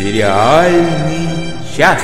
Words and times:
Сериальный 0.00 1.52
час. 1.76 2.00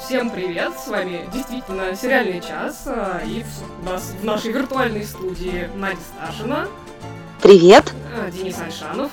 Всем 0.00 0.30
привет, 0.30 0.74
с 0.78 0.86
вами 0.86 1.28
действительно 1.34 1.96
сериальный 1.96 2.40
час, 2.40 2.84
а, 2.86 3.20
и 3.26 3.42
в, 3.42 3.84
нас, 3.84 4.14
в 4.20 4.24
нашей 4.24 4.52
виртуальной 4.52 5.02
студии 5.02 5.68
Надя 5.74 5.98
Сташина, 6.14 6.68
Привет. 7.42 7.92
а, 8.16 8.30
Денис 8.30 8.56
Альшанов 8.60 9.10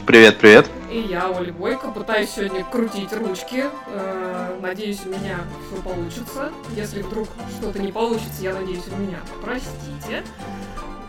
Привет, 0.00 0.38
привет. 0.38 0.68
и 0.90 0.98
я, 0.98 1.30
Оля 1.30 1.52
Бойко. 1.52 1.88
Пытаюсь 1.90 2.30
сегодня 2.30 2.64
крутить 2.64 3.12
ручки, 3.12 3.64
э, 3.86 4.58
надеюсь, 4.60 5.06
у 5.06 5.08
меня 5.08 5.38
все 5.66 5.80
получится. 5.82 6.52
Если 6.74 7.02
вдруг 7.02 7.28
что-то 7.58 7.78
не 7.78 7.92
получится, 7.92 8.42
я 8.42 8.54
надеюсь, 8.54 8.86
вы 8.88 9.04
меня 9.04 9.18
простите. 9.42 10.24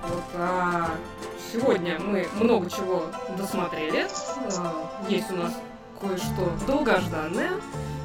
Вот, 0.08 0.24
а 0.36 0.92
сегодня 1.52 2.00
мы 2.00 2.28
много 2.40 2.70
чего 2.70 3.06
досмотрели. 3.38 4.06
А, 4.58 4.74
Есть 5.10 5.32
у 5.32 5.36
нас 5.36 5.54
кое-что 6.00 6.52
долгожданное. 6.68 7.52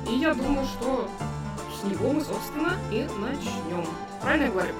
И 0.09 0.15
я 0.15 0.33
думаю, 0.35 0.67
что 0.67 1.09
с 1.79 1.85
него 1.85 2.13
мы, 2.13 2.21
собственно, 2.23 2.73
и 2.91 3.07
начнем. 3.19 3.87
Правильно 4.23 4.45
я 4.45 4.51
говорю? 4.51 4.75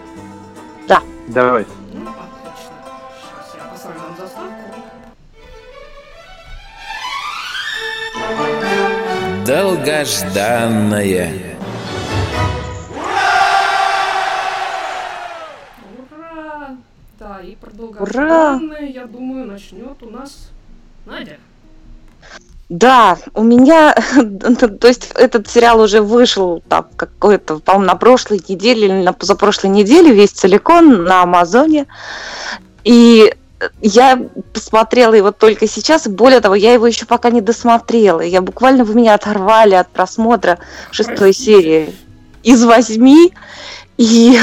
Давай. 1.29 1.65
Ну, 1.93 2.11
отлично. 2.11 2.75
Сейчас 3.15 3.55
я 3.55 3.71
поставлю 3.71 4.01
нам 4.01 4.17
заставку. 4.17 5.00
Долгожданное. 9.47 11.33
Ура! 15.99 16.77
Да, 17.19 17.41
и 17.41 17.57
про 17.57 17.71
долгожданное, 17.71 18.87
я 18.87 19.07
думаю, 19.07 19.47
начнет 19.47 20.03
у 20.03 20.11
нас 20.11 20.51
Надя. 21.07 21.39
Да, 22.69 23.19
у 23.35 23.43
меня, 23.43 23.95
то 24.81 24.87
есть 24.87 25.11
этот 25.17 25.49
сериал 25.49 25.81
уже 25.81 26.01
вышел 26.01 26.63
там 26.69 26.87
какой-то, 26.95 27.59
по-моему, 27.59 27.87
на 27.87 27.97
прошлой 27.97 28.41
неделе 28.49 28.87
или 28.87 29.03
на 29.03 29.13
позапрошлой 29.13 29.71
неделе, 29.71 30.15
весь 30.15 30.31
целиком 30.31 31.03
на 31.03 31.23
Амазоне. 31.23 31.87
И 32.85 33.35
я 33.81 34.19
посмотрела 34.53 35.15
его 35.15 35.33
только 35.33 35.67
сейчас, 35.67 36.07
и 36.07 36.11
более 36.11 36.41
того, 36.41 36.55
я 36.55 36.73
его 36.73 36.87
еще 36.87 37.07
пока 37.07 37.31
не 37.31 37.41
досмотрела. 37.41 38.21
Я 38.21 38.41
буквально 38.41 38.85
вы 38.85 38.95
меня 38.95 39.15
оторвали 39.15 39.75
от 39.75 39.89
просмотра 39.89 40.59
шестой 40.91 41.33
серии 41.33 41.95
из 42.43 42.65
восьми. 42.65 43.33
И 43.97 44.39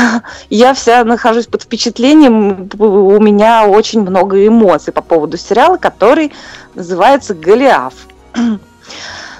я 0.52 0.74
вся 0.76 1.04
нахожусь 1.04 1.48
под 1.48 1.64
впечатлением, 1.64 2.70
у 2.78 3.20
меня 3.20 3.66
очень 3.68 4.02
много 4.02 4.46
эмоций 4.46 4.94
по 4.94 5.02
поводу 5.02 5.36
сериала, 5.38 5.78
который 5.78 6.32
называется 6.76 7.34
«Голиаф». 7.34 7.94
Ну, 8.36 8.60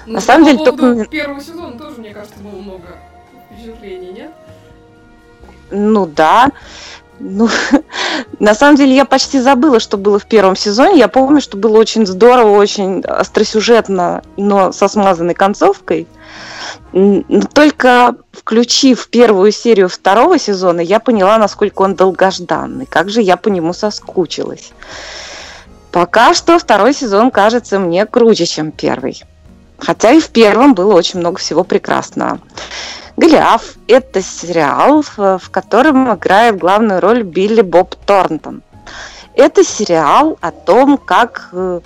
На 0.06 0.20
самом 0.20 0.46
деле, 0.46 0.64
только- 0.64 1.04
первого 1.04 1.40
сезона 1.40 1.78
тоже, 1.78 2.00
мне 2.00 2.12
кажется, 2.12 2.34
было 2.40 2.60
много 2.60 2.98
впечатлений, 3.52 4.10
нет? 4.10 4.30
Ну 5.70 6.06
да. 6.06 6.50
Ну, 7.20 7.48
на 8.38 8.54
самом 8.54 8.76
деле 8.76 8.94
я 8.94 9.04
почти 9.04 9.40
забыла, 9.40 9.80
что 9.80 9.96
было 9.96 10.18
в 10.18 10.26
первом 10.26 10.56
сезоне. 10.56 10.98
Я 10.98 11.08
помню, 11.08 11.40
что 11.40 11.56
было 11.56 11.78
очень 11.78 12.06
здорово, 12.06 12.56
очень 12.56 13.00
остросюжетно, 13.00 14.22
но 14.36 14.72
со 14.72 14.88
смазанной 14.88 15.34
концовкой. 15.34 16.06
Но 16.92 17.22
только 17.52 18.16
включив 18.32 19.08
первую 19.08 19.52
серию 19.52 19.88
второго 19.88 20.38
сезона, 20.38 20.80
я 20.80 21.00
поняла, 21.00 21.38
насколько 21.38 21.82
он 21.82 21.94
долгожданный. 21.94 22.86
Как 22.86 23.10
же 23.10 23.20
я 23.20 23.36
по 23.36 23.48
нему 23.48 23.72
соскучилась. 23.72 24.72
Пока 25.90 26.34
что 26.34 26.58
второй 26.58 26.94
сезон 26.94 27.30
кажется 27.30 27.78
мне 27.78 28.06
круче, 28.06 28.46
чем 28.46 28.72
первый. 28.72 29.22
Хотя 29.78 30.12
и 30.12 30.20
в 30.20 30.28
первом 30.28 30.74
было 30.74 30.94
очень 30.94 31.20
много 31.20 31.38
всего 31.38 31.64
прекрасного. 31.64 32.40
Голиаф– 33.18 33.74
это 33.88 34.22
сериал, 34.22 35.02
в 35.16 35.50
котором 35.50 36.14
играет 36.14 36.56
главную 36.56 37.00
роль 37.00 37.24
Билли 37.24 37.62
Боб 37.62 37.96
Торнтон. 38.06 38.62
Это 39.34 39.64
сериал 39.64 40.38
о 40.40 40.52
том, 40.52 40.96
как 40.96 41.48
э, 41.50 41.80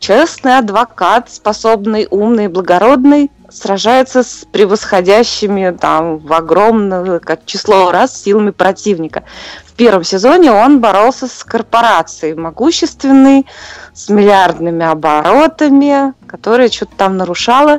честный 0.00 0.58
адвокат, 0.58 1.30
способный, 1.30 2.08
умный, 2.10 2.48
благородный, 2.48 3.30
сражается 3.48 4.24
с 4.24 4.44
превосходящими 4.50 5.70
там 5.70 6.18
в 6.18 6.32
огромное 6.32 7.20
как 7.20 7.46
число 7.46 7.92
раз 7.92 8.20
силами 8.20 8.50
противника. 8.50 9.22
В 9.66 9.74
первом 9.74 10.02
сезоне 10.02 10.50
он 10.50 10.80
боролся 10.80 11.28
с 11.28 11.44
корпорацией 11.44 12.34
могущественной, 12.34 13.46
с 13.94 14.08
миллиардными 14.08 14.84
оборотами, 14.84 16.12
которая 16.26 16.68
что-то 16.70 16.96
там 16.96 17.16
нарушала. 17.16 17.78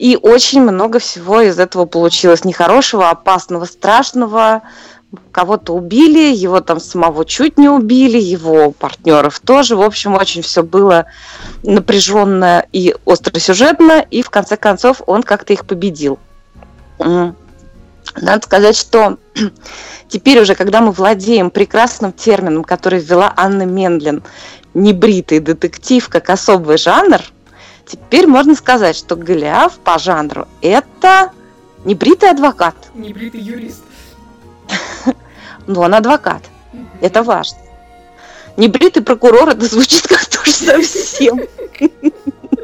И 0.00 0.16
очень 0.16 0.62
много 0.62 0.98
всего 0.98 1.42
из 1.42 1.58
этого 1.58 1.84
получилось 1.84 2.46
нехорошего, 2.46 3.10
опасного, 3.10 3.66
страшного. 3.66 4.62
Кого-то 5.30 5.74
убили, 5.74 6.34
его 6.34 6.62
там 6.62 6.80
самого 6.80 7.26
чуть 7.26 7.58
не 7.58 7.68
убили, 7.68 8.16
его 8.16 8.70
партнеров 8.70 9.40
тоже. 9.40 9.76
В 9.76 9.82
общем, 9.82 10.14
очень 10.14 10.40
все 10.40 10.62
было 10.62 11.04
напряженно 11.62 12.64
и 12.72 12.94
остросюжетно, 13.04 14.00
и 14.10 14.22
в 14.22 14.30
конце 14.30 14.56
концов 14.56 15.02
он 15.06 15.22
как-то 15.22 15.52
их 15.52 15.66
победил. 15.66 16.18
Надо 16.98 18.42
сказать, 18.42 18.78
что 18.78 19.18
теперь 20.08 20.40
уже, 20.40 20.54
когда 20.54 20.80
мы 20.80 20.92
владеем 20.92 21.50
прекрасным 21.50 22.14
термином, 22.14 22.64
который 22.64 23.00
ввела 23.00 23.34
Анна 23.36 23.66
Мендлин, 23.66 24.22
небритый 24.72 25.40
детектив 25.40 26.08
как 26.08 26.30
особый 26.30 26.78
жанр, 26.78 27.20
теперь 27.90 28.26
можно 28.26 28.54
сказать, 28.54 28.96
что 28.96 29.16
Голиаф 29.16 29.78
по 29.78 29.98
жанру 29.98 30.46
это 30.62 31.32
небритый 31.84 32.30
адвокат. 32.30 32.76
Небритый 32.94 33.40
юрист. 33.40 33.82
Но 35.66 35.82
он 35.82 35.94
адвокат. 35.94 36.42
Это 37.00 37.22
важно. 37.22 37.58
Небритый 38.56 39.02
прокурор, 39.02 39.48
это 39.48 39.64
звучит 39.64 40.06
как 40.06 40.20
совсем. 40.46 41.40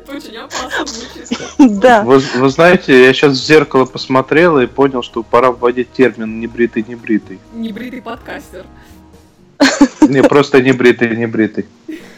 Очень 0.08 0.36
опасно 0.36 0.86
звучит. 0.86 1.38
Да. 1.80 2.02
Вы, 2.02 2.18
вы 2.18 2.48
знаете, 2.50 3.06
я 3.06 3.12
сейчас 3.12 3.32
в 3.32 3.44
зеркало 3.44 3.86
посмотрел 3.86 4.58
и 4.60 4.66
понял, 4.66 5.02
что 5.02 5.22
пора 5.22 5.50
вводить 5.50 5.90
термин 5.92 6.38
небритый-небритый. 6.38 7.40
Небритый 7.54 8.02
подкастер. 8.02 8.64
Не, 10.02 10.22
просто 10.22 10.62
небритый-небритый. 10.62 11.66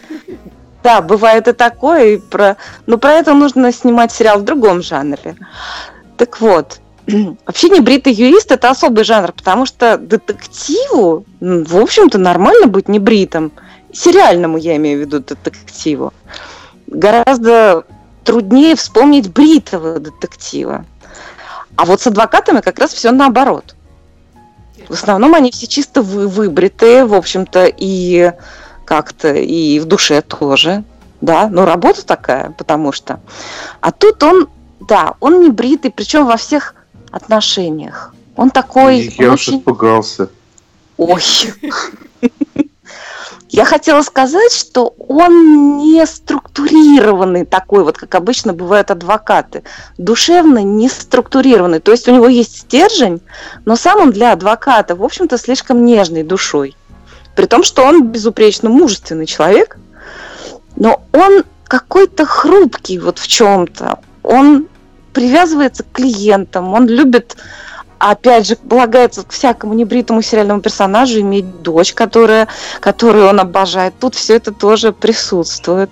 Да, 0.82 1.00
бывает 1.00 1.48
и 1.48 1.52
такое, 1.52 2.04
и 2.04 2.16
про... 2.18 2.56
но 2.86 2.98
про 2.98 3.12
это 3.14 3.34
нужно 3.34 3.72
снимать 3.72 4.12
сериал 4.12 4.38
в 4.38 4.44
другом 4.44 4.82
жанре. 4.82 5.36
Так 6.16 6.40
вот, 6.40 6.80
вообще 7.46 7.68
небритый 7.68 8.12
юрист 8.12 8.52
это 8.52 8.70
особый 8.70 9.04
жанр, 9.04 9.32
потому 9.32 9.66
что 9.66 9.98
детективу, 9.98 11.24
в 11.40 11.76
общем-то, 11.76 12.18
нормально 12.18 12.66
быть 12.66 12.88
небритым. 12.88 13.52
Сериальному 13.92 14.58
я 14.58 14.76
имею 14.76 14.98
в 14.98 15.00
виду 15.00 15.20
детективу. 15.20 16.12
Гораздо 16.86 17.84
труднее 18.24 18.76
вспомнить 18.76 19.32
бритого 19.32 19.98
детектива. 19.98 20.84
А 21.76 21.84
вот 21.84 22.00
с 22.00 22.06
адвокатами 22.06 22.60
как 22.60 22.78
раз 22.78 22.92
все 22.92 23.10
наоборот. 23.10 23.74
В 24.88 24.92
основном 24.92 25.34
они 25.34 25.50
все 25.50 25.66
чисто 25.66 26.02
вы, 26.02 26.28
выбритые, 26.28 27.04
в 27.04 27.14
общем-то, 27.14 27.72
и 27.74 28.32
как-то, 28.88 29.34
и 29.34 29.78
в 29.80 29.84
душе 29.84 30.22
тоже. 30.22 30.82
Да, 31.20 31.48
но 31.48 31.66
работа 31.66 32.06
такая, 32.06 32.54
потому 32.56 32.90
что. 32.92 33.20
А 33.82 33.92
тут 33.92 34.22
он, 34.22 34.48
да, 34.80 35.14
он 35.20 35.42
не 35.42 35.50
бритый, 35.50 35.90
причем 35.90 36.24
во 36.26 36.38
всех 36.38 36.74
отношениях. 37.10 38.14
Он 38.34 38.50
такой. 38.50 39.12
я 39.18 39.28
он 39.28 39.34
уж 39.34 39.48
очень- 39.48 39.58
испугался. 39.58 40.30
Ой. 40.96 41.22
Я 43.50 43.64
хотела 43.64 44.02
сказать, 44.02 44.52
что 44.52 44.94
он 45.08 45.78
не 45.78 46.04
структурированный 46.06 47.44
такой, 47.46 47.82
вот 47.82 47.96
как 47.96 48.14
обычно 48.14 48.52
бывают 48.52 48.90
адвокаты. 48.90 49.64
Душевно 49.96 50.62
не 50.62 50.88
структурированный. 50.88 51.80
То 51.80 51.92
есть 51.92 52.08
у 52.08 52.14
него 52.14 52.28
есть 52.28 52.60
стержень, 52.60 53.20
но 53.64 53.74
сам 53.76 54.00
он 54.00 54.10
для 54.12 54.32
адвоката, 54.32 54.94
в 54.94 55.02
общем-то, 55.02 55.38
слишком 55.38 55.84
нежной 55.84 56.24
душой. 56.24 56.76
При 57.38 57.46
том, 57.46 57.62
что 57.62 57.84
он 57.84 58.08
безупречно 58.08 58.68
мужественный 58.68 59.24
человек, 59.24 59.76
но 60.74 61.04
он 61.12 61.44
какой-то 61.68 62.26
хрупкий 62.26 62.98
вот 62.98 63.20
в 63.20 63.28
чем-то. 63.28 64.00
Он 64.24 64.66
привязывается 65.12 65.84
к 65.84 65.92
клиентам, 65.92 66.74
он 66.74 66.88
любит 66.88 67.36
опять 68.00 68.48
же, 68.48 68.56
полагается 68.56 69.24
всякому 69.28 69.74
небритому 69.74 70.20
сериальному 70.20 70.60
персонажу 70.60 71.20
иметь 71.20 71.62
дочь, 71.62 71.94
которая, 71.94 72.48
которую 72.80 73.28
он 73.28 73.38
обожает. 73.38 73.94
Тут 74.00 74.16
все 74.16 74.34
это 74.34 74.50
тоже 74.50 74.92
присутствует. 74.92 75.90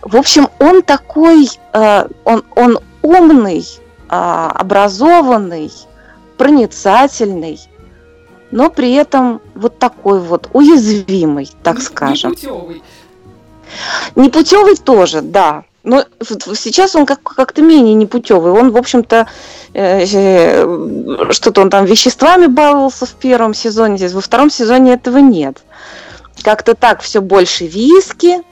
В 0.00 0.16
общем, 0.16 0.48
он 0.58 0.82
такой, 0.82 1.48
э, 1.72 2.08
он, 2.24 2.42
он 2.56 2.80
умный, 3.02 3.64
э, 4.10 4.48
образованный, 4.56 5.70
проницательный, 6.36 7.60
но 8.52 8.70
при 8.70 8.92
этом 8.92 9.40
вот 9.54 9.78
такой 9.78 10.20
вот 10.20 10.48
уязвимый, 10.52 11.50
так 11.62 11.76
не, 11.76 11.82
скажем. 11.82 12.30
Непутевый. 12.30 12.82
Непутевый 14.14 14.76
тоже, 14.76 15.22
да. 15.22 15.64
Но 15.82 16.04
сейчас 16.54 16.94
он 16.94 17.06
как- 17.06 17.22
как-то 17.22 17.60
менее 17.62 17.94
непутевый. 17.94 18.52
Он, 18.52 18.70
в 18.70 18.76
общем-то, 18.76 19.26
э, 19.74 20.04
э, 20.04 21.32
что-то 21.32 21.62
он 21.62 21.70
там 21.70 21.86
веществами 21.86 22.46
баловался 22.46 23.06
в 23.06 23.14
первом 23.14 23.52
сезоне, 23.54 23.96
здесь 23.96 24.12
во 24.12 24.20
втором 24.20 24.50
сезоне 24.50 24.92
этого 24.92 25.18
нет. 25.18 25.62
Как-то 26.42 26.74
так 26.74 27.00
все 27.00 27.20
больше 27.20 27.66
виски. 27.66 28.42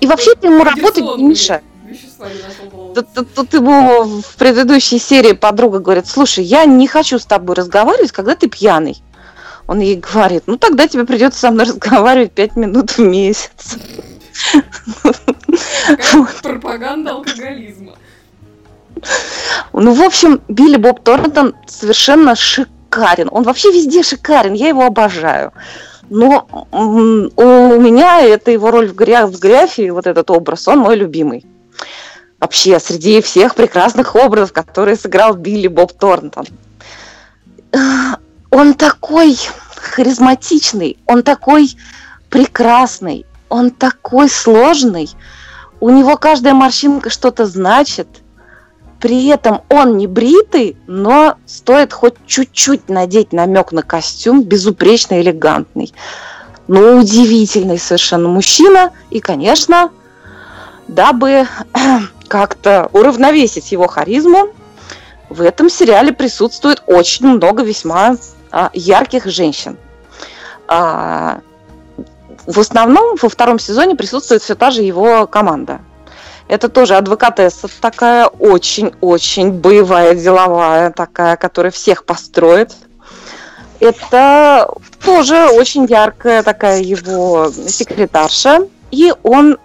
И 0.00 0.06
вообще 0.06 0.32
ему 0.42 0.62
работать 0.62 1.02
не 1.16 1.24
мешает. 1.24 1.62
Тут, 2.94 3.06
тут, 3.14 3.34
тут 3.34 3.54
ему 3.54 4.20
в 4.20 4.36
предыдущей 4.36 4.98
серии 4.98 5.32
подруга 5.32 5.78
говорит, 5.78 6.06
слушай, 6.06 6.44
я 6.44 6.64
не 6.64 6.86
хочу 6.86 7.18
с 7.18 7.24
тобой 7.24 7.56
разговаривать, 7.56 8.12
когда 8.12 8.36
ты 8.36 8.48
пьяный. 8.48 9.02
Он 9.66 9.80
ей 9.80 9.96
говорит, 9.96 10.44
ну 10.46 10.58
тогда 10.58 10.86
тебе 10.86 11.04
придется 11.04 11.40
со 11.40 11.50
мной 11.50 11.66
разговаривать 11.68 12.32
пять 12.32 12.56
минут 12.56 12.92
в 12.92 12.98
месяц. 12.98 13.78
Пропаганда 16.42 17.12
алкоголизма. 17.12 17.94
Ну, 19.72 19.92
в 19.92 20.02
общем, 20.02 20.40
Билли 20.48 20.76
Боб 20.76 21.02
Торнтон 21.02 21.54
совершенно 21.66 22.34
шикарен. 22.34 23.28
Он 23.30 23.42
вообще 23.42 23.70
везде 23.70 24.02
шикарен, 24.02 24.54
я 24.54 24.68
его 24.68 24.84
обожаю. 24.84 25.52
Но 26.10 26.46
у 26.70 27.80
меня 27.80 28.20
это 28.22 28.50
его 28.50 28.70
роль 28.70 28.88
в, 28.88 28.94
гря... 28.94 29.26
в 29.26 29.38
Гряфе, 29.38 29.90
вот 29.92 30.06
этот 30.06 30.30
образ, 30.30 30.68
он 30.68 30.80
мой 30.80 30.96
любимый. 30.96 31.44
Вообще, 32.44 32.78
среди 32.78 33.22
всех 33.22 33.54
прекрасных 33.54 34.14
образов, 34.14 34.52
которые 34.52 34.96
сыграл 34.96 35.32
Билли 35.32 35.66
Боб 35.66 35.94
Торнтон. 35.94 36.44
Он 38.50 38.74
такой 38.74 39.38
харизматичный, 39.76 40.98
он 41.06 41.22
такой 41.22 41.74
прекрасный, 42.28 43.24
он 43.48 43.70
такой 43.70 44.28
сложный. 44.28 45.08
У 45.80 45.88
него 45.88 46.18
каждая 46.18 46.52
морщинка 46.52 47.08
что-то 47.08 47.46
значит. 47.46 48.08
При 49.00 49.28
этом 49.28 49.62
он 49.70 49.96
не 49.96 50.06
бритый, 50.06 50.76
но 50.86 51.36
стоит 51.46 51.94
хоть 51.94 52.16
чуть-чуть 52.26 52.90
надеть 52.90 53.32
намек 53.32 53.72
на 53.72 53.80
костюм, 53.80 54.42
безупречно 54.42 55.18
элегантный. 55.18 55.94
Ну, 56.68 56.98
удивительный 56.98 57.78
совершенно 57.78 58.28
мужчина. 58.28 58.92
И, 59.08 59.20
конечно, 59.20 59.90
дабы 60.88 61.46
как-то 62.28 62.88
уравновесить 62.92 63.72
его 63.72 63.86
харизму, 63.86 64.48
в 65.28 65.40
этом 65.40 65.68
сериале 65.68 66.12
присутствует 66.12 66.82
очень 66.86 67.26
много 67.26 67.62
весьма 67.62 68.16
а, 68.50 68.70
ярких 68.72 69.26
женщин. 69.26 69.76
А, 70.68 71.40
в 72.46 72.58
основном 72.58 73.16
во 73.20 73.28
втором 73.28 73.58
сезоне 73.58 73.96
присутствует 73.96 74.42
все 74.42 74.54
та 74.54 74.70
же 74.70 74.82
его 74.82 75.26
команда. 75.26 75.80
Это 76.46 76.68
тоже 76.68 76.96
адвокатесса 76.96 77.68
такая 77.80 78.26
очень-очень 78.26 79.52
боевая, 79.52 80.14
деловая 80.14 80.90
такая, 80.90 81.36
которая 81.36 81.72
всех 81.72 82.04
построит. 82.04 82.72
Это 83.80 84.68
тоже 85.02 85.46
очень 85.48 85.86
яркая 85.86 86.42
такая 86.42 86.80
его 86.80 87.50
секретарша. 87.50 88.68
И 88.90 89.12
он 89.22 89.58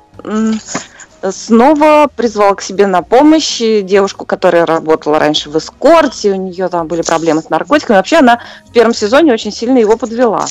снова 1.32 2.10
призвал 2.14 2.56
к 2.56 2.62
себе 2.62 2.88
на 2.88 3.02
помощь 3.02 3.60
девушку, 3.60 4.26
которая 4.26 4.66
работала 4.66 5.20
раньше 5.20 5.50
в 5.50 5.58
эскорте, 5.58 6.32
у 6.32 6.36
нее 6.36 6.68
там 6.70 6.88
были 6.88 7.02
проблемы 7.02 7.42
с 7.42 7.50
наркотиками. 7.50 7.98
Вообще 7.98 8.18
она 8.18 8.40
в 8.68 8.72
первом 8.72 8.94
сезоне 8.94 9.34
очень 9.34 9.52
сильно 9.52 9.78
его 9.78 9.98
подвела. 9.98 10.46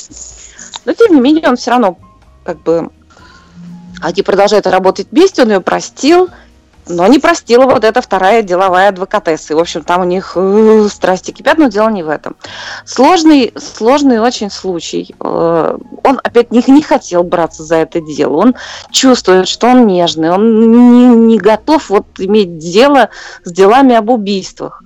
Но 0.84 0.92
тем 0.92 1.14
не 1.14 1.20
менее 1.20 1.48
он 1.48 1.56
все 1.56 1.70
равно 1.70 1.98
как 2.44 2.62
бы 2.62 2.90
они 4.00 4.22
продолжают 4.22 4.66
работать 4.66 5.08
вместе, 5.10 5.42
он 5.42 5.50
ее 5.50 5.60
простил, 5.60 6.28
но 6.88 7.06
не 7.06 7.18
простила 7.18 7.64
вот 7.64 7.84
эта 7.84 8.00
вторая 8.00 8.42
деловая 8.42 8.88
адвокатесса. 8.88 9.52
И, 9.52 9.56
в 9.56 9.58
общем, 9.58 9.82
там 9.82 10.02
у 10.02 10.04
них 10.04 10.32
э, 10.34 10.88
страсти 10.90 11.30
кипят, 11.30 11.58
но 11.58 11.68
дело 11.68 11.88
не 11.88 12.02
в 12.02 12.08
этом. 12.08 12.36
Сложный, 12.84 13.52
сложный 13.56 14.20
очень 14.20 14.50
случай. 14.50 15.14
Э, 15.20 15.78
он 16.04 16.20
опять 16.22 16.50
не, 16.50 16.62
не 16.66 16.82
хотел 16.82 17.22
браться 17.22 17.62
за 17.62 17.76
это 17.76 18.00
дело. 18.00 18.36
Он 18.36 18.54
чувствует, 18.90 19.48
что 19.48 19.68
он 19.68 19.86
нежный, 19.86 20.30
он 20.30 20.70
не, 20.70 21.16
не 21.16 21.38
готов 21.38 21.90
вот 21.90 22.06
иметь 22.18 22.58
дело 22.58 23.10
с 23.44 23.52
делами 23.52 23.94
об 23.94 24.10
убийствах. 24.10 24.82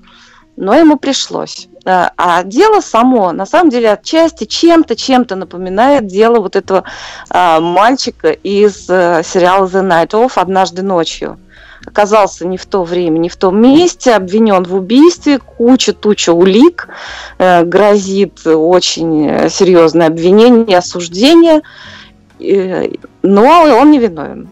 Но 0.56 0.74
ему 0.74 0.98
пришлось. 0.98 1.68
А 1.84 2.44
дело 2.44 2.80
само, 2.80 3.32
на 3.32 3.46
самом 3.46 3.70
деле, 3.70 3.92
отчасти 3.92 4.44
чем-то, 4.44 4.94
чем-то 4.94 5.34
напоминает 5.34 6.06
дело 6.06 6.40
вот 6.40 6.54
этого 6.54 6.84
а, 7.28 7.58
мальчика 7.58 8.30
из 8.30 8.88
а, 8.88 9.22
сериала 9.24 9.66
The 9.66 9.82
Night 9.82 10.10
Of 10.10 10.32
«Однажды 10.36 10.82
ночью». 10.82 11.38
Оказался 11.86 12.46
не 12.46 12.56
в 12.56 12.66
то 12.66 12.84
время, 12.84 13.18
не 13.18 13.28
в 13.28 13.36
том 13.36 13.60
месте, 13.60 14.14
обвинен 14.14 14.62
в 14.64 14.74
убийстве, 14.74 15.38
куча-туча 15.38 16.32
улик, 16.32 16.88
э, 17.38 17.64
грозит 17.64 18.46
очень 18.46 19.48
серьезное 19.50 20.06
обвинение, 20.06 20.78
осуждение, 20.78 21.62
э, 22.38 22.92
но 23.22 23.42
он 23.42 23.90
не 23.90 23.98
виновен. 23.98 24.48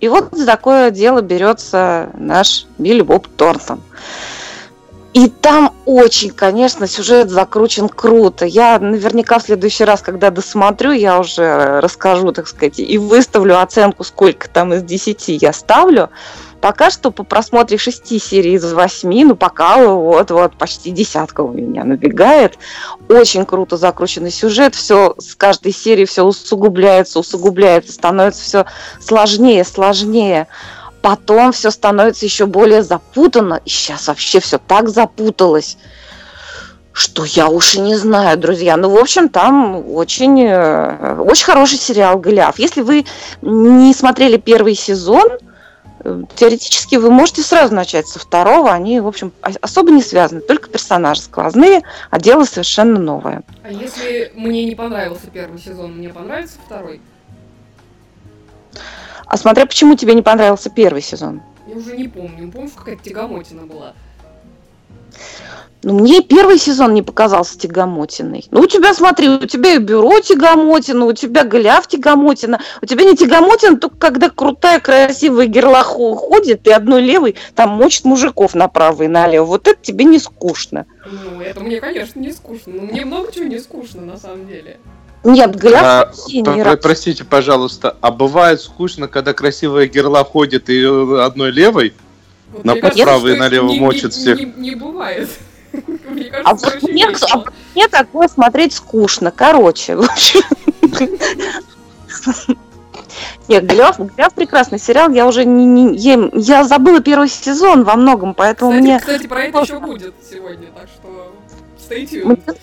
И 0.00 0.08
вот 0.08 0.28
за 0.32 0.44
такое 0.44 0.90
дело 0.90 1.22
берется 1.22 2.10
наш 2.18 2.66
Билли 2.78 3.00
Боб 3.00 3.26
Торнтон. 3.26 3.80
И 5.14 5.28
там 5.28 5.72
очень, 5.86 6.30
конечно, 6.30 6.88
сюжет 6.88 7.30
закручен 7.30 7.88
круто. 7.88 8.44
Я 8.44 8.80
наверняка 8.80 9.38
в 9.38 9.44
следующий 9.44 9.84
раз, 9.84 10.02
когда 10.02 10.30
досмотрю, 10.30 10.90
я 10.90 11.20
уже 11.20 11.80
расскажу, 11.80 12.32
так 12.32 12.48
сказать, 12.48 12.80
и 12.80 12.98
выставлю 12.98 13.62
оценку, 13.62 14.02
сколько 14.02 14.50
там 14.50 14.74
из 14.74 14.82
10 14.82 15.40
я 15.40 15.52
ставлю. 15.52 16.10
Пока 16.60 16.90
что 16.90 17.12
по 17.12 17.22
просмотре 17.22 17.78
шести 17.78 18.18
серий 18.18 18.54
из 18.54 18.72
восьми, 18.72 19.24
ну 19.24 19.36
пока 19.36 19.86
вот-вот 19.86 20.56
почти 20.56 20.90
десятка 20.90 21.42
у 21.42 21.52
меня 21.52 21.84
набегает. 21.84 22.58
Очень 23.08 23.44
круто 23.44 23.76
закрученный 23.76 24.32
сюжет, 24.32 24.74
все 24.74 25.14
с 25.18 25.36
каждой 25.36 25.72
серии 25.72 26.06
все 26.06 26.24
усугубляется, 26.24 27.20
усугубляется, 27.20 27.92
становится 27.92 28.42
все 28.42 28.66
сложнее, 28.98 29.62
сложнее 29.62 30.48
потом 31.04 31.52
все 31.52 31.70
становится 31.70 32.24
еще 32.24 32.46
более 32.46 32.82
запутанно. 32.82 33.60
И 33.66 33.68
сейчас 33.68 34.08
вообще 34.08 34.40
все 34.40 34.56
так 34.56 34.88
запуталось, 34.88 35.76
что 36.94 37.26
я 37.26 37.50
уж 37.50 37.74
и 37.74 37.80
не 37.80 37.94
знаю, 37.94 38.38
друзья. 38.38 38.78
Ну, 38.78 38.88
в 38.88 38.96
общем, 38.96 39.28
там 39.28 39.86
очень, 39.86 40.42
э, 40.42 41.20
очень 41.20 41.44
хороший 41.44 41.76
сериал 41.76 42.18
«Голиаф». 42.18 42.58
Если 42.58 42.80
вы 42.80 43.04
не 43.42 43.92
смотрели 43.92 44.38
первый 44.38 44.74
сезон, 44.74 45.28
э, 46.04 46.22
теоретически 46.36 46.96
вы 46.96 47.10
можете 47.10 47.42
сразу 47.42 47.74
начать 47.74 48.08
со 48.08 48.18
второго. 48.18 48.72
Они, 48.72 48.98
в 49.00 49.06
общем, 49.06 49.30
особо 49.42 49.90
не 49.90 50.02
связаны. 50.02 50.40
Только 50.40 50.70
персонажи 50.70 51.20
сквозные, 51.20 51.82
а 52.08 52.18
дело 52.18 52.44
совершенно 52.44 52.98
новое. 52.98 53.42
А 53.62 53.70
если 53.70 54.32
мне 54.34 54.64
не 54.64 54.74
понравился 54.74 55.26
первый 55.30 55.60
сезон, 55.60 55.98
мне 55.98 56.08
понравится 56.08 56.56
второй? 56.64 57.02
А 59.26 59.36
смотря 59.36 59.66
почему 59.66 59.96
тебе 59.96 60.14
не 60.14 60.22
понравился 60.22 60.70
первый 60.70 61.02
сезон. 61.02 61.42
Я 61.66 61.76
уже 61.76 61.96
не 61.96 62.08
помню. 62.08 62.50
Помнишь, 62.50 62.72
какая-то 62.76 63.02
тягомотина 63.02 63.66
была? 63.66 63.94
Ну, 65.84 65.98
мне 65.98 66.22
первый 66.22 66.58
сезон 66.58 66.94
не 66.94 67.02
показался 67.02 67.58
тягомотиной. 67.58 68.46
Ну, 68.50 68.60
у 68.60 68.66
тебя, 68.66 68.94
смотри, 68.94 69.28
у 69.28 69.46
тебя 69.46 69.74
и 69.74 69.78
бюро 69.78 70.18
тягомотина, 70.20 71.04
у 71.04 71.12
тебя 71.12 71.44
Голиаф 71.44 71.86
тягомотина. 71.86 72.60
У 72.80 72.86
тебя 72.86 73.04
не 73.04 73.14
тягомотина, 73.14 73.78
только 73.78 73.96
когда 73.98 74.30
крутая, 74.30 74.80
красивая 74.80 75.46
герлаха 75.46 75.98
уходит, 75.98 76.66
и 76.66 76.70
одной 76.70 77.02
левой 77.02 77.36
там 77.54 77.70
мочит 77.70 78.06
мужиков 78.06 78.54
направо 78.54 79.02
и 79.02 79.08
налево. 79.08 79.44
Вот 79.44 79.68
это 79.68 79.78
тебе 79.80 80.06
не 80.06 80.18
скучно. 80.18 80.86
Ну, 81.04 81.42
это 81.42 81.60
мне, 81.60 81.80
конечно, 81.80 82.18
не 82.18 82.32
скучно. 82.32 82.72
Но 82.72 82.82
мне 82.82 83.04
много 83.04 83.30
чего 83.30 83.44
не 83.44 83.58
скучно, 83.58 84.00
на 84.00 84.16
самом 84.16 84.46
деле. 84.46 84.78
Нет, 85.24 85.56
гляд 85.56 86.12
а, 86.12 86.12
про- 86.44 86.76
Простите, 86.76 87.24
пожалуйста, 87.24 87.96
а 88.02 88.10
бывает 88.10 88.60
скучно, 88.60 89.08
когда 89.08 89.32
красивая 89.32 89.86
герла 89.86 90.22
ходит 90.22 90.68
и 90.68 90.84
одной 90.84 91.50
левой? 91.50 91.94
Вот 92.52 92.64
на 92.64 92.76
право 92.76 93.28
и 93.28 93.36
налево 93.36 93.68
не, 93.68 93.80
мочит 93.80 94.04
не, 94.04 94.10
всех. 94.10 94.38
Не, 94.38 94.44
не 94.44 94.74
бывает. 94.74 95.28
а 96.44 96.54
вот 96.54 96.82
мне, 96.82 97.08
а 97.32 97.44
мне 97.74 97.88
такое 97.88 98.28
смотреть 98.28 98.74
скучно. 98.74 99.32
Короче, 99.32 99.96
в 99.96 100.02
общем. 100.02 100.42
Нет, 103.48 103.66
Голиаф, 103.66 103.98
Голиаф 103.98 104.34
прекрасный 104.34 104.78
сериал. 104.78 105.10
Я 105.10 105.26
уже 105.26 105.44
не, 105.44 105.64
не 105.64 105.96
я, 105.96 106.30
я 106.32 106.64
забыла 106.64 107.00
первый 107.00 107.28
сезон 107.28 107.84
во 107.84 107.96
многом, 107.96 108.34
поэтому 108.34 108.70
кстати, 108.70 108.82
мне. 108.82 108.98
Кстати, 108.98 109.26
про 109.26 109.42
это 109.44 109.58
еще 109.60 109.80
будет 109.80 110.14
сегодня, 110.30 110.68
так 110.74 110.88
что 110.88 111.34
stay 111.88 112.08
tuned. 112.08 112.56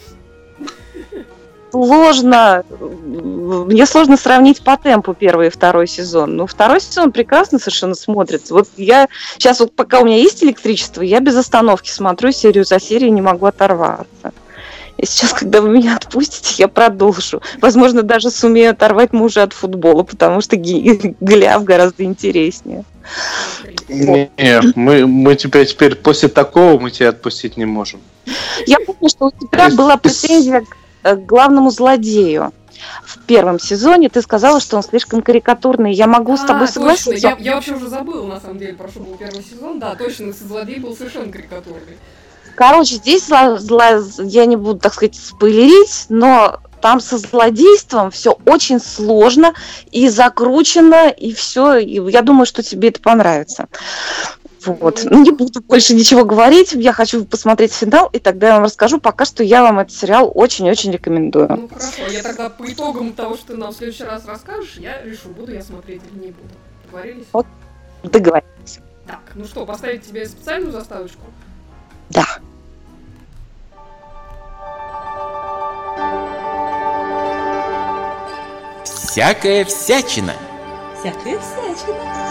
Сложно, 1.71 2.63
мне 2.69 3.85
сложно 3.85 4.17
сравнить 4.17 4.63
по 4.63 4.77
темпу 4.77 5.13
первый 5.13 5.47
и 5.47 5.49
второй 5.49 5.87
сезон. 5.87 6.35
Но 6.35 6.47
второй 6.47 6.81
сезон 6.81 7.11
прекрасно 7.11 7.59
совершенно 7.59 7.95
смотрится. 7.95 8.53
Вот 8.53 8.67
я 8.77 9.07
сейчас 9.37 9.59
вот 9.59 9.73
пока 9.73 9.99
у 9.99 10.05
меня 10.05 10.17
есть 10.17 10.43
электричество, 10.43 11.01
я 11.01 11.19
без 11.19 11.35
остановки 11.35 11.89
смотрю 11.89 12.31
серию 12.31 12.65
за 12.65 12.79
серией, 12.79 13.11
не 13.11 13.21
могу 13.21 13.45
оторваться. 13.45 14.33
И 14.97 15.05
сейчас, 15.05 15.33
когда 15.33 15.61
вы 15.61 15.69
меня 15.69 15.95
отпустите, 15.95 16.55
я 16.57 16.67
продолжу. 16.67 17.41
Возможно, 17.59 18.03
даже 18.03 18.29
сумею 18.29 18.71
оторвать 18.71 19.13
мужа 19.13 19.43
от 19.43 19.53
футбола, 19.53 20.03
потому 20.03 20.41
что 20.41 20.57
Голиаф 20.57 21.63
гораздо 21.63 22.03
интереснее. 22.03 22.83
Не, 23.89 24.29
мы, 24.75 25.07
мы 25.07 25.35
тебя 25.35 25.65
теперь 25.65 25.95
после 25.95 26.29
такого 26.29 26.79
мы 26.79 26.91
тебя 26.91 27.09
отпустить 27.09 27.57
не 27.57 27.65
можем. 27.65 27.99
Я 28.67 28.77
помню, 28.85 29.09
что 29.09 29.25
у 29.27 29.31
тебя 29.31 29.69
была 29.69 29.97
претензия 29.97 30.61
к 30.61 30.77
э, 31.03 31.15
главному 31.15 31.71
злодею 31.71 32.51
в 33.03 33.19
первом 33.19 33.59
сезоне 33.59 34.09
ты 34.09 34.21
сказала, 34.21 34.59
что 34.59 34.77
он 34.77 34.83
слишком 34.83 35.21
карикатурный. 35.21 35.93
Я 35.93 36.07
могу 36.07 36.33
а, 36.33 36.37
с 36.37 36.41
тобой 36.41 36.67
согласиться. 36.67 37.11
Я, 37.13 37.37
я 37.39 37.55
вообще 37.55 37.73
уже 37.73 37.87
забыла, 37.87 38.25
на 38.25 38.39
самом 38.39 38.57
деле, 38.57 38.73
про 38.73 38.87
что 38.87 38.99
был 38.99 39.15
первый 39.15 39.43
сезон. 39.43 39.79
Да, 39.79 39.95
точно, 39.95 40.33
злодей 40.33 40.79
был 40.79 40.95
совершенно 40.95 41.31
карикатурный. 41.31 41.97
Короче, 42.55 42.95
здесь 42.95 43.27
зло, 43.27 43.57
зло, 43.57 43.83
я 44.19 44.45
не 44.45 44.55
буду, 44.55 44.79
так 44.79 44.93
сказать, 44.93 45.15
спойлерить, 45.15 46.05
но 46.09 46.59
там 46.81 46.99
со 46.99 47.17
злодейством 47.17 48.11
все 48.11 48.37
очень 48.45 48.79
сложно 48.79 49.53
и 49.91 50.09
закручено, 50.09 51.09
и 51.09 51.33
все. 51.33 51.77
И 51.77 51.99
я 52.11 52.21
думаю, 52.21 52.45
что 52.45 52.63
тебе 52.63 52.89
это 52.89 52.99
понравится. 52.99 53.67
Вот. 54.65 55.01
Ну, 55.05 55.23
не 55.23 55.31
буду 55.31 55.61
больше 55.61 55.93
ничего 55.95 56.25
говорить. 56.25 56.73
Я 56.73 56.93
хочу 56.93 57.25
посмотреть 57.25 57.73
финал, 57.73 58.09
и 58.13 58.19
тогда 58.19 58.47
я 58.47 58.53
вам 58.55 58.63
расскажу. 58.63 58.99
Пока 58.99 59.25
что 59.25 59.43
я 59.43 59.63
вам 59.63 59.79
этот 59.79 59.95
сериал 59.95 60.31
очень-очень 60.33 60.91
рекомендую. 60.91 61.47
Ну 61.49 61.67
хорошо, 61.67 62.07
я 62.11 62.21
тогда 62.21 62.49
по 62.49 62.71
итогам 62.71 63.13
того, 63.13 63.35
что 63.35 63.53
ты 63.53 63.57
нам 63.57 63.71
в 63.71 63.75
следующий 63.75 64.03
раз 64.03 64.25
расскажешь, 64.25 64.75
я 64.77 65.01
решу, 65.01 65.29
буду 65.29 65.51
я 65.53 65.63
смотреть 65.63 66.01
или 66.11 66.25
не 66.25 66.31
буду. 66.31 66.49
Договорились? 66.91 67.25
Вот, 67.33 67.47
договорились. 68.03 68.79
Так, 69.07 69.21
ну 69.35 69.45
что, 69.45 69.65
поставить 69.65 70.07
тебе 70.07 70.27
специальную 70.27 70.71
заставочку? 70.71 71.21
Да. 72.09 72.25
Всякая 78.83 79.65
всячина. 79.65 80.33
Всякая 80.99 81.39
всячина. 81.39 82.21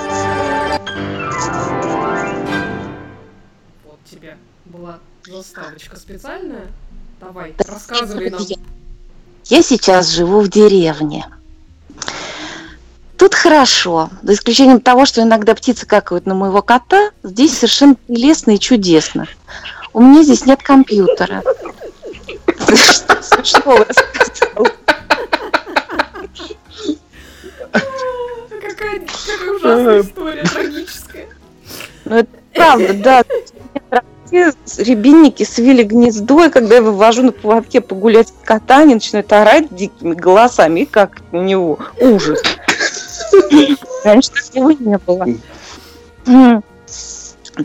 Была 4.80 4.98
заставочка 5.26 5.96
специальная. 5.96 6.66
Давай, 7.20 7.54
рассказывай 7.58 8.30
нам. 8.30 8.40
Я 9.44 9.62
сейчас 9.62 10.08
живу 10.08 10.40
в 10.40 10.48
деревне. 10.48 11.26
Тут 13.18 13.34
хорошо, 13.34 14.08
за 14.22 14.32
исключением 14.32 14.80
того, 14.80 15.04
что 15.04 15.20
иногда 15.20 15.54
птицы 15.54 15.84
какают 15.84 16.24
на 16.24 16.34
моего 16.34 16.62
кота, 16.62 17.10
здесь 17.22 17.58
совершенно 17.58 17.94
прелестно 17.94 18.52
и 18.52 18.58
чудесно. 18.58 19.28
У 19.92 20.00
меня 20.00 20.22
здесь 20.22 20.46
нет 20.46 20.62
компьютера. 20.62 21.42
Что 22.56 23.22
смешного 23.22 23.86
какая 28.62 29.02
ужасная 29.56 30.00
история, 30.00 30.42
трагическая. 30.44 31.28
Ну, 32.06 32.16
это 32.16 32.30
правда, 32.54 32.94
да. 32.94 33.24
Рябинники 34.30 35.42
свили 35.42 35.82
гнездо, 35.82 36.44
и 36.44 36.50
когда 36.50 36.76
я 36.76 36.82
вывожу 36.82 37.22
на 37.22 37.32
поводке 37.32 37.80
погулять 37.80 38.32
кота, 38.44 38.78
они 38.78 38.94
начинают 38.94 39.32
орать 39.32 39.74
дикими 39.74 40.14
голосами, 40.14 40.80
и 40.80 40.86
как 40.86 41.18
у 41.32 41.40
него 41.40 41.78
ужас. 42.00 42.40
Раньше 44.04 44.30
такого 44.30 44.70
не 44.70 44.98
было. 44.98 45.26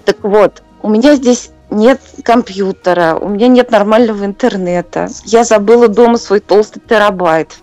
Так 0.03 0.17
вот, 0.23 0.63
у 0.81 0.89
меня 0.89 1.15
здесь 1.15 1.51
нет 1.69 2.01
компьютера, 2.23 3.17
у 3.19 3.29
меня 3.29 3.47
нет 3.47 3.71
нормального 3.71 4.25
интернета. 4.25 5.07
Я 5.25 5.43
забыла 5.43 5.87
дома 5.87 6.17
свой 6.17 6.39
толстый 6.39 6.81
терабайт. 6.81 7.57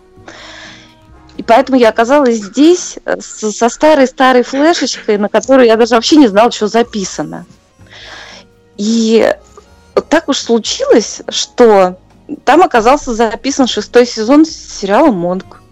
И 1.37 1.42
поэтому 1.42 1.78
я 1.78 1.88
оказалась 1.88 2.37
здесь 2.37 2.99
э, 3.04 3.16
со 3.21 3.68
старой-старой 3.68 4.42
флешечкой, 4.42 5.16
на 5.16 5.28
которой 5.28 5.66
я 5.66 5.76
даже 5.76 5.94
вообще 5.94 6.16
не 6.16 6.28
знала, 6.28 6.50
что 6.50 6.68
записано. 6.68 7.47
И 8.84 9.32
так 10.08 10.28
уж 10.28 10.38
случилось, 10.38 11.22
что 11.28 11.98
там 12.44 12.62
оказался 12.62 13.14
записан 13.14 13.68
шестой 13.68 14.06
сезон 14.06 14.44
сериала 14.44 15.12
«Монг». 15.12 15.62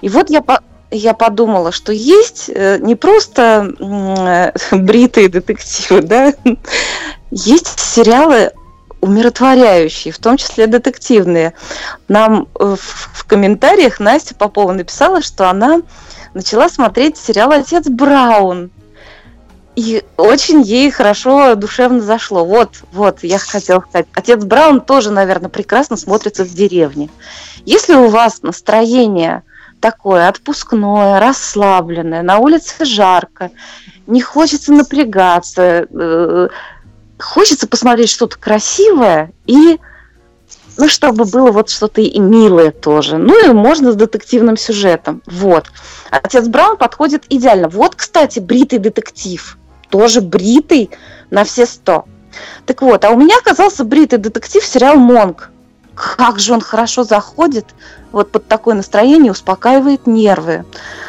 И 0.00 0.08
вот 0.08 0.28
я, 0.28 0.42
я 0.90 1.14
подумала, 1.14 1.70
что 1.70 1.92
есть 1.92 2.50
э, 2.52 2.78
не 2.80 2.96
просто 2.96 3.72
бритые 4.72 5.28
детективы, 5.28 6.02
да, 6.02 6.34
есть 7.30 7.78
сериалы 7.78 8.50
умиротворяющие, 9.00 10.12
в 10.12 10.18
том 10.18 10.38
числе 10.38 10.66
детективные. 10.66 11.54
Нам 12.08 12.48
э, 12.58 12.74
в, 12.76 13.24
комментариях 13.26 14.00
Настя 14.00 14.34
Попова 14.34 14.72
написала, 14.72 15.22
что 15.22 15.48
она 15.48 15.82
начала 16.34 16.68
смотреть 16.68 17.16
сериал 17.16 17.52
«Отец 17.52 17.86
Браун». 17.86 18.72
И 19.78 20.02
очень 20.16 20.62
ей 20.62 20.90
хорошо, 20.90 21.54
душевно 21.54 22.00
зашло. 22.00 22.44
Вот, 22.44 22.82
вот, 22.90 23.22
я 23.22 23.38
хотела 23.38 23.78
сказать. 23.78 24.08
Отец 24.12 24.42
Браун 24.42 24.80
тоже, 24.80 25.12
наверное, 25.12 25.50
прекрасно 25.50 25.96
смотрится 25.96 26.44
в 26.44 26.52
деревне. 26.52 27.10
Если 27.64 27.94
у 27.94 28.08
вас 28.08 28.42
настроение 28.42 29.44
такое 29.78 30.26
отпускное, 30.26 31.20
расслабленное, 31.20 32.22
на 32.22 32.38
улице 32.38 32.84
жарко, 32.84 33.52
не 34.08 34.20
хочется 34.20 34.72
напрягаться, 34.72 35.86
э, 35.88 36.48
хочется 37.16 37.68
посмотреть 37.68 38.10
что-то 38.10 38.36
красивое 38.36 39.30
и 39.46 39.78
ну, 40.76 40.88
чтобы 40.88 41.24
было 41.24 41.52
вот 41.52 41.70
что-то 41.70 42.00
и 42.00 42.18
милое 42.18 42.72
тоже. 42.72 43.16
Ну, 43.16 43.48
и 43.48 43.52
можно 43.52 43.92
с 43.92 43.94
детективным 43.94 44.56
сюжетом. 44.56 45.22
Вот. 45.26 45.66
Отец 46.10 46.48
Браун 46.48 46.76
подходит 46.76 47.26
идеально. 47.28 47.68
Вот, 47.68 47.94
кстати, 47.94 48.40
бритый 48.40 48.80
детектив. 48.80 49.56
Тоже 49.90 50.20
бритый 50.20 50.90
на 51.30 51.44
все 51.44 51.66
сто. 51.66 52.04
Так 52.66 52.82
вот, 52.82 53.04
а 53.04 53.10
у 53.10 53.18
меня 53.18 53.36
оказался 53.38 53.84
бритый 53.84 54.18
детектив 54.18 54.64
сериал 54.64 54.96
«Монг». 54.96 55.50
Как 55.94 56.38
же 56.38 56.52
он 56.52 56.60
хорошо 56.60 57.02
заходит 57.02 57.66
вот 58.12 58.30
под 58.30 58.46
такое 58.46 58.76
настроение, 58.76 59.32
успокаивает 59.32 60.06
нервы. 60.06 60.64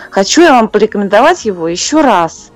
Хочу 0.10 0.42
я 0.42 0.54
вам 0.54 0.68
порекомендовать 0.68 1.46
его 1.46 1.68
еще 1.68 2.02
раз 2.02 2.50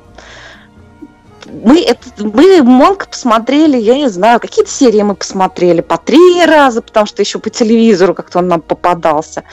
мы, 1.54 1.82
это, 1.82 2.08
мы 2.18 2.64
Монк 2.64 3.08
посмотрели, 3.08 3.78
я 3.78 3.96
не 3.96 4.10
знаю, 4.10 4.40
какие-то 4.40 4.72
серии 4.72 5.02
мы 5.04 5.16
посмотрели 5.16 5.82
по 5.82 5.98
три 5.98 6.44
раза, 6.46 6.82
потому 6.82 7.06
что 7.06 7.22
еще 7.22 7.40
по 7.40 7.50
телевизору 7.50 8.14
как-то 8.14 8.40
он 8.40 8.48
нам 8.48 8.62
попадался. 8.62 9.44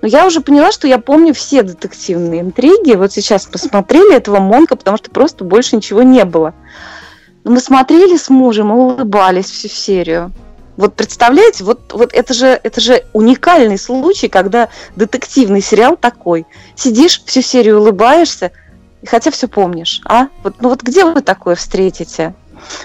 Но 0.00 0.08
я 0.08 0.26
уже 0.26 0.40
поняла, 0.40 0.72
что 0.72 0.88
я 0.88 0.98
помню 0.98 1.34
все 1.34 1.62
детективные 1.62 2.40
интриги. 2.40 2.94
Вот 2.94 3.12
сейчас 3.12 3.46
посмотрели 3.46 4.14
этого 4.14 4.40
Монка, 4.40 4.76
потому 4.76 4.96
что 4.96 5.10
просто 5.10 5.44
больше 5.44 5.76
ничего 5.76 6.02
не 6.02 6.24
было. 6.24 6.54
Но 7.44 7.52
мы 7.52 7.60
смотрели 7.60 8.16
с 8.16 8.30
мужем 8.30 8.70
и 8.70 8.74
улыбались 8.74 9.50
всю 9.50 9.68
серию. 9.68 10.32
Вот 10.76 10.94
представляете, 10.94 11.64
вот, 11.64 11.92
вот 11.92 12.14
это, 12.14 12.32
же, 12.32 12.58
это 12.62 12.80
же 12.80 13.04
уникальный 13.12 13.78
случай, 13.78 14.28
когда 14.28 14.70
детективный 14.96 15.60
сериал 15.60 15.96
такой. 15.96 16.46
Сидишь, 16.74 17.22
всю 17.26 17.42
серию 17.42 17.80
улыбаешься, 17.80 18.52
и 19.02 19.06
хотя 19.06 19.30
все 19.30 19.48
помнишь, 19.48 20.00
а? 20.04 20.28
Вот, 20.42 20.56
ну 20.60 20.68
вот 20.68 20.82
где 20.82 21.04
вы 21.04 21.20
такое 21.22 21.54
встретите? 21.54 22.34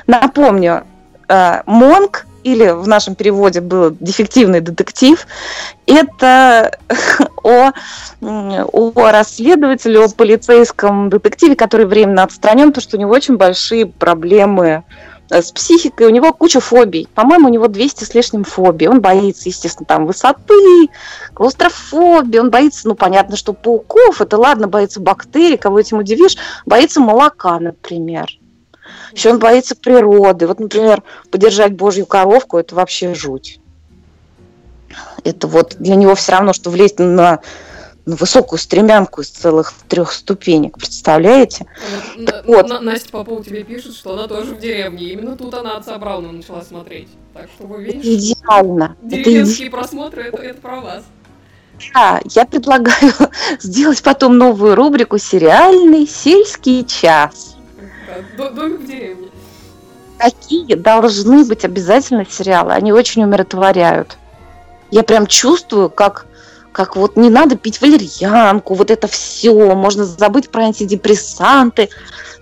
Напомню, 0.08 0.84
э, 1.28 1.62
Монк 1.66 2.26
или 2.44 2.70
в 2.70 2.88
нашем 2.88 3.16
переводе 3.16 3.60
был 3.60 3.98
дефективный 4.00 4.62
детектив, 4.62 5.26
это 5.88 6.78
о, 7.44 7.72
о 8.22 9.12
расследователе, 9.12 10.00
о 10.00 10.10
полицейском 10.10 11.10
детективе, 11.10 11.56
который 11.56 11.88
временно 11.88 12.24
отстранен, 12.24 12.68
потому 12.68 12.84
что 12.84 12.98
у 12.98 13.00
него 13.00 13.12
очень 13.12 13.38
большие 13.38 13.88
проблемы 13.88 14.84
с 15.30 15.52
психикой, 15.52 16.08
у 16.08 16.12
него 16.12 16.34
куча 16.34 16.60
фобий. 16.60 17.08
По-моему, 17.16 17.48
у 17.48 17.52
него 17.52 17.68
200 17.68 18.04
с 18.04 18.14
лишним 18.14 18.44
фобий. 18.44 18.88
Он 18.88 19.02
боится, 19.02 19.50
естественно, 19.50 19.86
там 19.86 20.06
высоты, 20.06 20.90
клаустрофобии, 21.34 22.38
он 22.38 22.52
боится, 22.52 22.88
ну, 22.88 22.96
понятно, 22.96 23.36
что 23.36 23.54
пауков, 23.54 24.22
это 24.22 24.38
ладно, 24.38 24.68
боится 24.68 25.00
бактерий, 25.00 25.58
кого 25.58 25.80
этим 25.80 25.98
удивишь, 26.00 26.38
боится 26.66 27.00
молока, 27.00 27.60
например. 27.60 28.30
Еще 29.14 29.32
он 29.32 29.40
боится 29.40 29.76
природы. 29.76 30.48
Вот, 30.48 30.60
например, 30.60 31.02
подержать 31.32 31.74
божью 31.74 32.06
коровку, 32.06 32.58
это 32.58 32.76
вообще 32.76 33.14
жуть. 33.16 33.60
Это 35.24 35.48
вот 35.48 35.76
для 35.80 35.96
него 35.96 36.16
все 36.16 36.34
равно, 36.34 36.54
что 36.54 36.70
влезть 36.70 37.00
на 37.00 37.40
ну, 38.06 38.16
высокую 38.16 38.60
стремянку 38.60 39.22
из 39.22 39.30
целых 39.30 39.74
трех 39.88 40.12
ступенек, 40.12 40.78
представляете? 40.78 41.66
Так 42.26 42.46
вот. 42.46 42.70
На, 42.70 42.80
Настя 42.80 43.10
Попова 43.10 43.44
тебе 43.44 43.64
пишет, 43.64 43.96
что 43.96 44.14
она 44.14 44.28
тоже 44.28 44.54
в 44.56 44.60
деревне. 44.60 45.10
Именно 45.10 45.36
тут 45.36 45.54
она 45.56 45.78
отца 45.78 45.98
Брауна 45.98 46.32
начала 46.32 46.62
смотреть. 46.62 47.10
Так 47.34 47.48
что 47.56 47.66
вы 47.66 47.84
видите, 47.84 48.34
идеально. 48.34 48.96
деревенские 49.02 49.68
это 49.68 49.78
просмотры 49.78 50.24
это, 50.24 50.38
это 50.38 50.62
про 50.62 50.82
вас. 50.82 51.04
Да, 51.94 52.22
я 52.26 52.46
предлагаю 52.46 53.14
сделать 53.60 54.02
потом 54.04 54.38
новую 54.38 54.76
рубрику 54.76 55.18
«Сериальный 55.18 56.08
сельский 56.08 56.86
час». 56.86 57.56
Да, 58.38 58.50
домик 58.52 58.82
в 58.82 58.88
деревне. 58.88 59.30
Такие 60.20 60.76
должны 60.76 61.44
быть 61.44 61.66
обязательно 61.66 62.26
сериалы. 62.30 62.72
Они 62.74 62.94
очень 62.94 63.24
умиротворяют. 63.24 64.18
Я 64.92 65.04
прям 65.04 65.28
чувствую, 65.28 65.90
как 65.90 66.28
как 66.76 66.98
вот 66.98 67.16
не 67.16 67.30
надо 67.30 67.56
пить 67.56 67.80
валерьянку, 67.80 68.74
вот 68.74 68.92
это 68.92 69.08
все, 69.08 69.54
можно 69.76 70.04
забыть 70.04 70.50
про 70.50 70.64
антидепрессанты, 70.64 71.88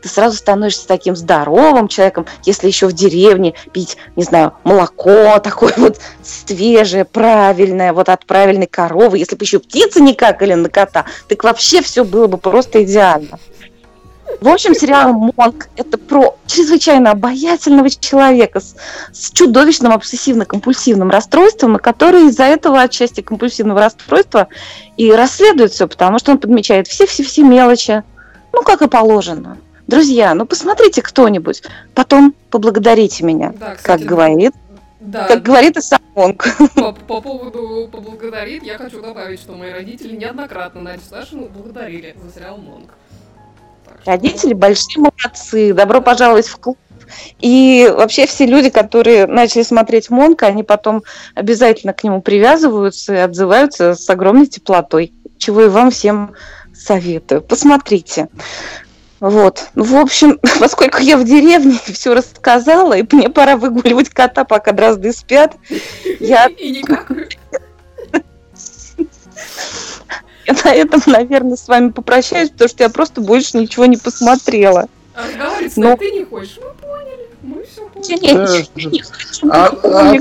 ты 0.02 0.10
сразу 0.10 0.38
становишься 0.38 0.88
таким 0.88 1.16
здоровым 1.16 1.88
человеком, 1.88 2.26
если 2.44 2.66
еще 2.66 2.88
в 2.88 2.94
деревне 2.94 3.54
пить, 3.72 3.96
не 4.16 4.24
знаю, 4.24 4.54
молоко 4.64 5.38
такое 5.38 5.74
вот 5.78 6.00
свежее, 6.24 7.06
правильное, 7.06 7.94
вот 7.94 8.10
от 8.10 8.26
правильной 8.26 8.66
коровы, 8.66 9.20
если 9.20 9.36
бы 9.36 9.46
еще 9.46 9.60
птицы 9.60 10.02
не 10.02 10.16
какали 10.16 10.56
на 10.56 10.68
кота, 10.68 11.06
так 11.28 11.44
вообще 11.44 11.84
все 11.84 12.04
было 12.04 12.26
бы 12.26 12.40
просто 12.40 12.84
идеально. 12.84 13.38
В 14.44 14.50
общем, 14.50 14.76
сериал 14.76 15.14
«Монк»— 15.14 15.70
это 15.78 15.98
про 15.98 16.36
чрезвычайно 16.48 17.12
обаятельного 17.12 17.90
человека 17.90 18.60
с, 18.60 18.76
с 19.14 19.32
чудовищным 19.32 19.94
обсессивно-компульсивным 19.94 21.10
расстройством, 21.10 21.78
и 21.78 21.80
который 21.80 22.28
из-за 22.28 22.44
этого 22.44 22.82
отчасти 22.82 23.22
компульсивного 23.22 23.80
расстройства 23.80 24.50
и 24.98 25.10
расследует 25.14 25.72
все, 25.72 25.88
потому 25.88 26.20
что 26.20 26.34
он 26.34 26.40
подмечает 26.40 26.90
все-все-все 26.90 27.44
мелочи, 27.44 28.04
ну, 28.52 28.64
как 28.64 28.82
и 28.82 28.90
положено. 28.90 29.60
Друзья, 29.88 30.34
ну 30.34 30.46
посмотрите 30.46 31.02
кто-нибудь, 31.02 31.64
потом 31.96 32.36
поблагодарите 32.50 33.24
меня, 33.24 33.54
да, 33.58 33.76
кстати, 33.76 34.02
как 34.02 34.02
говорит 34.02 34.54
да. 35.00 35.28
Как 35.28 35.44
говорит 35.44 35.76
и 35.76 35.82
сам 35.82 36.00
Монк. 36.16 36.46
По, 36.76 36.94
по 36.94 37.20
поводу 37.20 37.90
поблагодарит, 37.92 38.64
я 38.64 38.78
хочу 38.78 39.02
добавить, 39.02 39.42
что 39.42 39.52
мои 39.52 39.70
родители 39.70 40.16
неоднократно 40.16 40.80
Надю 40.80 41.02
Сашину 41.10 41.50
благодарили 41.50 42.16
за 42.24 42.34
сериал 42.34 42.58
Монк. 42.58 42.94
Родители 44.06 44.54
большие 44.54 45.00
молодцы. 45.00 45.74
Добро 45.74 46.02
пожаловать 46.02 46.48
в 46.48 46.58
клуб. 46.58 46.78
И 47.40 47.92
вообще 47.96 48.26
все 48.26 48.46
люди, 48.46 48.70
которые 48.70 49.28
начали 49.28 49.64
смотреть 49.64 50.10
Монка, 50.10 50.48
они 50.48 50.64
потом 50.64 51.04
обязательно 51.36 51.94
к 51.94 52.04
нему 52.04 52.22
привязываются 52.22 53.14
и 53.14 53.18
отзываются 53.18 53.94
с 53.96 54.10
огромной 54.10 54.48
теплотой, 54.48 55.14
чего 55.38 55.64
и 55.64 55.68
вам 55.68 55.92
всем 55.92 56.34
советую. 56.74 57.42
Посмотрите. 57.42 58.30
Вот. 59.20 59.70
Ну, 59.76 59.84
в 59.84 59.96
общем, 59.96 60.40
поскольку 60.60 60.98
я 61.00 61.18
в 61.18 61.24
деревне 61.24 61.78
все 61.86 62.14
рассказала, 62.14 62.98
и 62.98 63.06
мне 63.12 63.30
пора 63.30 63.58
выгуливать 63.58 64.10
кота, 64.10 64.44
пока 64.44 64.72
дрозды 64.72 65.14
спят, 65.14 65.56
я... 66.20 66.48
И. 66.58 66.84
Я 70.46 70.54
на 70.64 70.74
этом, 70.74 71.02
наверное, 71.06 71.56
с 71.56 71.68
вами 71.68 71.90
попрощаюсь, 71.90 72.50
потому 72.50 72.70
что 72.70 72.84
я 72.84 72.90
просто 72.90 73.22
больше 73.22 73.58
ничего 73.58 73.86
не 73.86 73.98
посмотрела. 73.98 74.88
А 75.16 75.24
Но... 75.76 75.96
ты 75.96 76.12
не 76.12 76.26
хочешь? 76.26 76.60
Мы 76.62 76.74
поняли. 76.74 77.30
Мы 77.42 77.64
все 77.64 77.88
поняли. 77.88 78.26
Я 78.26 78.90
не, 78.90 79.02
хочу 79.02 79.50
а, 79.52 79.68
а... 79.84 80.16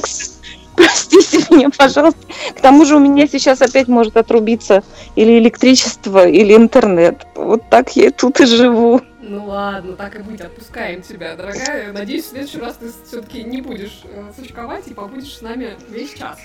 Простите 0.74 1.38
меня, 1.50 1.70
пожалуйста. 1.70 2.20
К 2.56 2.60
тому 2.60 2.84
же 2.84 2.96
у 2.96 2.98
меня 2.98 3.26
сейчас 3.26 3.60
опять 3.60 3.88
может 3.88 4.16
отрубиться 4.16 4.82
или 5.16 5.38
электричество, 5.38 6.26
или 6.26 6.54
интернет. 6.56 7.26
Вот 7.34 7.68
так 7.68 7.94
я 7.96 8.10
тут 8.10 8.40
и 8.40 8.46
живу. 8.46 9.00
Ну 9.20 9.46
ладно, 9.46 9.94
так 9.94 10.18
и 10.18 10.22
быть, 10.22 10.40
отпускаем 10.40 11.02
тебя, 11.02 11.36
дорогая. 11.36 11.92
Надеюсь, 11.92 12.24
в 12.24 12.30
следующий 12.30 12.58
раз 12.58 12.76
ты 12.76 12.90
все-таки 13.06 13.44
не 13.44 13.60
будешь 13.60 14.02
э, 14.04 14.24
сочковать 14.36 14.88
и 14.88 14.94
побудешь 14.94 15.36
с 15.36 15.42
нами 15.42 15.76
весь 15.90 16.14
час 16.14 16.38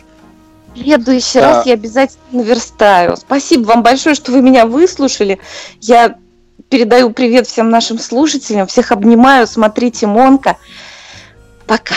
следующий 0.81 1.39
да. 1.39 1.47
раз 1.47 1.65
я 1.65 1.73
обязательно 1.73 2.23
наверстаю. 2.31 3.15
Спасибо 3.17 3.67
вам 3.67 3.83
большое, 3.83 4.15
что 4.15 4.31
вы 4.31 4.41
меня 4.41 4.65
выслушали. 4.65 5.39
Я 5.81 6.17
передаю 6.69 7.11
привет 7.11 7.47
всем 7.47 7.69
нашим 7.69 7.99
слушателям, 7.99 8.67
всех 8.67 8.91
обнимаю, 8.91 9.47
смотрите 9.47 10.07
Монка. 10.07 10.57
Пока. 11.65 11.95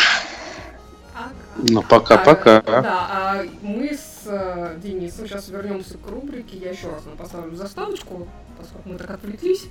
Ну, 1.57 1.83
пока-пока. 1.83 2.63
А, 2.67 2.83
да, 2.83 3.09
а 3.11 3.43
мы 3.63 3.93
с 3.93 4.27
э, 4.27 4.77
Денисом 4.83 5.29
сейчас 5.29 5.49
вернемся 5.49 5.99
к 5.99 6.09
рубрике. 6.09 6.57
Я 6.57 6.71
еще 6.71 6.89
раз 6.89 7.05
нам 7.05 7.17
поставлю 7.17 7.55
заставочку, 7.55 8.27
поскольку 8.59 8.89
мы 8.89 8.95
так 8.97 9.11
отвлеклись. 9.11 9.65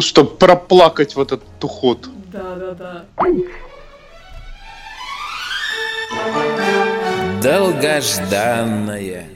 Чтобы 0.00 0.30
проплакать 0.36 1.16
вот 1.16 1.32
этот 1.32 1.64
уход. 1.64 2.08
Да, 2.30 3.04
да, 7.44 7.58
да. 7.58 7.70
Долгожданная. 7.70 9.28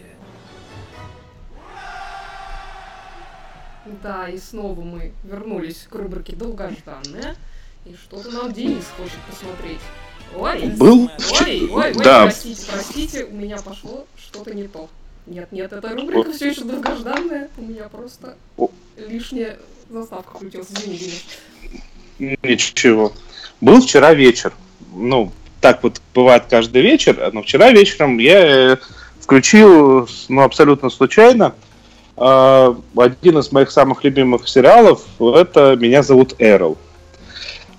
Да, 4.03 4.29
и 4.29 4.39
снова 4.39 4.81
мы 4.81 5.13
вернулись 5.25 5.87
к 5.89 5.95
рубрике 5.95 6.35
«Долгожданная». 6.37 7.37
И 7.85 7.95
что-то 7.95 8.31
нам 8.31 8.53
Денис 8.53 8.85
хочет 8.97 9.19
посмотреть. 9.31 9.81
Ой, 10.37 10.67
Был? 10.77 11.11
Ой, 11.41 11.71
ой, 11.71 11.95
ой, 11.95 12.05
да. 12.05 12.25
простите, 12.25 12.63
простите, 12.71 13.25
у 13.25 13.35
меня 13.35 13.57
пошло 13.59 14.07
что-то 14.17 14.55
не 14.55 14.69
то. 14.69 14.89
Нет, 15.27 15.53
нет, 15.53 15.73
эта 15.73 15.89
рубрика 15.95 16.33
все 16.33 16.51
еще 16.51 16.65
долгожданная. 16.65 17.49
У 17.57 17.63
меня 17.63 17.89
просто 17.89 18.37
лишняя 18.97 19.59
заставка 19.89 20.37
включилась. 20.37 20.69
Извини, 20.71 20.99
Денис. 20.99 22.39
Ничего. 22.43 23.13
Был 23.61 23.81
вчера 23.81 24.13
вечер. 24.13 24.53
Ну, 24.93 25.33
так 25.61 25.83
вот 25.83 26.01
бывает 26.15 26.45
каждый 26.49 26.83
вечер, 26.83 27.31
но 27.33 27.43
вчера 27.43 27.71
вечером 27.71 28.19
я 28.19 28.73
э, 28.73 28.77
включил, 29.21 30.09
ну, 30.29 30.43
абсолютно 30.43 30.91
случайно, 30.91 31.55
э, 32.17 32.75
один 32.97 33.39
из 33.39 33.53
моих 33.53 33.71
самых 33.71 34.05
любимых 34.05 34.49
сериалов, 34.49 35.03
это 35.19 35.77
«Меня 35.77 36.03
зовут 36.03 36.35
Эрл». 36.39 36.79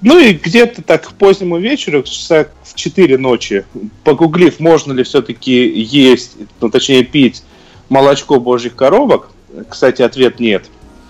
Ну 0.01 0.17
и 0.17 0.31
где-то 0.31 0.81
так 0.81 1.07
к 1.07 1.11
позднему 1.13 1.57
вечеру, 1.57 2.03
часа 2.03 2.47
в 2.63 2.73
4 2.73 3.17
ночи, 3.17 3.65
погуглив, 4.05 4.59
можно 4.59 4.93
ли 4.93 5.03
все-таки 5.03 5.67
есть, 5.69 6.37
ну 6.61 6.69
точнее 6.69 7.03
пить 7.03 7.43
молочко 7.89 8.39
божьих 8.39 8.75
коровок, 8.75 9.29
кстати, 9.67 10.01
ответ 10.01 10.39
нет, 10.39 10.65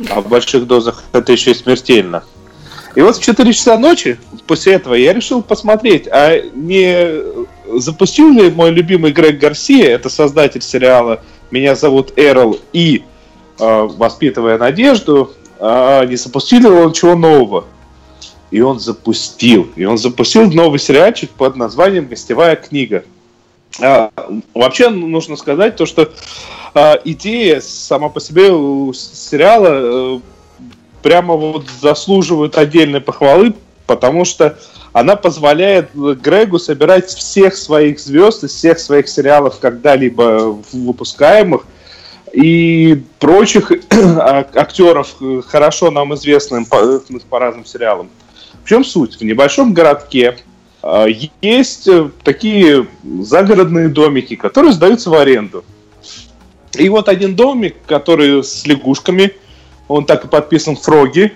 а 0.10 0.22
в 0.22 0.30
больших 0.30 0.66
дозах 0.66 1.04
это 1.14 1.32
еще 1.32 1.52
и 1.52 1.56
смертельно– 1.56 2.24
и 2.96 3.02
вот 3.02 3.18
в 3.18 3.24
4 3.24 3.54
часа 3.54 3.78
ночи, 3.78 4.20
после 4.48 4.74
этого, 4.74 4.96
я 4.96 5.14
решил 5.14 5.42
посмотреть, 5.42 6.08
а 6.08 6.42
не 6.54 7.22
запустил 7.80 8.32
ли 8.32 8.50
мой 8.50 8.72
любимый 8.72 9.12
Грег 9.12 9.40
Гарсия, 9.40 9.90
это 9.90 10.10
создатель 10.10 10.62
сериала 10.62 11.22
«Меня 11.52 11.76
зовут 11.76 12.14
Эрл» 12.16 12.58
и 12.74 13.04
э, 13.60 13.88
«Воспитывая 13.96 14.58
надежду», 14.58 15.34
а 15.60 16.06
не 16.06 16.16
запустил 16.16 16.62
ли 16.62 16.70
он 16.70 16.94
чего 16.94 17.16
нового? 17.16 17.66
И 18.50 18.62
он 18.62 18.80
запустил. 18.80 19.70
И 19.76 19.86
он 19.86 19.98
запустил 19.98 20.50
новый 20.50 20.80
сериальчик 20.80 21.30
под 21.30 21.56
названием 21.58 22.08
«Гостевая 22.08 22.56
книга». 22.56 23.04
А, 23.82 24.10
вообще 24.54 24.90
нужно 24.90 25.36
сказать 25.36 25.76
то, 25.76 25.86
что 25.86 26.12
а, 26.74 27.00
идея 27.04 27.62
сама 27.62 28.10
по 28.10 28.20
себе 28.20 28.52
у 28.52 28.94
сериала 28.94 30.18
э, 30.18 30.20
прямо 31.02 31.36
вот 31.36 31.66
заслуживают 31.82 32.58
отдельной 32.58 33.02
похвалы, 33.02 33.54
потому 33.88 34.26
что 34.26 34.58
она 34.94 35.16
позволяет 35.16 35.94
Грегу 35.94 36.60
собирать 36.60 37.10
всех 37.10 37.56
своих 37.56 38.00
звезд 38.00 38.44
из 38.44 38.54
всех 38.54 38.80
своих 38.80 39.08
сериалов, 39.08 39.60
когда-либо 39.60 40.58
выпускаемых, 40.72 41.66
и 42.34 43.02
прочих 43.20 43.72
актеров, 43.92 45.16
хорошо 45.48 45.90
нам 45.90 46.14
известных 46.14 46.68
по, 46.70 47.02
по 47.30 47.40
разным 47.40 47.66
сериалам. 47.66 48.10
В 48.64 48.70
чем 48.70 48.84
суть? 48.84 49.16
В 49.16 49.24
небольшом 49.24 49.74
городке 49.74 50.38
а, 50.84 51.08
есть 51.42 51.90
такие 52.24 52.88
загородные 53.04 53.90
домики, 53.90 54.36
которые 54.36 54.74
сдаются 54.74 55.10
в 55.10 55.16
аренду. 55.16 55.64
И 56.76 56.88
вот 56.90 57.10
один 57.10 57.36
домик, 57.36 57.78
который 57.88 58.44
с 58.44 58.66
лягушками– 58.68 59.34
он 59.90 60.06
так 60.06 60.24
и 60.24 60.28
подписан 60.30 60.78
Фроги. 60.78 61.34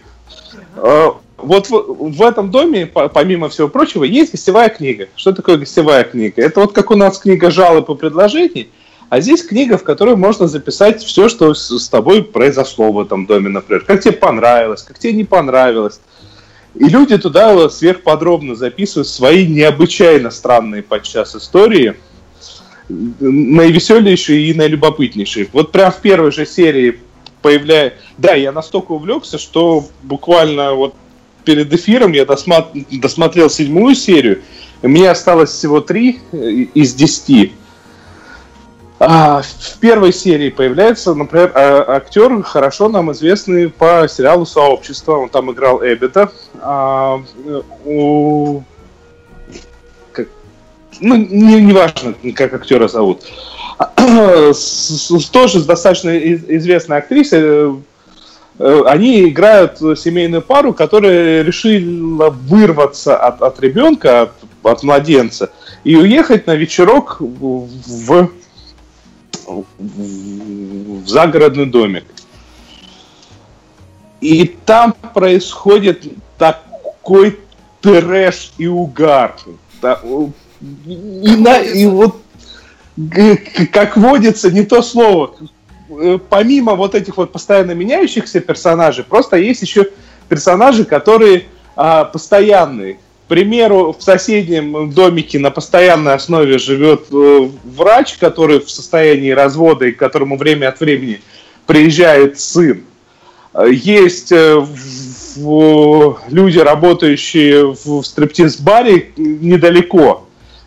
А, 0.77 1.17
вот 1.37 1.67
в, 1.69 2.21
этом 2.21 2.51
доме, 2.51 2.85
помимо 2.85 3.49
всего 3.49 3.67
прочего, 3.67 4.05
есть 4.05 4.31
гостевая 4.31 4.69
книга. 4.69 5.09
Что 5.17 5.33
такое 5.33 5.57
гостевая 5.57 6.05
книга? 6.05 6.41
Это 6.41 6.61
вот 6.61 6.71
как 6.71 6.89
у 6.91 6.95
нас 6.95 7.17
книга 7.17 7.51
жалоб 7.51 7.89
и 7.89 7.95
предложений, 7.95 8.69
а 9.09 9.19
здесь 9.19 9.43
книга, 9.43 9.77
в 9.77 9.83
которой 9.83 10.15
можно 10.15 10.47
записать 10.47 11.03
все, 11.03 11.27
что 11.27 11.53
с, 11.53 11.89
тобой 11.89 12.23
произошло 12.23 12.91
в 12.93 13.01
этом 13.01 13.25
доме, 13.25 13.49
например. 13.49 13.83
Как 13.85 14.01
тебе 14.01 14.13
понравилось, 14.13 14.83
как 14.83 14.97
тебе 14.97 15.13
не 15.13 15.25
понравилось. 15.25 15.99
И 16.75 16.85
люди 16.85 17.17
туда 17.17 17.69
сверхподробно 17.69 18.55
записывают 18.55 19.07
свои 19.07 19.45
необычайно 19.45 20.31
странные 20.31 20.81
подчас 20.81 21.35
истории. 21.35 21.95
наивеселейший 22.87 24.45
и 24.45 24.53
наилюбопытнейший. 24.53 25.49
Вот 25.51 25.71
прям 25.71 25.91
в 25.91 25.97
первой 25.97 26.31
же 26.31 26.45
серии 26.45 26.99
появляется... 27.43 27.99
Да, 28.17 28.33
я 28.33 28.51
настолько 28.51 28.93
увлекся, 28.93 29.37
что 29.37 29.85
буквально 30.01 30.73
вот 30.73 30.95
перед 31.45 31.71
эфиром 31.71 32.13
я 32.13 32.25
досмат... 32.25 32.71
досмотрел 32.89 33.51
седьмую 33.51 33.93
серию, 33.93 34.41
и 34.81 34.87
мне 34.87 35.11
осталось 35.11 35.51
всего 35.51 35.81
три 35.81 36.21
э, 36.31 36.37
из 36.73 36.95
десяти. 36.95 37.53
А, 38.99 39.41
в 39.41 39.79
первой 39.79 40.13
серии 40.13 40.49
появляется, 40.49 41.13
например, 41.13 41.51
а, 41.53 41.97
актер, 41.97 42.41
хорошо 42.41 42.87
нам 42.87 43.11
известный 43.11 43.69
по 43.69 44.07
сериалу 44.09 44.45
«Сообщество». 44.45 45.13
Он 45.13 45.29
там 45.29 45.51
играл 45.51 45.83
Эббета. 45.83 46.31
А, 46.61 47.21
у... 47.85 48.61
Ну, 51.03 51.17
не, 51.17 51.61
не 51.61 51.73
важно, 51.73 52.15
как 52.33 52.53
актера 52.53 52.87
зовут. 52.87 53.23
Тоже 53.97 55.59
с 55.59 55.65
достаточно 55.65 56.17
известной 56.17 56.97
актрисой 56.97 57.39
э, 57.43 57.75
э, 58.59 58.83
они 58.87 59.27
играют 59.27 59.79
семейную 59.99 60.41
пару, 60.41 60.73
которая 60.73 61.43
решила 61.43 62.29
вырваться 62.29 63.17
от, 63.17 63.41
от 63.41 63.59
ребенка, 63.59 64.21
от, 64.21 64.31
от 64.63 64.83
младенца, 64.83 65.51
и 65.83 65.97
уехать 65.97 66.47
на 66.47 66.55
вечерок 66.55 67.17
в 67.19 68.29
в 69.45 71.05
загородный 71.05 71.65
домик. 71.65 72.05
И 74.21 74.45
там 74.65 74.93
происходит 75.13 76.03
такой 76.37 77.39
трэш 77.81 78.53
и 78.57 78.67
угар. 78.67 79.35
И, 80.85 81.35
на, 81.35 81.57
и 81.57 81.85
вот, 81.85 82.21
как 83.71 83.97
водится, 83.97 84.51
не 84.51 84.63
то 84.63 84.81
слово. 84.81 85.35
Помимо 86.29 86.75
вот 86.75 86.95
этих 86.95 87.17
вот 87.17 87.31
постоянно 87.31 87.71
меняющихся 87.71 88.39
персонажей, 88.39 89.03
просто 89.03 89.37
есть 89.37 89.61
еще 89.61 89.89
персонажи, 90.29 90.85
которые 90.85 91.45
а, 91.75 92.05
постоянные 92.05 92.97
примеру, 93.33 93.95
в 93.97 94.03
соседнем 94.03 94.91
домике 94.91 95.39
на 95.39 95.49
постоянной 95.49 96.13
основе 96.13 96.59
живет 96.59 97.05
э, 97.11 97.49
врач, 97.63 98.17
который 98.19 98.59
в 98.59 98.69
состоянии 98.69 99.31
развода 99.31 99.85
и 99.85 99.91
к 99.91 99.97
которому 99.97 100.37
время 100.37 100.69
от 100.69 100.79
времени 100.79 101.19
приезжает 101.65 102.39
сын. 102.39 102.83
Есть 103.67 104.31
э, 104.31 104.63
люди, 106.29 106.59
работающие 106.59 107.73
в 107.73 108.03
стриптиз-баре 108.03 109.13
недалеко, 109.17 110.22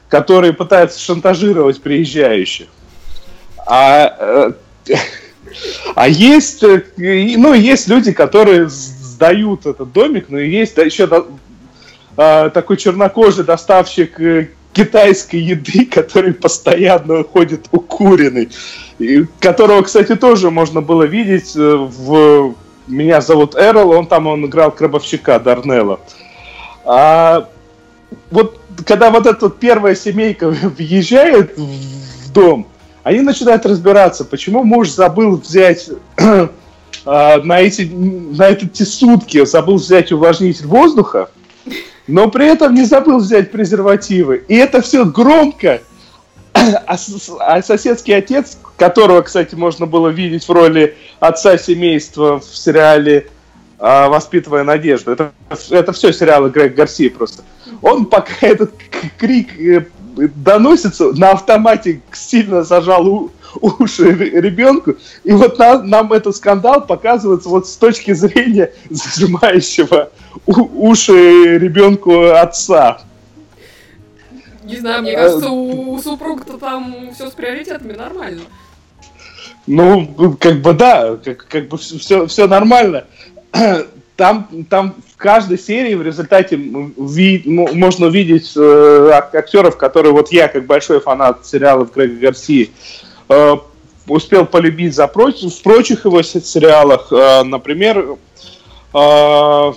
которые 0.08 0.52
пытаются 0.52 1.00
шантажировать 1.00 1.82
приезжающих. 1.82 2.68
А, 3.66 4.52
э, 4.88 4.94
а 5.94 6.08
есть, 6.08 6.62
ну, 6.96 7.54
есть 7.54 7.88
люди, 7.88 8.12
которые 8.12 8.68
сдают 8.68 9.66
этот 9.66 9.92
домик, 9.92 10.26
но 10.28 10.38
есть 10.38 10.76
еще 10.76 11.08
а, 12.16 12.50
такой 12.50 12.76
чернокожий 12.76 13.44
доставщик 13.44 14.20
э, 14.20 14.50
китайской 14.72 15.36
еды, 15.36 15.86
который 15.90 16.34
постоянно 16.34 17.24
ходит 17.24 17.66
укуренный, 17.72 18.50
которого, 19.40 19.82
кстати, 19.82 20.14
тоже 20.14 20.50
можно 20.50 20.80
было 20.80 21.02
видеть 21.02 21.56
э, 21.56 21.60
в 21.60 22.54
«Меня 22.86 23.20
зовут 23.20 23.56
Эрл», 23.56 23.90
он 23.90 24.06
там 24.06 24.26
он 24.26 24.46
играл 24.46 24.70
крабовщика 24.70 25.40
Дарнелла. 25.40 26.00
А 26.84 27.48
вот 28.30 28.60
когда 28.84 29.10
вот 29.10 29.26
эта 29.26 29.46
вот 29.46 29.58
первая 29.58 29.94
семейка 29.94 30.48
въезжает 30.76 31.56
в 31.56 32.32
дом, 32.32 32.68
они 33.02 33.20
начинают 33.20 33.64
разбираться, 33.64 34.24
почему 34.24 34.64
муж 34.64 34.90
забыл 34.90 35.36
взять 35.36 35.88
а, 37.06 37.38
на 37.38 37.60
эти, 37.60 37.82
на 37.82 38.48
эти 38.48 38.82
сутки, 38.82 39.44
забыл 39.44 39.76
взять 39.76 40.10
увлажнитель 40.10 40.66
воздуха, 40.66 41.30
но 42.08 42.28
при 42.30 42.46
этом 42.46 42.74
не 42.74 42.84
забыл 42.84 43.18
взять 43.18 43.52
презервативы. 43.52 44.44
И 44.48 44.56
это 44.56 44.80
все 44.80 45.04
громко. 45.04 45.82
А, 46.52 46.96
а 47.40 47.62
соседский 47.62 48.16
отец, 48.16 48.58
которого, 48.76 49.22
кстати, 49.22 49.54
можно 49.54 49.86
было 49.86 50.08
видеть 50.08 50.44
в 50.44 50.50
роли 50.50 50.96
отца 51.20 51.58
семейства 51.58 52.40
в 52.40 52.44
сериале 52.44 53.28
«Воспитывая 53.78 54.64
надежду», 54.64 55.12
это, 55.12 55.32
это 55.70 55.92
все 55.92 56.12
сериалы 56.12 56.50
Грег 56.50 56.74
Гарсии 56.74 57.08
просто. 57.08 57.42
Он 57.82 58.06
пока 58.06 58.34
этот 58.40 58.72
крик 59.18 59.58
э, 59.60 59.86
доносится, 60.16 61.12
на 61.12 61.32
автомате 61.32 62.00
сильно 62.12 62.62
зажал 62.62 63.06
у, 63.06 63.32
уши 63.60 64.12
ребенку. 64.12 64.96
И 65.24 65.32
вот 65.32 65.58
на, 65.58 65.82
нам 65.82 66.12
этот 66.12 66.36
скандал 66.36 66.86
показывается 66.86 67.48
вот 67.48 67.68
с 67.68 67.76
точки 67.76 68.12
зрения 68.12 68.72
зажимающего 68.90 70.10
уши 70.46 71.58
ребенку 71.58 72.30
отца. 72.30 73.00
Не 74.64 74.76
знаю, 74.78 75.02
мне 75.02 75.14
кажется, 75.14 75.48
у, 75.48 75.92
у 75.92 76.02
супруга-то 76.02 76.58
там 76.58 77.12
все 77.14 77.30
с 77.30 77.32
приоритетами 77.32 77.92
нормально. 77.92 78.42
Ну, 79.66 80.36
как 80.40 80.60
бы 80.60 80.72
да, 80.72 81.16
как, 81.16 81.46
как 81.46 81.68
бы 81.68 81.78
все, 81.78 82.26
все 82.26 82.46
нормально. 82.46 83.04
Там, 84.16 84.48
там 84.70 84.94
в 85.14 85.18
каждой 85.18 85.58
серии 85.58 85.94
в 85.94 86.00
результате 86.00 86.56
ви, 86.56 87.42
можно 87.44 88.06
увидеть 88.06 88.50
э, 88.56 89.10
актеров, 89.12 89.76
которые 89.76 90.12
вот 90.12 90.32
я, 90.32 90.48
как 90.48 90.64
большой 90.64 91.00
фанат 91.00 91.44
сериалов 91.44 91.92
Грега 91.92 92.18
Гарсии, 92.18 92.70
э, 93.28 93.56
успел 94.08 94.46
полюбить 94.46 94.94
за 94.94 95.06
проч, 95.06 95.42
в 95.42 95.62
прочих 95.62 96.06
его 96.06 96.22
сериалах. 96.22 97.12
Э, 97.12 97.42
например, 97.42 98.16
э, 98.94 99.72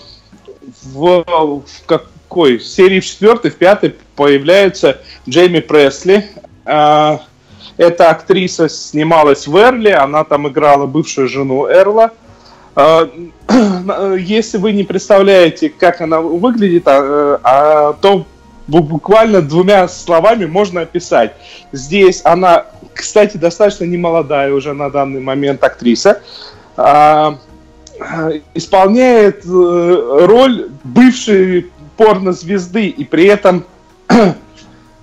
в, 0.94 1.24
в 1.24 1.86
какой 1.86 2.60
серии 2.60 3.00
в 3.00 3.06
четвертой, 3.06 3.52
в 3.52 3.56
пятой 3.56 3.96
появляется 4.16 5.02
Джейми 5.28 5.60
Пресли. 5.60 6.28
А, 6.66 7.22
эта 7.78 8.10
актриса 8.10 8.70
снималась 8.70 9.48
в 9.48 9.56
Эрли, 9.58 9.90
она 9.90 10.24
там 10.24 10.48
играла 10.48 10.86
бывшую 10.86 11.28
жену 11.28 11.68
Эрла. 11.68 12.06
А, 12.06 12.29
если 14.18 14.58
вы 14.58 14.72
не 14.74 14.84
представляете, 14.84 15.70
как 15.70 16.02
она 16.02 16.22
выглядит, 16.22 16.88
а, 16.88 17.40
а, 17.44 17.94
то 17.94 18.26
буквально 18.68 19.42
двумя 19.42 19.88
словами 19.88 20.46
можно 20.46 20.82
описать. 20.82 21.34
Здесь 21.72 22.22
она, 22.24 22.66
кстати, 22.94 23.38
достаточно 23.38 23.86
немолодая 23.86 24.54
уже 24.54 24.74
на 24.74 24.90
данный 24.90 25.22
момент 25.22 25.64
актриса. 25.64 26.22
Исполняет 28.54 29.44
э, 29.46 30.26
роль 30.26 30.70
бывшей 30.86 31.70
порнозвезды, 31.98 32.88
и 32.88 33.04
при 33.04 33.26
этом 33.26 33.66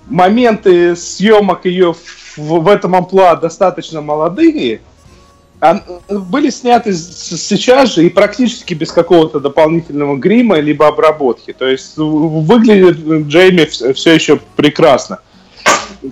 моменты 0.07 0.95
съемок 0.95 1.65
ее 1.65 1.93
в, 2.35 2.67
этом 2.67 2.95
амплуа 2.95 3.35
достаточно 3.35 4.01
молодые, 4.01 4.77
а, 4.77 4.81
были 5.59 6.51
сняты 6.51 6.93
сейчас 6.93 7.95
же 7.95 8.05
и 8.05 8.09
практически 8.09 8.75
без 8.75 8.91
какого-то 8.91 9.39
дополнительного 9.39 10.15
грима 10.15 10.59
либо 10.59 10.87
обработки. 10.87 11.51
То 11.53 11.67
есть 11.67 11.97
выглядит 11.97 13.27
Джейми 13.27 13.65
все 13.93 14.13
еще 14.13 14.39
прекрасно. 14.55 15.19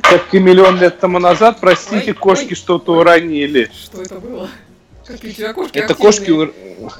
Как 0.02 0.34
и 0.34 0.40
миллион 0.40 0.80
лет 0.80 1.00
тому 1.00 1.20
назад, 1.20 1.60
простите, 1.62 2.12
ой, 2.12 2.14
кошки 2.16 2.56
что-то 2.56 2.94
уронили. 2.94 3.70
Что 3.72 4.02
это 4.02 4.16
было? 4.16 4.50
Какие 5.06 5.32
у 5.32 5.34
тебя 5.36 5.54
кошки 5.54 5.78
Это 5.78 5.94
активные. 5.94 6.48
кошки... 6.48 6.96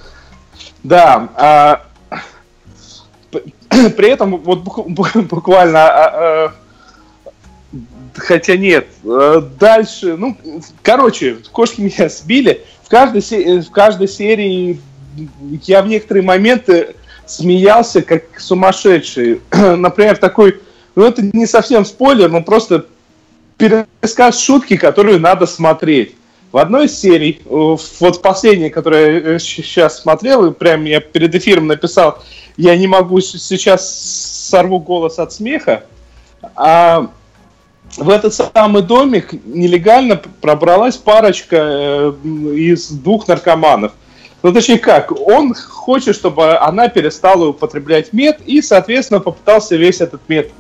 Да. 0.84 1.30
А... 1.36 1.86
При 3.98 4.10
этом 4.10 4.38
вот 4.38 4.60
буквально... 4.60 6.54
Хотя 8.16 8.58
нет. 8.58 8.88
А, 9.04 9.42
дальше... 9.42 10.16
Ну, 10.18 10.38
короче, 10.82 11.38
кошки 11.52 11.82
меня 11.82 12.10
сбили. 12.10 12.62
В 12.84 12.90
каждой, 12.90 13.62
в 13.62 13.72
каждой 13.72 14.08
серии 14.08 14.80
я 15.64 15.82
в 15.82 15.88
некоторые 15.88 16.24
моменты 16.24 16.96
смеялся 17.26 18.02
как 18.02 18.40
сумасшедший. 18.40 19.42
Например, 19.52 20.18
такой... 20.18 20.62
Ну, 20.96 21.04
это 21.04 21.22
не 21.22 21.46
совсем 21.46 21.84
спойлер, 21.84 22.30
но 22.30 22.42
просто 22.42 22.86
пересказ 23.58 24.40
шутки, 24.40 24.78
которую 24.78 25.20
надо 25.20 25.46
смотреть. 25.46 26.16
В 26.52 26.58
одной 26.58 26.86
из 26.86 26.98
серий, 26.98 27.42
э, 27.44 27.76
вот 28.00 28.22
последняя, 28.22 28.70
которую 28.70 29.34
я 29.34 29.40
сейчас 29.40 30.00
смотрел, 30.00 30.46
и 30.46 30.54
прям 30.54 30.86
я 30.86 31.02
перед 31.02 31.36
эфиром 31.36 31.68
написал, 31.68 32.24
я 32.56 32.78
не 32.78 32.88
могу 32.88 33.20
сейчас 33.20 33.94
сорву 34.50 34.80
голос 34.80 35.20
от 35.20 35.34
смеха, 35.34 35.84
а 36.56 37.10
в 37.98 38.10
этот 38.10 38.34
самый 38.34 38.82
домик 38.82 39.34
нелегально 39.46 40.22
пробралась 40.42 40.98
парочка 40.98 41.58
э, 41.60 42.14
из 42.26 42.90
двух 42.90 43.28
наркоманов. 43.28 43.94
Ну, 44.44 44.54
точнее 44.54 44.80
как, 44.80 45.12
он 45.12 45.54
хочет, 45.54 46.16
чтобы 46.16 46.58
она 46.58 46.88
перестала 46.88 47.48
употреблять 47.48 48.14
мед 48.14 48.40
и, 48.46 48.62
соответственно, 48.62 49.20
попытался 49.20 49.76
весь 49.76 50.02
этот 50.02 50.22
мед 50.28 50.52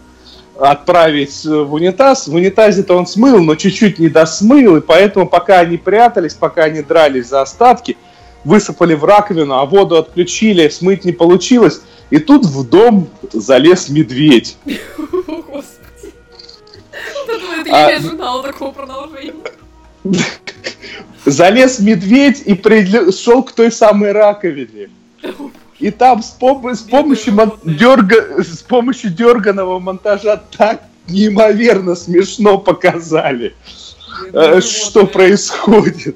отправить 0.58 1.44
в 1.44 1.74
унитаз. 1.74 2.28
В 2.28 2.34
унитазе-то 2.34 2.96
он 2.96 3.06
смыл, 3.06 3.44
но 3.44 3.56
чуть-чуть 3.56 4.00
не 4.00 4.08
досмыл, 4.08 4.78
и 4.78 4.82
поэтому 4.82 5.28
пока 5.28 5.60
они 5.60 5.78
прятались, 5.78 6.34
пока 6.34 6.64
они 6.64 6.82
дрались 6.82 7.28
за 7.28 7.42
остатки, 7.42 7.98
высыпали 8.44 8.94
в 8.94 9.04
раковину, 9.04 9.56
а 9.56 9.66
воду 9.66 9.98
отключили, 9.98 10.70
смыть 10.70 11.04
не 11.04 11.12
получилось. 11.12 11.82
И 12.10 12.18
тут 12.18 12.46
в 12.46 12.68
дом 12.68 13.10
залез 13.34 13.90
медведь. 13.90 14.58
Я 17.66 17.88
А, 17.88 17.92
не 17.92 17.98
ожидала 17.98 18.44
такого 18.44 18.72
продолжения. 18.72 19.34
Залез 21.26 21.80
медведь 21.80 22.44
и 22.46 23.12
шел 23.12 23.44
к 23.44 23.52
той 23.52 23.72
самой 23.72 24.12
раковине. 24.12 24.90
И 25.80 25.92
там 25.92 26.22
с, 26.24 26.38
пом- 26.40 26.74
с 26.74 26.82
помощью 26.82 27.34
мон- 27.34 27.60
дерга- 27.64 28.42
с 28.42 28.62
помощью 28.62 29.10
дерганого 29.10 29.80
монтажа 29.80 30.42
так 30.58 30.84
неимоверно 31.08 31.96
смешно 31.96 32.58
показали, 32.58 33.56
э, 34.32 34.62
что 34.62 35.06
происходит. 35.06 36.16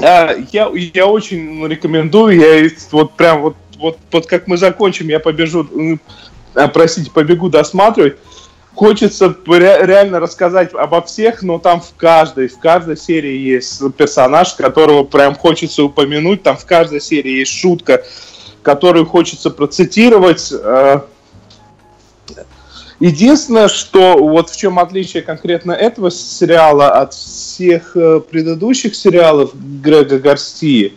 А, 0.00 0.34
я, 0.52 0.70
я 0.74 1.06
очень 1.06 1.60
ну, 1.60 1.66
рекомендую, 1.66 2.40
я 2.40 2.70
вот 2.90 3.14
прям 3.14 3.42
вот, 3.42 3.56
вот, 3.78 3.98
вот 4.10 4.26
как 4.26 4.48
мы 4.48 4.56
закончим, 4.56 5.08
я 5.08 5.20
побежу, 5.20 5.68
а, 6.54 6.68
простите, 6.68 7.10
побегу 7.10 7.48
досматривать. 7.48 8.16
Хочется 8.74 9.34
ре- 9.46 9.86
реально 9.86 10.18
рассказать 10.18 10.72
обо 10.74 11.02
всех, 11.02 11.42
но 11.42 11.58
там 11.58 11.80
в 11.80 11.94
каждой, 11.96 12.48
в 12.48 12.58
каждой 12.58 12.96
серии 12.96 13.36
есть 13.36 13.82
персонаж, 13.96 14.54
которого 14.54 15.04
прям 15.04 15.34
хочется 15.34 15.84
упомянуть, 15.84 16.42
там 16.42 16.56
в 16.56 16.64
каждой 16.64 17.00
серии 17.00 17.40
есть 17.40 17.52
шутка, 17.52 18.02
которую 18.62 19.06
хочется 19.06 19.50
процитировать. 19.50 20.52
Э, 20.52 21.00
Единственное, 23.02 23.66
что 23.66 24.16
вот 24.16 24.48
в 24.48 24.56
чем 24.56 24.78
отличие 24.78 25.24
конкретно 25.24 25.72
этого 25.72 26.08
сериала 26.08 26.92
от 26.92 27.14
всех 27.14 27.96
э, 27.96 28.20
предыдущих 28.20 28.94
сериалов 28.94 29.50
Грега 29.54 30.20
Гарсии, 30.20 30.92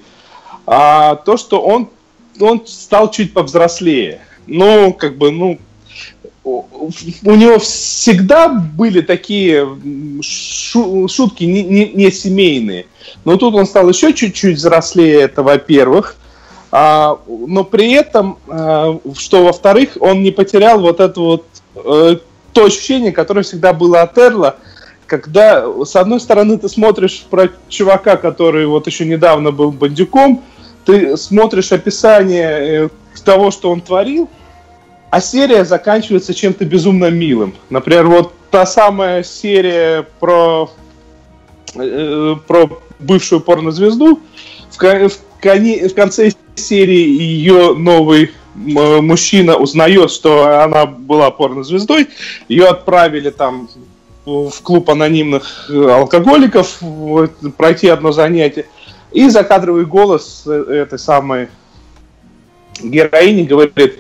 а, 0.68 1.16
то, 1.16 1.36
что 1.36 1.60
он, 1.60 1.90
он 2.40 2.66
стал 2.68 3.10
чуть 3.10 3.34
повзрослее. 3.34 4.22
Ну, 4.46 4.94
как 4.94 5.18
бы, 5.18 5.32
ну, 5.32 5.58
у 6.46 7.36
него 7.36 7.58
всегда 7.58 8.50
были 8.50 9.02
такие 9.02 9.68
шутки 10.22 11.44
не, 11.44 11.64
не, 11.64 11.92
не 11.94 12.12
семейные. 12.12 12.86
Но 13.26 13.36
тут 13.38 13.56
он 13.56 13.66
стал 13.66 13.90
еще 13.90 14.14
чуть-чуть 14.14 14.58
взрослее, 14.58 15.22
это 15.22 15.42
во-первых. 15.42 16.16
А, 16.72 17.18
но 17.28 17.64
при 17.64 17.94
этом, 17.94 18.38
а, 18.48 19.00
что 19.18 19.44
во-вторых, 19.44 19.98
он 20.00 20.22
не 20.22 20.30
потерял 20.30 20.80
вот 20.80 21.00
это 21.00 21.20
вот 21.20 21.46
э, 21.76 22.18
то 22.54 22.66
ощущение, 22.66 23.12
которое 23.12 23.42
всегда 23.42 23.74
было 23.74 24.02
от 24.02 24.18
Эрла, 24.18 24.58
когда, 25.08 25.66
с 25.84 25.96
одной 25.96 26.20
стороны, 26.20 26.58
ты 26.58 26.70
смотришь 26.70 27.26
про 27.30 27.50
чувака, 27.70 28.18
который 28.18 28.68
вот 28.68 28.88
еще 28.88 29.06
недавно 29.06 29.52
был 29.52 29.72
бандюком, 29.72 30.44
ты 30.86 31.18
смотришь 31.18 31.72
описание 31.72 32.86
э, 32.86 32.90
того, 33.24 33.52
что 33.52 33.72
он 33.72 33.82
творил, 33.82 34.30
а 35.16 35.22
серия 35.22 35.64
заканчивается 35.64 36.34
чем-то 36.34 36.66
безумно 36.66 37.10
милым. 37.10 37.56
Например, 37.70 38.06
вот 38.06 38.34
та 38.52 38.66
самая 38.66 39.24
серия 39.24 40.06
про, 40.20 40.70
э, 41.74 42.36
про 42.46 42.82
бывшую 43.00 43.40
порнозвезду, 43.40 44.20
в, 44.70 44.78
в, 44.78 45.12
в 45.42 45.94
конце 45.94 46.32
серии 46.56 47.08
ее 47.08 47.76
новый 47.76 48.32
мужчина 48.56 49.56
узнает, 49.56 50.12
что 50.12 50.62
она 50.62 50.86
была 50.86 51.32
порнозвездой, 51.32 52.10
ее 52.50 52.66
отправили 52.66 53.30
там 53.30 53.70
в 54.26 54.52
клуб 54.64 54.90
анонимных 54.90 55.70
э, 55.70 55.92
алкоголиков 55.92 56.82
вот, 56.82 57.32
пройти 57.56 57.88
одно 57.88 58.12
занятие. 58.12 58.66
И 59.14 59.30
закадровый 59.30 59.86
голос 59.86 60.44
э, 60.46 60.52
этой 60.52 61.00
самой 61.00 61.48
героини 62.84 63.44
говорит, 63.44 63.96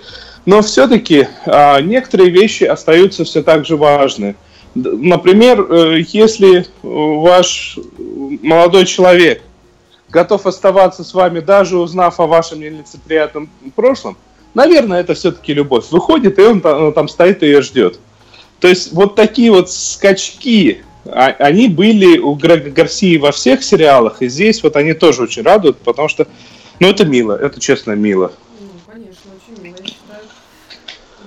но 0.45 0.62
все-таки 0.62 1.27
некоторые 1.45 2.29
вещи 2.29 2.63
остаются 2.63 3.23
все 3.23 3.41
так 3.41 3.65
же 3.65 3.77
важны. 3.77 4.36
Например, 4.75 5.62
э, 5.62 6.01
если 6.10 6.60
э, 6.60 6.63
ваш 6.84 7.79
молодой 7.97 8.86
человек 8.86 9.41
готов 10.10 10.45
оставаться 10.45 11.05
с 11.05 11.13
вами, 11.13 11.39
даже 11.39 11.77
узнав 11.77 12.19
о 12.19 12.27
вашем 12.27 12.60
нелицеприятном 12.60 13.49
прошлом, 13.73 14.17
наверное, 14.53 14.99
это 14.99 15.13
все-таки 15.13 15.53
любовь. 15.53 15.86
Выходит, 15.91 16.39
и 16.39 16.41
он 16.41 16.60
там, 16.60 16.91
там 16.91 17.08
стоит 17.08 17.41
и 17.41 17.45
ее 17.45 17.62
ждет. 17.62 17.99
То 18.60 18.67
есть 18.67 18.91
вот 18.91 19.15
такие 19.15 19.49
вот 19.49 19.71
скачки, 19.71 20.84
а- 21.05 21.36
они 21.39 21.69
были 21.69 22.17
у 22.17 22.34
Грега 22.36 22.69
Гарсии 22.69 23.17
во 23.17 23.31
всех 23.31 23.63
сериалах, 23.63 24.21
и 24.21 24.27
здесь 24.27 24.62
вот 24.62 24.75
они 24.75 24.93
тоже 24.93 25.23
очень 25.23 25.43
радуют, 25.43 25.77
потому 25.77 26.10
что, 26.10 26.27
ну, 26.81 26.89
это 26.89 27.05
мило, 27.05 27.34
это 27.34 27.62
честно 27.62 27.93
мило. 27.93 28.34
Ну, 28.60 28.67
конечно, 28.86 29.31
очень 29.38 29.63
мило, 29.63 29.75
я 29.79 29.86
считаю. 29.86 30.23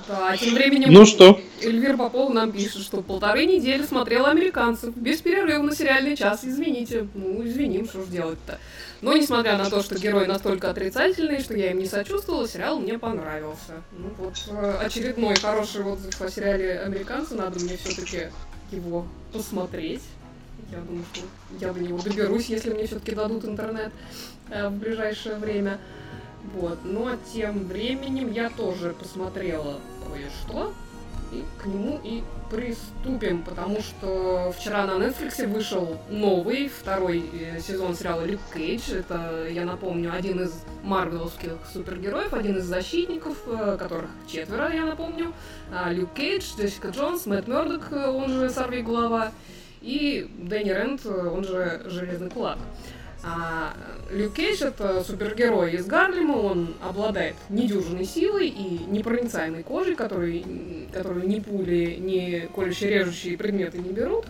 Да, 0.09 0.35
тем 0.39 0.55
временем 0.55 0.91
Ну 0.91 1.05
что? 1.05 1.39
Эльвир 1.61 1.99
Попов 1.99 2.33
нам 2.33 2.51
пишет, 2.51 2.83
что 2.83 3.03
полторы 3.03 3.45
недели 3.45 3.83
смотрела 3.85 4.29
американцев. 4.31 4.97
Без 4.97 5.21
перерыва 5.21 5.63
на 5.63 5.75
сериальный 5.75 6.17
час, 6.17 6.45
извините. 6.45 7.07
Ну, 7.15 7.47
извиним, 7.47 7.87
что 7.87 8.03
ж 8.05 8.09
делать-то. 8.09 8.59
Но, 9.03 9.13
несмотря 9.13 9.59
на 9.59 9.69
то, 9.69 9.83
что 9.83 9.97
герои 9.97 10.25
настолько 10.25 10.71
отрицательные, 10.71 11.41
что 11.41 11.55
я 11.55 11.73
им 11.73 11.79
не 11.79 11.87
сочувствовала, 11.87 12.49
сериал 12.49 12.81
мне 12.81 12.99
понравился. 12.99 13.83
Ну, 13.93 14.11
вот 14.17 14.35
э, 14.51 14.79
очередной 14.81 15.37
хороший 15.37 15.85
отзыв 15.85 16.21
о 16.23 16.31
сериале 16.31 16.81
«Американцы». 16.81 17.35
Надо 17.35 17.61
мне 17.61 17.77
все-таки 17.77 18.29
его 18.73 19.07
посмотреть. 19.33 20.03
Я 20.73 20.79
думаю, 20.79 21.05
что 21.13 21.21
я 21.61 21.73
до 21.73 21.81
него 21.81 21.99
доберусь, 21.99 22.47
если 22.47 22.73
мне 22.73 22.87
все-таки 22.87 23.15
дадут 23.15 23.45
интернет 23.45 23.93
э, 24.49 24.69
в 24.69 24.73
ближайшее 24.73 25.37
время. 25.37 25.79
Вот. 26.55 26.79
Ну 26.85 27.07
а 27.07 27.19
тем 27.33 27.67
временем 27.69 28.33
я 28.33 28.49
тоже 28.49 28.95
посмотрела 28.99 29.79
кое-что. 30.13 30.73
И 31.31 31.45
к 31.63 31.67
нему 31.67 32.01
и 32.03 32.23
приступим, 32.51 33.43
потому 33.43 33.81
что 33.83 34.51
вчера 34.57 34.87
на 34.87 34.93
Netflix 34.93 35.47
вышел 35.47 35.99
новый, 36.09 36.71
второй 36.71 37.23
э, 37.33 37.61
сезон 37.61 37.95
сериала 37.95 38.25
Люк 38.25 38.41
Кейдж. 38.55 38.91
Это, 38.91 39.47
я 39.47 39.67
напомню, 39.67 40.11
один 40.15 40.41
из 40.41 40.65
марвеловских 40.83 41.53
супергероев, 41.71 42.33
один 42.33 42.57
из 42.57 42.65
защитников, 42.65 43.37
э, 43.47 43.77
которых 43.79 44.09
четверо, 44.27 44.73
я 44.73 44.87
напомню. 44.87 45.35
А, 45.71 45.93
Люк 45.93 46.15
Кейдж, 46.15 46.45
Джессика 46.59 46.89
Джонс, 46.89 47.27
Мэтт 47.27 47.47
Мёрдок, 47.47 47.93
э, 47.93 48.07
он 48.07 48.31
же 48.31 48.49
Сорви 48.49 48.81
Голова, 48.81 49.31
и 49.83 50.31
Дэнни 50.39 50.71
э, 50.71 51.29
он 51.29 51.45
же 51.45 51.83
Железный 51.85 52.31
Кулак. 52.31 52.59
А 53.23 53.75
Люк 54.11 54.35
Кейдж 54.35 54.63
это 54.63 55.03
супергерой 55.03 55.73
из 55.73 55.87
Гарлема, 55.87 56.37
он 56.37 56.75
обладает 56.81 57.35
недюжинной 57.49 58.05
силой 58.05 58.49
и 58.49 58.85
непроницаемой 58.87 59.65
кожей, 59.65 59.97
который, 59.97 60.89
которую 60.93 61.27
ни 61.27 61.41
пули, 61.41 61.97
ни 61.99 62.49
колющие 62.55 62.91
режущие 62.91 63.37
предметы 63.37 63.79
не 63.79 63.91
берут. 63.91 64.27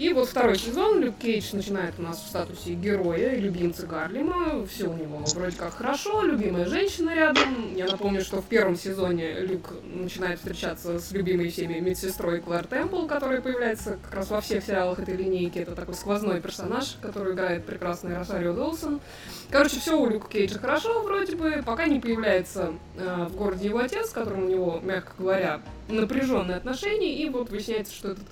И 0.00 0.14
вот 0.14 0.30
второй 0.30 0.56
сезон 0.56 1.02
Люк 1.02 1.18
Кейдж 1.18 1.54
начинает 1.54 1.92
у 1.98 2.02
нас 2.02 2.22
в 2.22 2.26
статусе 2.26 2.72
героя 2.72 3.34
и 3.34 3.40
любимца 3.40 3.86
Гарлема. 3.86 4.66
Все 4.66 4.88
у 4.88 4.94
него 4.94 5.22
вроде 5.34 5.54
как 5.58 5.74
хорошо, 5.74 6.22
любимая 6.22 6.64
женщина 6.64 7.14
рядом. 7.14 7.74
Я 7.76 7.84
напомню, 7.84 8.22
что 8.22 8.40
в 8.40 8.46
первом 8.46 8.76
сезоне 8.76 9.40
Люк 9.40 9.74
начинает 9.84 10.38
встречаться 10.38 10.98
с 10.98 11.12
любимой 11.12 11.50
всеми 11.50 11.80
медсестрой 11.80 12.40
Клэр 12.40 12.66
Темпл, 12.66 13.06
которая 13.06 13.42
появляется 13.42 13.98
как 14.02 14.14
раз 14.14 14.30
во 14.30 14.40
всех 14.40 14.64
сериалах 14.64 15.00
этой 15.00 15.16
линейки. 15.16 15.58
Это 15.58 15.74
такой 15.74 15.92
сквозной 15.92 16.40
персонаж, 16.40 16.96
который 17.02 17.34
играет 17.34 17.66
прекрасный 17.66 18.16
Росарио 18.16 18.54
Доусон. 18.54 19.02
Короче, 19.50 19.80
все 19.80 20.00
у 20.00 20.08
Люка 20.08 20.30
Кейджа 20.30 20.58
хорошо 20.58 21.02
вроде 21.02 21.36
бы, 21.36 21.62
пока 21.66 21.84
не 21.84 22.00
появляется 22.00 22.72
э, 22.96 23.26
в 23.28 23.36
городе 23.36 23.68
его 23.68 23.80
отец, 23.80 24.08
с 24.08 24.12
которым 24.12 24.44
у 24.44 24.48
него, 24.48 24.80
мягко 24.82 25.12
говоря, 25.18 25.60
напряженные 25.90 26.56
отношения, 26.56 27.22
и 27.22 27.28
вот 27.28 27.50
выясняется, 27.50 27.94
что 27.94 28.12
этот 28.12 28.24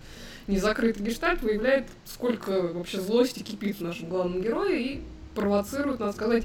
незакрытый 0.48 1.04
гештальт 1.04 1.42
выявляет, 1.42 1.86
сколько 2.04 2.50
вообще 2.50 3.00
злости 3.00 3.42
кипит 3.42 3.78
в 3.78 3.82
нашем 3.82 4.08
главном 4.08 4.42
герое 4.42 4.76
и 4.76 5.00
провоцирует, 5.34 6.00
надо 6.00 6.12
сказать, 6.12 6.44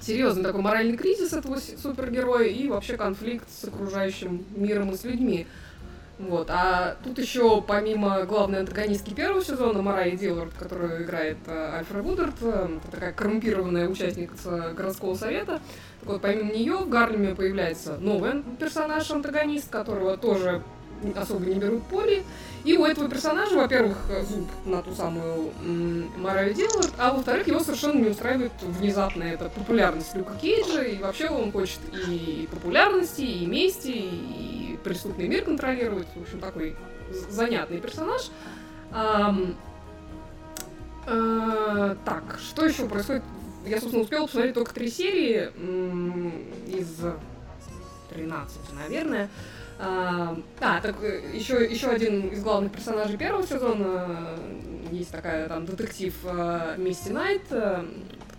серьезный 0.00 0.42
такой 0.42 0.62
моральный 0.62 0.96
кризис 0.96 1.32
этого 1.32 1.58
супергероя 1.58 2.48
и 2.48 2.68
вообще 2.68 2.96
конфликт 2.96 3.46
с 3.50 3.64
окружающим 3.64 4.44
миром 4.56 4.90
и 4.90 4.96
с 4.96 5.04
людьми. 5.04 5.46
Вот. 6.18 6.48
А 6.48 6.96
тут 7.02 7.18
еще, 7.18 7.60
помимо 7.60 8.22
главной 8.22 8.60
антагонистки 8.60 9.12
первого 9.12 9.44
сезона, 9.44 9.82
Марайи 9.82 10.16
Дилвард, 10.16 10.52
которую 10.54 11.02
играет 11.02 11.38
э, 11.46 11.78
Альфред 11.78 12.04
Вудерт, 12.04 12.34
э, 12.40 12.68
такая 12.90 13.12
коррумпированная 13.12 13.88
участница 13.88 14.72
городского 14.76 15.16
совета, 15.16 15.60
так 16.00 16.08
вот, 16.08 16.22
помимо 16.22 16.52
нее 16.52 16.76
в 16.76 16.88
Гарлеме 16.88 17.34
появляется 17.34 17.96
новый 17.98 18.44
персонаж-антагонист, 18.60 19.68
которого 19.68 20.16
тоже 20.16 20.62
особо 21.16 21.44
не 21.46 21.54
берут 21.54 21.82
поли. 21.84 22.24
И 22.64 22.76
у 22.76 22.84
этого 22.84 23.08
персонажа, 23.08 23.56
во-первых, 23.56 23.98
зуб 24.28 24.48
на 24.64 24.82
ту 24.82 24.94
самую 24.94 25.52
м, 25.62 26.10
Мараю 26.16 26.54
Дилвард, 26.54 26.92
а 26.98 27.12
во-вторых, 27.12 27.46
его 27.46 27.60
совершенно 27.60 28.00
не 28.00 28.08
устраивает 28.08 28.52
внезапная 28.62 29.34
эта 29.34 29.50
популярность 29.50 30.14
Люка 30.14 30.34
Кейджа, 30.40 30.82
и 30.82 30.98
вообще 30.98 31.28
он 31.28 31.52
хочет 31.52 31.80
и 32.08 32.48
популярности, 32.50 33.22
и 33.22 33.44
мести, 33.46 33.92
и 33.92 34.78
преступный 34.82 35.28
мир 35.28 35.44
контролирует. 35.44 36.06
В 36.14 36.22
общем, 36.22 36.40
такой 36.40 36.76
занятный 37.28 37.78
персонаж. 37.78 38.30
Э, 41.06 41.96
так, 42.04 42.38
что 42.40 42.64
еще 42.64 42.86
происходит? 42.88 43.22
Я, 43.66 43.78
собственно, 43.78 44.02
успела 44.04 44.26
посмотреть 44.26 44.54
только 44.54 44.74
три 44.74 44.90
серии 44.90 45.50
из 46.66 46.98
13, 48.10 48.56
наверное. 48.72 49.28
А, 49.78 50.36
а, 50.60 50.80
так 50.80 50.96
еще, 51.32 51.64
еще 51.64 51.88
один 51.88 52.28
из 52.28 52.42
главных 52.42 52.72
персонажей 52.72 53.16
первого 53.16 53.44
сезона 53.44 54.06
э, 54.08 54.36
есть 54.92 55.10
такая 55.10 55.48
там 55.48 55.66
детектив 55.66 56.14
э, 56.24 56.76
Мисси 56.78 57.10
Найт. 57.10 57.42
Э, 57.50 57.84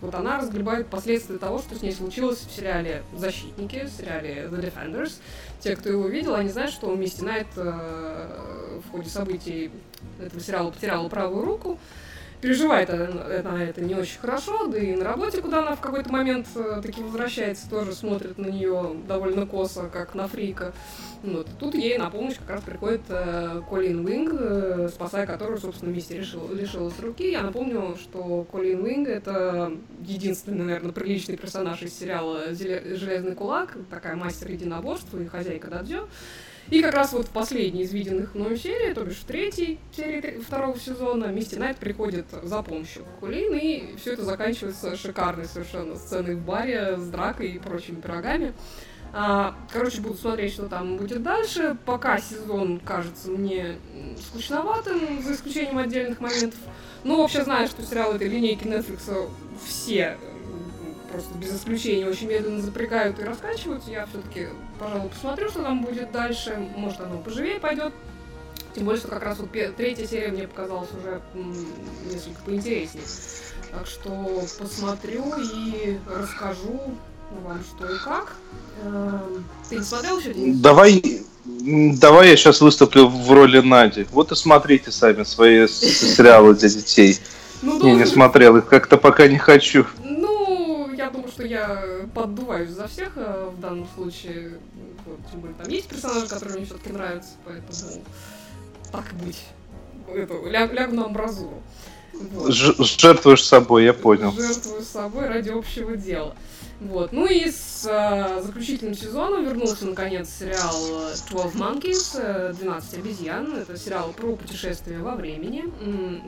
вот 0.02 0.14
она 0.16 0.38
разгребает 0.38 0.88
последствия 0.88 1.38
того, 1.38 1.60
что 1.60 1.76
с 1.76 1.82
ней 1.82 1.92
случилось 1.92 2.40
в 2.40 2.52
сериале 2.52 3.04
«Защитники», 3.16 3.86
в 3.86 3.90
сериале 3.90 4.48
«The 4.52 4.62
Defenders». 4.62 5.14
Те, 5.60 5.76
кто 5.76 5.90
его 5.90 6.08
видел, 6.08 6.36
они 6.36 6.50
знают, 6.50 6.72
что 6.72 6.94
Мисси 6.96 7.24
Найт 7.24 7.48
э, 7.58 8.80
в 8.86 8.92
ходе 8.92 9.10
событий 9.10 9.72
этого 10.20 10.42
сериала 10.42 10.72
потеряла 10.72 11.10
правую 11.10 11.46
руку 11.46 11.80
переживает 12.46 12.92
она 12.92 13.64
это 13.64 13.82
не 13.82 13.96
очень 13.96 14.20
хорошо, 14.20 14.68
да 14.68 14.78
и 14.78 14.96
на 14.96 15.04
работе, 15.04 15.42
куда 15.42 15.60
она 15.60 15.76
в 15.76 15.82
какой-то 15.82 16.12
момент 16.12 16.46
э, 16.56 16.80
таки 16.84 17.02
возвращается, 17.02 17.68
тоже 17.68 17.94
смотрит 17.94 18.38
на 18.38 18.46
нее 18.46 18.96
довольно 19.08 19.48
косо, 19.48 19.90
как 19.92 20.14
на 20.14 20.28
фрика. 20.28 20.72
Вот. 21.24 21.48
Тут 21.60 21.74
ей 21.74 21.98
на 21.98 22.12
помощь 22.12 22.36
как 22.38 22.52
раз 22.52 22.62
приходит 22.62 23.02
э, 23.10 23.62
Колин 23.68 24.06
Уинг, 24.06 24.34
э, 24.40 24.90
спасая 24.94 25.26
которую, 25.26 25.58
собственно, 25.58 25.92
Мисти 25.92 26.20
лиши-, 26.20 26.48
лишилась 26.54 27.00
руки. 27.00 27.32
Я 27.32 27.42
напомню, 27.42 27.98
что 28.00 28.46
Колин 28.52 28.84
Уинг— 28.84 29.08
это 29.10 29.72
единственный, 30.02 30.66
наверное, 30.66 30.92
приличный 30.92 31.38
персонаж 31.38 31.82
из 31.82 31.98
сериала 31.98 32.54
«Железный 32.54 33.34
кулак», 33.34 33.76
такая 33.90 34.16
мастер 34.16 34.52
единоборства 34.52 35.18
и 35.18 35.26
хозяйка 35.26 35.70
додзё. 35.70 36.08
И 36.70 36.82
как 36.82 36.96
раз 36.96 37.14
вот 37.14 37.28
в 37.28 37.30
последней 37.30 37.84
из 37.84 37.94
виденных 37.94 38.34
мною 38.34 38.58
серии, 38.58 38.94
то 38.94 39.04
бишь 39.04 39.18
в 39.18 39.26
третьей 39.26 39.78
серии 39.96 40.40
второго 40.40 40.80
сезона, 40.80 41.26
Мисти 41.26 41.56
Найт 41.56 41.78
приходит 41.78 42.26
за 42.42 42.64
помощью 42.64 43.06
Кулин, 43.20 43.54
и 43.54 43.96
все 43.98 44.14
это 44.14 44.26
заканчивается 44.26 44.96
шикарной 44.98 45.46
совершенно 45.46 45.96
сценой 45.96 46.36
в 46.36 46.44
баре 46.44 46.98
с 46.98 47.08
дракой 47.08 47.52
и 47.52 47.60
прочими 47.60 48.02
пирогами. 48.02 48.54
А, 49.14 49.56
короче, 49.72 50.02
буду 50.02 50.16
смотреть, 50.16 50.54
что 50.54 50.68
там 50.68 50.98
будет 50.98 51.24
дальше. 51.24 51.78
Пока 51.86 52.20
сезон 52.20 52.80
кажется 52.80 53.30
мне 53.30 53.78
скучноватым, 54.28 55.22
за 55.24 55.34
исключением 55.34 55.78
отдельных 55.78 56.20
моментов. 56.20 56.60
Но 57.04 57.22
вообще 57.22 57.44
знаю, 57.44 57.68
что 57.68 57.84
сериалы 57.84 58.16
этой 58.16 58.28
линейки 58.28 58.66
Netflix 58.66 59.30
все 59.66 60.18
просто 61.16 61.38
без 61.38 61.56
исключения 61.56 62.08
очень 62.08 62.28
медленно 62.28 62.62
запрягают 62.62 63.20
и 63.20 63.24
раскачиваются. 63.24 63.90
Я 63.90 64.06
все-таки, 64.06 64.48
пожалуй, 64.80 65.10
посмотрю, 65.10 65.50
что 65.50 65.64
там 65.64 65.82
будет 65.84 66.12
дальше. 66.12 66.58
Может, 66.76 67.02
оно 67.02 67.18
поживее 67.20 67.60
пойдет. 67.60 67.94
Тем 68.74 68.84
более, 68.84 69.00
что 69.00 69.08
как 69.08 69.24
раз 69.24 69.40
вот 69.40 69.50
третья 69.52 70.06
серия 70.06 70.30
мне 70.30 70.48
показалась 70.48 70.90
уже 70.92 71.22
несколько 72.12 72.42
поинтереснее. 72.46 73.06
Так 73.72 73.88
что 73.88 74.44
посмотрю 74.60 75.24
и 75.38 75.98
расскажу 76.08 76.82
вам 77.44 77.64
что 77.64 77.88
и 77.88 77.98
как. 77.98 78.36
Эм, 78.84 79.46
ты 79.70 79.78
не 79.78 79.84
смотрел 79.84 80.20
еще? 80.20 80.34
Давай, 80.36 81.22
давай 81.46 82.30
я 82.30 82.36
сейчас 82.36 82.60
выступлю 82.60 83.08
в 83.08 83.32
роли 83.32 83.62
Нади. 83.62 84.06
Вот 84.12 84.32
и 84.34 84.36
смотрите 84.36 84.92
сами 84.92 85.24
свои 85.24 85.68
сериалы 85.68 86.54
для 86.56 86.70
детей. 86.70 87.18
Ну, 87.62 87.88
я 87.88 87.94
не 87.94 88.06
смотрел 88.06 88.58
их, 88.58 88.68
как-то 88.68 88.98
пока 88.98 89.28
не 89.28 89.38
хочу 89.38 89.86
что 91.36 91.46
я 91.46 92.08
поддуваюсь 92.14 92.70
за 92.70 92.88
всех 92.88 93.14
э, 93.18 93.52
в 93.56 93.60
данном 93.60 93.88
случае. 93.94 94.58
Вот, 95.06 95.20
тем 95.30 95.42
более 95.42 95.56
там 95.58 95.68
есть 95.68 95.88
персонажи, 95.88 96.28
которые 96.28 96.58
мне 96.58 96.66
все-таки 96.66 96.94
нравятся, 96.94 97.32
поэтому 97.44 98.04
так 98.92 99.14
быть. 99.16 99.44
Это, 100.14 100.34
ляг, 100.46 100.72
лягу 100.72 100.96
на 100.96 101.06
амбразуру. 101.06 101.62
Вот. 102.14 102.54
Жертвуешь 102.54 103.44
собой, 103.44 103.84
я 103.84 103.94
понял. 103.94 104.32
Жертвую 104.32 104.82
собой 104.82 105.28
ради 105.28 105.50
общего 105.50 105.98
дела. 105.98 106.36
Вот. 106.82 107.12
Ну 107.14 107.26
и 107.26 107.50
с 107.50 107.88
э, 107.90 108.42
заключительным 108.42 108.96
сезоном 108.96 109.46
вернулся 109.46 109.86
наконец 109.86 110.30
сериал 110.30 110.74
12 111.30 111.56
Monkeys, 111.56 112.54
12 112.54 112.94
э, 112.94 112.98
обезьян. 112.98 113.56
Это 113.56 113.78
сериал 113.78 114.12
про 114.12 114.36
путешествие 114.36 115.00
во 115.00 115.16
времени, 115.16 115.66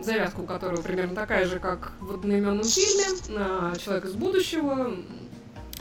завязка 0.01 0.39
у 0.39 0.45
которого 0.45 0.81
примерно 0.81 1.15
такая 1.15 1.45
же, 1.45 1.59
как 1.59 1.91
в 1.99 2.13
одноименном 2.13 2.63
фильме. 2.63 3.05
Э, 3.29 3.73
человек 3.77 4.05
из 4.05 4.13
будущего 4.13 4.95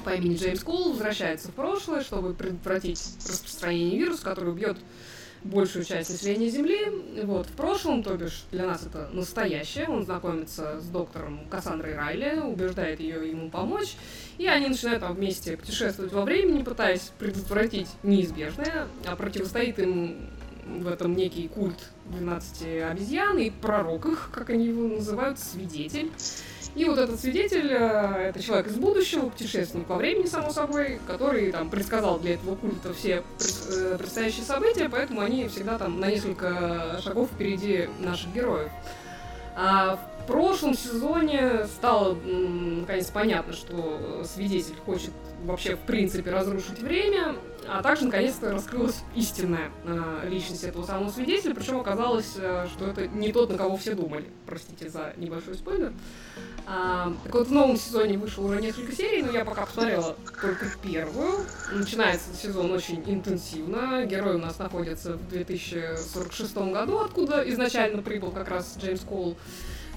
по 0.04 0.10
имени 0.10 0.36
Джеймс 0.36 0.62
Кул 0.62 0.92
возвращается 0.92 1.48
в 1.48 1.52
прошлое, 1.52 2.02
чтобы 2.02 2.34
предотвратить 2.34 3.00
распространение 3.28 3.98
вируса, 3.98 4.24
который 4.24 4.50
убьет 4.50 4.78
большую 5.46 5.84
часть 5.84 6.10
населения 6.10 6.48
Земли. 6.48 7.22
Вот, 7.24 7.46
в 7.46 7.52
прошлом, 7.52 8.02
то 8.02 8.14
бишь 8.14 8.44
для 8.50 8.66
нас 8.66 8.84
это 8.86 9.08
настоящее, 9.12 9.88
он 9.88 10.04
знакомится 10.04 10.80
с 10.80 10.86
доктором 10.86 11.46
Кассандрой 11.48 11.94
Райли, 11.94 12.40
убеждает 12.40 13.00
ее 13.00 13.28
ему 13.28 13.50
помочь, 13.50 13.96
и 14.38 14.46
они 14.46 14.68
начинают 14.68 15.00
там 15.00 15.14
вместе 15.14 15.56
путешествовать 15.56 16.12
во 16.12 16.24
времени, 16.24 16.62
пытаясь 16.62 17.12
предотвратить 17.18 17.88
неизбежное, 18.02 18.86
а 19.06 19.16
противостоит 19.16 19.78
им 19.78 20.30
в 20.66 20.88
этом 20.88 21.14
некий 21.14 21.48
культ 21.48 21.78
12 22.06 22.82
обезьян 22.90 23.38
и 23.38 23.50
пророк 23.50 24.06
их, 24.06 24.30
как 24.32 24.50
они 24.50 24.66
его 24.66 24.88
называют, 24.88 25.38
свидетель. 25.38 26.10
И 26.76 26.84
вот 26.84 26.98
этот 26.98 27.18
свидетель, 27.18 27.72
э, 27.72 28.28
это 28.28 28.42
человек 28.42 28.66
из 28.66 28.76
будущего, 28.76 29.30
путешественник 29.30 29.88
во 29.88 29.96
времени, 29.96 30.26
само 30.26 30.50
собой, 30.50 31.00
который 31.06 31.50
там 31.50 31.70
предсказал 31.70 32.18
для 32.18 32.34
этого 32.34 32.54
культа 32.54 32.92
все 32.92 33.22
э, 33.40 33.96
предстоящие 33.98 34.44
события, 34.44 34.90
поэтому 34.90 35.22
они 35.22 35.48
всегда 35.48 35.78
там 35.78 35.98
на 35.98 36.10
несколько 36.10 37.00
шагов 37.02 37.30
впереди 37.30 37.88
наших 37.98 38.30
героев. 38.34 38.70
А 39.56 39.98
прошлом 40.26 40.74
сезоне 40.74 41.66
стало 41.66 42.14
наконец 42.14 43.10
понятно, 43.10 43.52
что 43.52 44.22
свидетель 44.24 44.76
хочет 44.84 45.10
вообще 45.44 45.76
в 45.76 45.80
принципе 45.80 46.30
разрушить 46.30 46.80
время, 46.80 47.36
а 47.68 47.82
также 47.82 48.04
наконец-то 48.04 48.52
раскрылась 48.52 49.02
истинная 49.14 49.70
э, 49.84 50.28
личность 50.28 50.64
этого 50.64 50.84
самого 50.84 51.10
свидетеля, 51.10 51.54
причем 51.54 51.80
оказалось, 51.80 52.34
э, 52.36 52.66
что 52.72 52.86
это 52.86 53.06
не 53.08 53.32
тот, 53.32 53.50
на 53.50 53.58
кого 53.58 53.76
все 53.76 53.94
думали. 53.94 54.26
Простите 54.46 54.88
за 54.88 55.12
небольшой 55.16 55.54
спойлер. 55.54 55.92
А, 56.66 57.12
так 57.24 57.34
вот, 57.34 57.48
в 57.48 57.52
новом 57.52 57.76
сезоне 57.76 58.18
вышло 58.18 58.44
уже 58.44 58.60
несколько 58.60 58.92
серий, 58.92 59.22
но 59.22 59.32
я 59.32 59.44
пока 59.44 59.66
посмотрела 59.66 60.16
только 60.40 60.66
первую. 60.82 61.44
Начинается 61.72 62.34
сезон 62.34 62.70
очень 62.72 63.02
интенсивно. 63.06 64.04
Герой 64.06 64.36
у 64.36 64.38
нас 64.38 64.58
находится 64.58 65.14
в 65.14 65.28
2046 65.28 66.56
году, 66.56 66.98
откуда 66.98 67.42
изначально 67.50 68.02
прибыл 68.02 68.30
как 68.30 68.48
раз 68.48 68.76
Джеймс 68.78 69.00
Коул. 69.00 69.36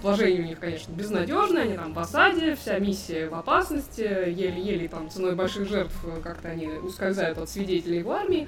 Положение 0.01 0.41
у 0.43 0.45
них, 0.45 0.59
конечно, 0.59 0.91
безнадежное, 0.93 1.63
они 1.63 1.75
там 1.75 1.93
в 1.93 1.99
осаде, 1.99 2.55
вся 2.55 2.79
миссия 2.79 3.27
в 3.27 3.35
опасности, 3.35 4.01
еле-еле 4.01 4.87
там 4.87 5.09
ценой 5.09 5.35
больших 5.35 5.67
жертв 5.67 5.93
как-то 6.23 6.47
они 6.47 6.67
ускользают 6.67 7.37
от 7.37 7.49
свидетелей 7.49 8.01
в 8.01 8.09
армии. 8.09 8.47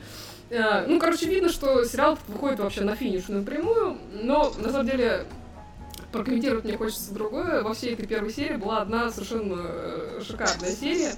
А, 0.49 0.85
ну, 0.87 0.97
короче, 0.97 1.27
видно, 1.27 1.49
что 1.49 1.83
сериал 1.83 2.17
выходит 2.27 2.59
вообще 2.59 2.81
на 2.81 2.95
финишную 2.95 3.43
прямую, 3.43 3.97
но 4.13 4.53
на 4.57 4.71
самом 4.71 4.87
деле 4.87 5.25
прокомментировать 6.13 6.63
мне 6.63 6.77
хочется 6.77 7.13
другое. 7.13 7.61
Во 7.63 7.73
всей 7.73 7.93
этой 7.93 8.07
первой 8.07 8.31
серии 8.31 8.55
была 8.55 8.81
одна 8.81 9.09
совершенно 9.11 9.61
э, 9.61 10.21
шикарная 10.25 10.71
серия. 10.71 11.13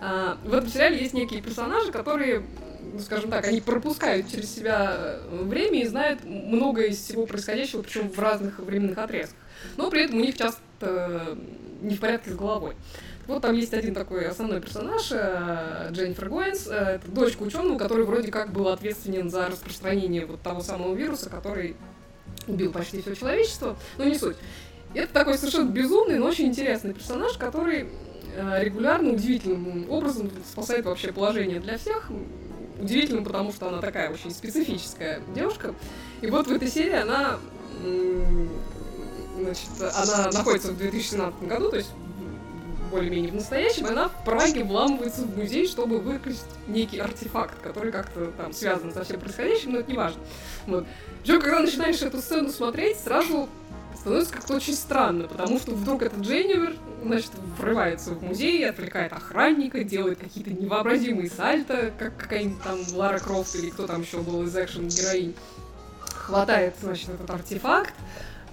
В 0.00 0.52
этом 0.52 0.68
сериале 0.68 0.98
есть 0.98 1.14
некие 1.14 1.40
персонажи, 1.40 1.90
которые, 1.90 2.42
ну, 2.92 2.98
скажем 2.98 3.30
так, 3.30 3.46
они 3.46 3.60
пропускают 3.60 4.28
через 4.30 4.54
себя 4.54 5.18
время 5.30 5.82
и 5.82 5.86
знают 5.86 6.24
многое 6.24 6.88
из 6.88 6.98
всего 6.98 7.26
происходящего, 7.26 7.82
причем 7.82 8.10
в 8.10 8.18
разных 8.18 8.58
временных 8.58 8.98
отрезках. 8.98 9.38
Но 9.76 9.90
при 9.90 10.04
этом 10.04 10.18
у 10.18 10.20
них 10.20 10.36
часто 10.36 11.36
не 11.82 11.96
в 11.96 12.00
порядке 12.00 12.30
с 12.30 12.34
головой. 12.34 12.74
Вот 13.26 13.40
там 13.40 13.54
есть 13.54 13.72
один 13.72 13.94
такой 13.94 14.26
основной 14.26 14.60
персонаж, 14.60 15.10
э, 15.10 15.88
Дженнифер 15.92 16.28
Гуэнс, 16.28 16.66
э, 16.66 16.70
это 16.96 17.10
дочка 17.10 17.42
ученого, 17.42 17.78
который 17.78 18.04
вроде 18.04 18.30
как 18.30 18.52
был 18.52 18.68
ответственен 18.68 19.30
за 19.30 19.48
распространение 19.48 20.26
вот 20.26 20.42
того 20.42 20.60
самого 20.60 20.94
вируса, 20.94 21.30
который 21.30 21.74
убил 22.46 22.70
почти 22.70 23.00
все 23.00 23.14
человечество, 23.14 23.76
но 23.96 24.04
не 24.04 24.18
суть. 24.18 24.36
Это 24.92 25.12
такой 25.12 25.38
совершенно 25.38 25.70
безумный, 25.70 26.18
но 26.18 26.26
очень 26.26 26.48
интересный 26.48 26.92
персонаж, 26.92 27.32
который 27.38 27.88
э, 28.36 28.64
регулярно, 28.64 29.12
удивительным 29.14 29.90
образом 29.90 30.30
спасает 30.50 30.84
вообще 30.84 31.10
положение 31.10 31.60
для 31.60 31.78
всех. 31.78 32.10
Удивительно, 32.78 33.22
потому 33.22 33.52
что 33.52 33.68
она 33.68 33.80
такая 33.80 34.10
очень 34.10 34.32
специфическая 34.32 35.20
девушка. 35.34 35.74
И 36.20 36.26
вот 36.26 36.46
в 36.46 36.52
этой 36.52 36.68
серии 36.68 36.96
она, 36.96 37.38
значит, 39.38 39.68
она 39.80 40.30
находится 40.30 40.72
в 40.72 40.76
2017 40.76 41.42
году, 41.48 41.70
то 41.70 41.76
есть 41.76 41.90
более-менее 42.90 43.32
в 43.32 43.34
настоящем, 43.34 43.86
и 43.86 43.90
она 43.90 44.08
в 44.08 44.24
Праге 44.24 44.62
вламывается 44.62 45.22
в 45.22 45.36
музей, 45.36 45.66
чтобы 45.66 45.98
выкрасть 45.98 46.46
некий 46.68 46.98
артефакт, 46.98 47.60
который 47.60 47.90
как-то 47.90 48.26
там 48.36 48.52
связан 48.52 48.92
со 48.92 49.02
всем 49.04 49.20
происходящим, 49.20 49.72
но 49.72 49.80
это 49.80 49.90
не 49.90 49.96
важно. 49.96 50.22
Вот. 50.66 50.86
Причем, 51.22 51.40
когда 51.40 51.60
начинаешь 51.60 52.00
эту 52.02 52.18
сцену 52.18 52.50
смотреть, 52.50 52.98
сразу 52.98 53.48
становится 53.98 54.34
как-то 54.34 54.54
очень 54.54 54.74
странно, 54.74 55.26
потому 55.26 55.58
что 55.58 55.72
вдруг 55.72 56.02
этот 56.02 56.20
Дженнивер, 56.20 56.76
значит, 57.02 57.30
врывается 57.58 58.10
в 58.10 58.22
музей, 58.22 58.68
отвлекает 58.68 59.12
охранника, 59.12 59.82
делает 59.82 60.18
какие-то 60.18 60.50
невообразимые 60.50 61.30
сальто, 61.30 61.92
как 61.98 62.16
какая-нибудь 62.16 62.62
там 62.62 62.78
Лара 62.94 63.18
Крофт 63.18 63.56
или 63.56 63.70
кто 63.70 63.86
там 63.86 64.02
еще 64.02 64.18
был 64.18 64.42
из 64.42 64.56
экшен-героинь. 64.56 65.34
Хватает, 66.00 66.74
значит, 66.80 67.08
этот 67.08 67.28
артефакт, 67.30 67.94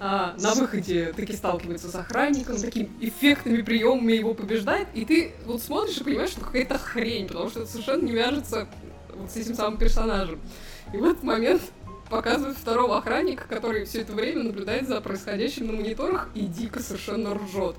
а, 0.04 0.34
на 0.36 0.54
выходе 0.54 1.12
таки 1.12 1.32
сталкивается 1.32 1.88
с 1.88 1.94
охранником, 1.94 2.60
такими 2.60 2.90
эффектными 3.00 3.62
приемами 3.62 4.14
его 4.14 4.34
побеждает, 4.34 4.88
и 4.94 5.04
ты 5.04 5.30
вот 5.46 5.62
смотришь 5.62 5.98
и 5.98 6.02
понимаешь, 6.02 6.30
что 6.30 6.40
какая-то 6.40 6.76
хрень, 6.76 7.28
потому 7.28 7.48
что 7.48 7.60
это 7.60 7.70
совершенно 7.70 8.04
не 8.04 8.10
вяжется 8.10 8.66
вот 9.14 9.30
с 9.30 9.36
этим 9.36 9.54
самым 9.54 9.78
персонажем. 9.78 10.40
И 10.92 10.96
в 10.96 11.04
этот 11.04 11.22
момент 11.22 11.62
показывают 12.12 12.58
второго 12.58 12.98
охранника, 12.98 13.44
который 13.48 13.86
все 13.86 14.02
это 14.02 14.12
время 14.12 14.42
наблюдает 14.42 14.86
за 14.86 15.00
происходящим 15.00 15.68
на 15.68 15.72
мониторах 15.72 16.28
и 16.34 16.42
дико 16.42 16.82
совершенно 16.82 17.34
ржет. 17.34 17.74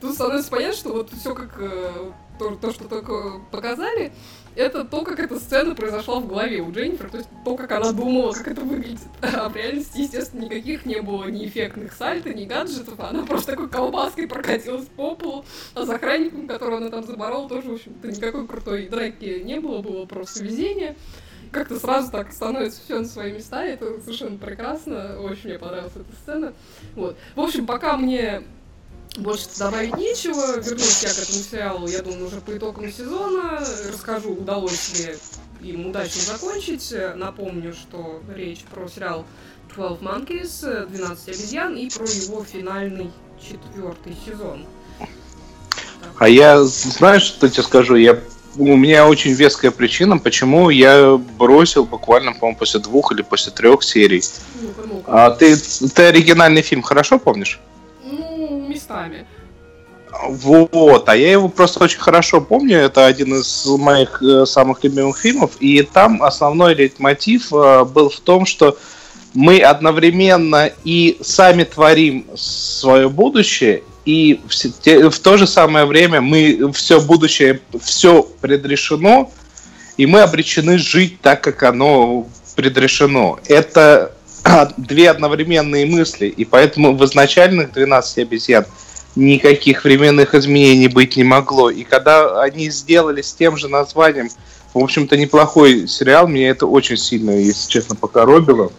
Тут 0.00 0.14
становится 0.14 0.50
понятно, 0.50 0.76
что 0.76 0.92
вот 0.92 1.10
все 1.12 1.32
как 1.32 1.54
э, 1.60 2.10
то, 2.40 2.56
то, 2.56 2.72
что 2.72 2.88
только 2.88 3.40
показали, 3.52 4.10
это 4.56 4.82
то, 4.82 5.02
как 5.02 5.20
эта 5.20 5.38
сцена 5.38 5.76
произошла 5.76 6.18
в 6.18 6.26
голове 6.26 6.60
у 6.60 6.72
Дженнифер, 6.72 7.08
то 7.08 7.18
есть 7.18 7.28
то, 7.44 7.56
как 7.56 7.70
она 7.70 7.92
думала, 7.92 8.32
как 8.32 8.48
это 8.48 8.62
выглядит. 8.62 8.98
А 9.22 9.48
в 9.48 9.54
реальности, 9.54 10.00
естественно, 10.00 10.46
никаких 10.46 10.84
не 10.84 11.00
было 11.00 11.26
ни 11.26 11.46
эффектных 11.46 11.92
сальто, 11.92 12.34
ни 12.34 12.46
гаджетов, 12.46 12.98
она 12.98 13.24
просто 13.24 13.52
такой 13.52 13.68
колбаской 13.68 14.26
прокатилась 14.26 14.86
по 14.96 15.14
полу, 15.14 15.44
а 15.74 15.86
с 15.86 15.88
охранником, 15.88 16.48
которого 16.48 16.78
она 16.78 16.90
там 16.90 17.04
заборола, 17.04 17.48
тоже, 17.48 17.68
в 17.68 17.74
общем-то, 17.74 18.08
никакой 18.08 18.48
крутой 18.48 18.88
драки 18.88 19.40
не 19.44 19.60
было, 19.60 19.82
было 19.82 20.04
просто 20.04 20.42
везение 20.42 20.96
как-то 21.50 21.78
сразу 21.78 22.10
так 22.10 22.32
становится 22.32 22.80
все 22.84 23.00
на 23.00 23.06
свои 23.06 23.32
места, 23.32 23.64
и 23.66 23.72
это 23.72 24.00
совершенно 24.00 24.38
прекрасно, 24.38 25.20
очень 25.20 25.50
мне 25.50 25.58
понравилась 25.58 25.92
эта 25.94 26.16
сцена. 26.22 26.52
Вот. 26.94 27.16
В 27.34 27.40
общем, 27.40 27.66
пока 27.66 27.96
мне 27.96 28.42
больше 29.16 29.46
добавить 29.58 29.96
нечего, 29.96 30.60
вернусь 30.60 31.02
я 31.02 31.08
к 31.08 31.18
этому 31.18 31.42
сериалу, 31.42 31.88
я 31.88 32.02
думаю, 32.02 32.26
уже 32.26 32.40
по 32.40 32.56
итогам 32.56 32.92
сезона, 32.92 33.60
расскажу, 33.92 34.32
удалось 34.32 34.98
ли 35.00 35.16
им 35.70 35.86
удачно 35.86 36.20
закончить. 36.22 36.94
Напомню, 37.16 37.72
что 37.72 38.22
речь 38.34 38.62
про 38.70 38.88
сериал 38.88 39.24
12 39.74 40.02
Monkeys, 40.02 40.86
12 40.88 41.28
обезьян, 41.28 41.76
и 41.76 41.90
про 41.90 42.06
его 42.06 42.44
финальный 42.44 43.10
четвертый 43.40 44.16
сезон. 44.24 44.66
А 46.18 46.28
я, 46.28 46.62
знаешь, 46.64 47.22
что 47.22 47.48
тебе 47.48 47.62
скажу? 47.62 47.96
Я 47.96 48.20
у 48.56 48.76
меня 48.76 49.06
очень 49.06 49.32
веская 49.32 49.70
причина, 49.70 50.18
почему 50.18 50.70
я 50.70 51.16
бросил 51.38 51.84
буквально, 51.84 52.32
по-моему, 52.32 52.58
после 52.58 52.80
двух 52.80 53.12
или 53.12 53.22
после 53.22 53.52
трех 53.52 53.82
серий. 53.82 54.22
Ну, 54.60 55.02
а 55.06 55.30
ты, 55.30 55.56
ты 55.56 56.02
оригинальный 56.02 56.62
фильм 56.62 56.82
хорошо 56.82 57.18
помнишь? 57.18 57.60
Ну, 58.04 58.66
местами. 58.68 59.26
Вот, 60.28 61.08
а 61.08 61.16
я 61.16 61.32
его 61.32 61.48
просто 61.48 61.84
очень 61.84 62.00
хорошо 62.00 62.40
помню. 62.40 62.78
Это 62.78 63.06
один 63.06 63.34
из 63.34 63.66
моих 63.66 64.22
э, 64.22 64.46
самых 64.46 64.82
любимых 64.82 65.18
фильмов. 65.18 65.52
И 65.60 65.82
там 65.82 66.22
основной 66.22 66.74
лейтмотив 66.74 67.52
э, 67.52 67.84
был 67.84 68.10
в 68.10 68.18
том, 68.20 68.46
что 68.46 68.76
мы 69.34 69.60
одновременно 69.60 70.70
и 70.84 71.18
сами 71.20 71.64
творим 71.64 72.26
свое 72.34 73.08
будущее, 73.08 73.82
и 74.04 74.40
в, 74.46 75.10
в 75.10 75.18
то 75.20 75.36
же 75.36 75.46
самое 75.46 75.84
время 75.84 76.20
мы 76.20 76.72
все 76.72 77.00
будущее, 77.00 77.60
все 77.82 78.22
предрешено, 78.40 79.30
и 79.96 80.06
мы 80.06 80.20
обречены 80.20 80.78
жить 80.78 81.20
так, 81.20 81.42
как 81.42 81.62
оно 81.62 82.26
предрешено. 82.56 83.38
Это 83.46 84.12
две 84.76 85.10
одновременные 85.10 85.86
мысли, 85.86 86.26
и 86.26 86.44
поэтому 86.44 86.96
в 86.96 87.04
изначальных 87.04 87.72
12 87.72 88.18
обезьян 88.18 88.64
никаких 89.16 89.84
временных 89.84 90.34
изменений 90.34 90.88
быть 90.88 91.16
не 91.16 91.24
могло. 91.24 91.70
И 91.70 91.84
когда 91.84 92.40
они 92.42 92.70
сделали 92.70 93.22
с 93.22 93.32
тем 93.32 93.56
же 93.56 93.68
названием, 93.68 94.30
в 94.74 94.78
общем-то, 94.78 95.16
неплохой 95.16 95.88
сериал, 95.88 96.28
меня 96.28 96.50
это 96.50 96.66
очень 96.66 96.96
сильно, 96.96 97.30
если 97.30 97.68
честно, 97.68 97.96
покоробило. 97.96 98.70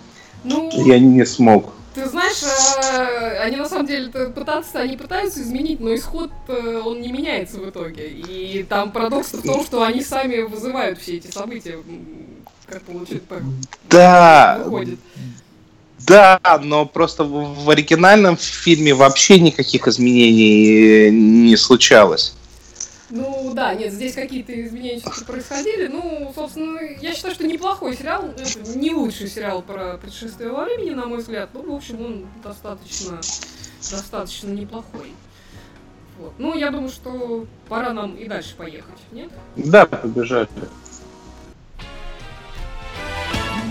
Ну, 0.44 0.70
я 0.86 1.00
не 1.00 1.26
смог. 1.26 1.74
Ты 1.96 2.08
знаешь, 2.08 2.44
э, 2.44 2.99
они 3.20 3.58
на 3.58 3.68
самом 3.68 3.86
деле 3.86 4.10
пытаться, 4.10 4.80
они 4.80 4.98
пытаются 4.98 5.42
изменить, 5.42 5.80
но 5.80 5.94
исход 5.94 6.32
э, 6.48 6.82
он 6.84 7.02
не 7.02 7.12
меняется 7.12 7.60
в 7.60 7.70
итоге. 7.70 8.10
И 8.10 8.64
там 8.64 8.92
парадокс 8.92 9.34
в 9.34 9.44
том, 9.44 9.64
что 9.64 9.84
они 9.84 10.02
сами 10.02 10.42
вызывают 10.42 11.00
все 11.00 11.18
эти 11.18 11.32
события, 11.32 11.78
как 12.66 12.82
получается, 12.84 13.26
да. 13.90 14.62
выходит. 14.64 15.00
Да, 16.08 16.40
но 16.64 16.86
просто 16.86 17.24
в 17.24 17.70
оригинальном 17.70 18.38
фильме 18.38 18.94
вообще 18.94 19.40
никаких 19.40 19.88
изменений 19.88 21.12
не 21.12 21.58
случалось. 21.58 22.34
Ну 23.10 23.54
да, 23.56 23.74
нет, 23.74 23.92
здесь 23.92 24.14
какие-то 24.14 24.54
изменения 24.66 25.00
все 25.00 25.26
происходили. 25.26 25.88
Ну, 25.88 26.32
собственно, 26.36 26.80
я 27.02 27.14
считаю, 27.14 27.34
что 27.34 27.48
неплохой 27.48 27.96
сериал. 27.96 28.26
Это 28.26 28.78
не 28.78 28.94
лучший 28.94 29.28
сериал 29.28 29.62
про 29.64 29.98
путешествие 29.98 30.52
во 30.52 30.66
времени, 30.66 30.92
на 30.92 31.08
мой 31.08 31.20
взгляд. 31.20 31.50
Ну, 31.54 31.74
в 31.74 31.76
общем, 31.76 32.06
он 32.06 32.28
достаточно, 32.44 33.18
достаточно 33.80 34.50
неплохой. 34.50 35.12
Вот. 36.20 36.34
Ну, 36.38 36.56
я 36.56 36.70
думаю, 36.70 36.90
что 36.90 37.48
пора 37.68 37.94
нам 37.94 38.16
и 38.16 38.28
дальше 38.28 38.56
поехать, 38.56 39.00
нет? 39.12 39.32
Да, 39.56 39.86
побежали. 39.86 40.50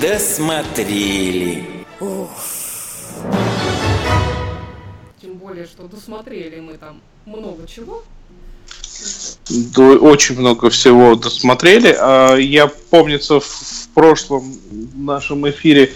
Досмотрели. 0.01 1.86
Тем 5.20 5.34
более, 5.34 5.66
что 5.66 5.86
досмотрели 5.86 6.61
мы 6.61 6.78
там 6.78 7.01
много 7.26 7.66
чего 7.66 8.03
очень 9.76 10.38
много 10.38 10.70
всего 10.70 11.14
досмотрели. 11.14 11.96
А, 11.99 12.36
я, 12.36 12.66
помнится, 12.90 13.40
в 13.40 13.88
прошлом 13.94 14.57
нашем 14.94 15.49
эфире 15.51 15.92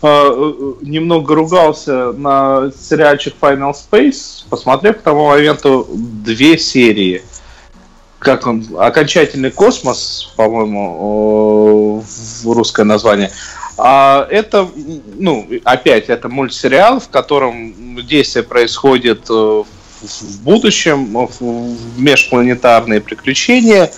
а, 0.00 0.30
э, 0.32 0.72
немного 0.82 1.34
ругался 1.34 2.12
на 2.12 2.72
сериальчик 2.78 3.34
Final 3.40 3.72
Space, 3.72 4.44
посмотрев 4.48 4.98
к 4.98 5.02
тому 5.02 5.28
моменту 5.28 5.86
две 5.92 6.58
серии. 6.58 7.22
Как 8.18 8.46
он? 8.46 8.64
Окончательный 8.78 9.50
космос, 9.50 10.32
по-моему, 10.36 12.04
русское 12.44 12.84
название. 12.84 13.32
А 13.78 14.26
это, 14.30 14.68
ну, 15.18 15.48
опять, 15.64 16.08
это 16.08 16.28
мультсериал, 16.28 17.00
в 17.00 17.08
котором 17.08 17.74
действие 18.06 18.44
происходит 18.44 19.28
э, 19.28 19.32
в 19.32 19.66
в 20.02 20.42
будущем, 20.42 21.28
в 21.38 22.00
межпланетарные 22.00 23.00
приключения. 23.00 23.90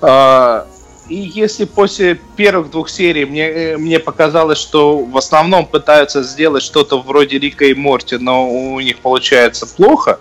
А, 0.00 0.66
и 1.08 1.16
если 1.16 1.64
после 1.64 2.18
первых 2.36 2.70
двух 2.70 2.88
серий 2.88 3.24
мне, 3.26 3.48
э, 3.48 3.76
мне 3.76 3.98
показалось, 3.98 4.58
что 4.58 4.98
в 4.98 5.16
основном 5.18 5.66
пытаются 5.66 6.22
сделать 6.22 6.62
что-то 6.62 7.00
вроде 7.00 7.38
Рика 7.38 7.66
и 7.66 7.74
Морти, 7.74 8.16
но 8.16 8.48
у 8.48 8.80
них 8.80 8.98
получается 9.00 9.66
плохо, 9.66 10.18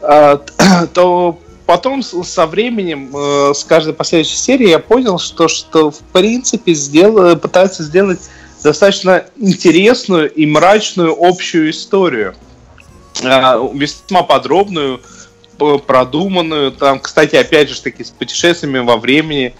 а, 0.00 0.40
то 0.94 1.38
потом 1.66 2.02
со 2.02 2.46
временем, 2.46 3.14
э, 3.14 3.52
с 3.54 3.64
каждой 3.64 3.92
последующей 3.92 4.36
серии 4.36 4.70
я 4.70 4.78
понял, 4.78 5.18
что, 5.18 5.48
что 5.48 5.90
в 5.90 5.98
принципе 6.12 6.72
сделали, 6.72 7.36
пытаются 7.36 7.82
сделать 7.82 8.20
достаточно 8.62 9.24
интересную 9.36 10.32
и 10.32 10.46
мрачную 10.46 11.14
общую 11.18 11.70
историю. 11.70 12.34
А, 13.24 13.58
весьма 13.74 14.22
подробную, 14.22 15.00
продуманную. 15.86 16.72
Там, 16.72 17.00
кстати, 17.00 17.36
опять 17.36 17.70
же, 17.70 17.80
таки 17.80 18.04
с 18.04 18.10
путешествиями 18.10 18.78
во 18.78 18.96
времени. 18.96 19.54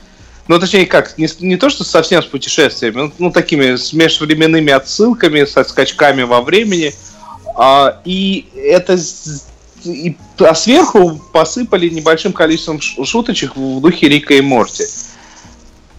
Ну, 0.47 0.59
точнее, 0.59 0.87
как, 0.87 1.19
не, 1.19 1.29
не 1.41 1.57
то, 1.57 1.69
что 1.69 1.85
совсем 1.85 2.23
с 2.23 2.27
путешествиями, 2.27 2.97
ну, 2.97 3.13
ну 3.19 3.31
такими 3.31 3.77
с 3.77 3.93
межвременными 3.93 4.73
отсылками, 4.73 5.45
со 5.45 5.65
скачками 5.65 6.23
во 6.23 6.41
времени. 6.41 6.95
А, 7.57 8.01
и 8.05 8.47
это 8.55 8.99
и, 9.85 10.17
а 10.39 10.55
сверху 10.55 11.21
посыпали 11.33 11.89
небольшим 11.89 12.33
количеством 12.33 12.81
шуточек 12.81 13.57
в 13.57 13.81
духе 13.81 14.09
Рика 14.09 14.35
и 14.35 14.41
Морти. 14.41 14.85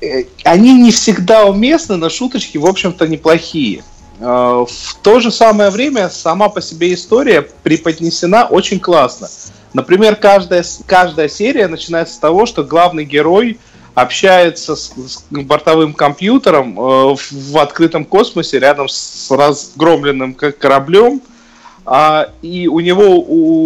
Э, 0.02 0.24
они 0.44 0.74
не 0.74 0.92
всегда 0.92 1.46
уместны, 1.46 1.98
но 1.98 2.10
шуточки, 2.10 2.58
в 2.58 2.66
общем-то, 2.66 3.08
неплохие. 3.08 3.84
Э, 4.20 4.66
в 4.68 4.96
то 5.02 5.20
же 5.20 5.32
самое 5.32 5.70
время 5.70 6.10
сама 6.10 6.50
по 6.50 6.62
себе 6.62 6.94
история 6.94 7.42
преподнесена 7.42 8.46
очень 8.46 8.80
классно. 8.80 9.28
Например, 9.74 10.16
каждая, 10.16 10.64
каждая 10.86 11.30
серия 11.30 11.68
начинается 11.68 12.16
с 12.16 12.18
того, 12.18 12.46
что 12.46 12.64
главный 12.64 13.06
герой 13.06 13.60
общается 13.94 14.76
с, 14.76 14.92
с 14.92 15.24
бортовым 15.30 15.94
компьютером 15.94 16.80
э, 16.80 17.16
в 17.32 17.58
открытом 17.58 18.06
космосе 18.06 18.60
рядом 18.60 18.90
с 18.90 19.30
разгромленным 19.32 20.34
кораблем, 20.34 21.22
а, 21.86 22.30
и 22.42 22.68
у 22.68 22.82
него 22.82 23.20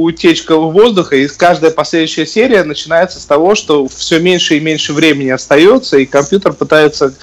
утечка 0.03 0.55
воздуха, 0.55 1.15
и 1.17 1.27
каждая 1.27 1.71
последующая 1.71 2.25
серия 2.25 2.63
начинается 2.63 3.19
с 3.19 3.25
того, 3.25 3.53
что 3.53 3.87
все 3.87 4.19
меньше 4.19 4.55
и 4.55 4.61
меньше 4.61 4.93
времени 4.93 5.29
остается, 5.29 5.97
и 5.97 6.05
компьютер 6.05 6.53
пытается 6.53 7.13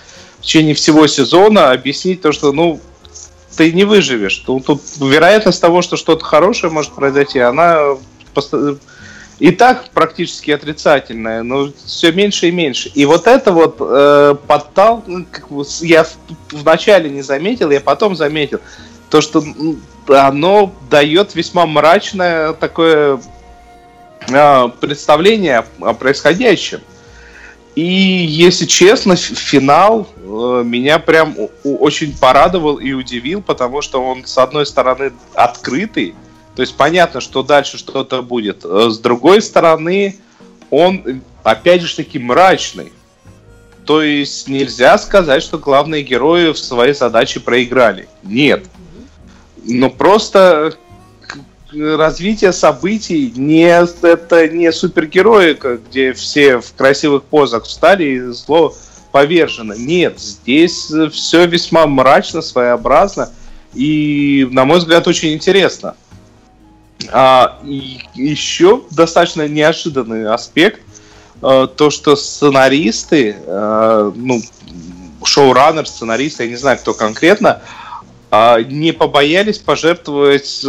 в 0.41 0.43
течение 0.43 0.75
всего 0.75 1.07
сезона 1.07 1.71
объяснить 1.71 2.21
то, 2.21 2.33
что, 2.33 2.53
ну, 2.53 2.81
ты 3.57 3.73
не 3.73 3.85
выживешь. 3.85 4.37
Тут, 4.39 4.67
тут 4.67 4.83
вероятность 5.01 5.61
того, 5.61 5.83
что 5.83 5.97
что-то 5.97 6.25
хорошее 6.25 6.73
может 6.73 6.93
произойти, 6.93 7.39
она 7.39 7.97
и 9.39 9.51
так 9.53 9.89
практически 9.91 10.51
отрицательная, 10.51 11.43
но 11.43 11.71
все 11.87 12.13
меньше 12.13 12.49
и 12.49 12.51
меньше. 12.51 12.91
И 12.95 13.07
вот 13.07 13.27
это 13.27 13.53
вот 13.53 13.77
э, 13.81 14.37
подтал, 14.47 15.03
ну, 15.07 15.25
как 15.31 15.47
я 15.81 16.07
вначале 16.53 17.09
не 17.09 17.23
заметил, 17.23 17.71
я 17.71 17.81
потом 17.81 18.15
заметил, 18.15 18.61
то, 19.09 19.23
что 19.23 19.43
оно 20.09 20.75
дает 20.91 21.35
весьма 21.35 21.65
мрачное 21.65 22.53
такое 22.53 23.19
э, 24.29 24.69
представление 24.79 25.65
о 25.81 25.95
происходящем. 25.95 26.81
И, 27.75 27.83
если 27.83 28.67
честно, 28.67 29.17
финал 29.17 30.07
меня 30.65 30.99
прям 30.99 31.37
очень 31.65 32.17
порадовал 32.17 32.77
и 32.77 32.93
удивил, 32.93 33.43
потому 33.43 33.83
что 33.83 34.03
он, 34.03 34.25
с 34.27 34.39
одной 34.39 34.67
стороны, 34.67 35.13
открытый, 35.35 36.15
то 36.55 36.63
есть 36.63 36.77
понятно, 36.77 37.21
что 37.21 37.43
дальше 37.43 37.79
что-то 37.79 38.23
будет. 38.23 38.65
Э, 38.65 38.91
с 38.91 38.99
другой 38.99 39.41
стороны, 39.41 40.19
он, 40.71 41.23
опять 41.43 41.83
же 41.83 41.97
таки, 41.97 42.19
мрачный. 42.19 42.93
То 43.87 44.03
есть 44.03 44.47
нельзя 44.49 44.99
сказать, 44.99 45.43
что 45.43 45.59
главные 45.59 46.03
герои 46.03 46.53
в 46.53 46.59
своей 46.59 46.95
задаче 46.95 47.41
проиграли. 47.41 48.09
Нет. 48.23 48.67
Но 49.65 49.91
просто 49.91 50.75
развитие 51.73 52.53
событий 52.53 53.33
не 53.35 53.63
это 53.63 54.49
не 54.49 54.73
супергероика, 54.73 55.79
где 55.79 56.13
все 56.13 56.59
в 56.59 56.75
красивых 56.75 57.25
позах 57.25 57.65
встали 57.65 58.05
и 58.05 58.21
зло 58.21 58.75
повержено. 59.11 59.75
Нет, 59.75 60.21
здесь 60.21 60.91
все 61.13 61.47
весьма 61.47 61.87
мрачно, 61.87 62.43
своеобразно 62.43 63.31
и, 63.75 64.49
на 64.51 64.65
мой 64.65 64.79
взгляд, 64.79 65.07
очень 65.07 65.33
интересно. 65.33 65.95
А, 67.13 67.59
и 67.65 67.99
еще 68.15 68.83
достаточно 68.91 69.49
неожиданный 69.49 70.29
аспект, 70.29 70.83
а, 71.41 71.67
то, 71.67 71.91
что 71.91 72.17
сценаристы, 72.17 73.37
а, 73.47 74.13
ну, 74.15 74.43
шоураннер, 75.25 75.87
сценаристы, 75.87 76.45
я 76.45 76.51
не 76.51 76.57
знаю, 76.57 76.79
кто 76.79 76.95
конкретно, 76.95 77.63
а, 78.31 78.61
не 78.61 78.93
побоялись 78.93 79.59
пожертвовать, 79.59 80.65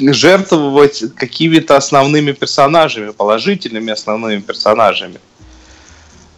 жертвовать 0.00 1.14
какими-то 1.14 1.76
основными 1.76 2.32
персонажами, 2.32 3.10
положительными 3.10 3.92
основными 3.92 4.40
персонажами. 4.40 5.18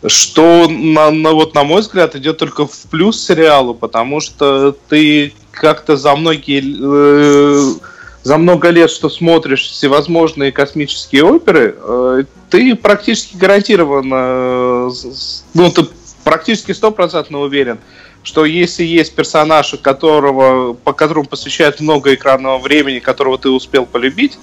Что, 0.06 0.68
на, 0.68 1.10
на, 1.10 1.32
вот, 1.32 1.54
на 1.54 1.64
мой 1.64 1.80
взгляд, 1.80 2.14
идет 2.14 2.38
только 2.38 2.66
в 2.66 2.82
плюс 2.90 3.24
сериалу, 3.24 3.74
потому 3.74 4.20
что 4.20 4.76
ты 4.88 5.32
как-то 5.50 5.96
за 5.96 6.14
многие 6.14 6.62
э, 6.62 7.78
за 8.22 8.36
много 8.36 8.70
лет, 8.70 8.90
что 8.90 9.08
смотришь 9.08 9.62
всевозможные 9.62 10.52
космические 10.52 11.24
оперы, 11.24 11.74
э, 11.76 12.24
ты 12.50 12.76
практически 12.76 13.36
гарантированно, 13.36 14.92
ну, 15.54 15.70
ты 15.70 15.86
практически 16.24 16.72
стопроцентно 16.72 17.40
уверен, 17.40 17.78
что 18.22 18.44
если 18.44 18.84
есть 18.84 19.14
персонаж, 19.14 19.74
которого, 19.82 20.74
по 20.74 20.92
которому 20.92 21.26
посвящают 21.26 21.80
много 21.80 22.14
экранного 22.14 22.58
времени, 22.58 22.98
которого 22.98 23.38
ты 23.38 23.48
успел 23.48 23.86
полюбить, 23.86 24.38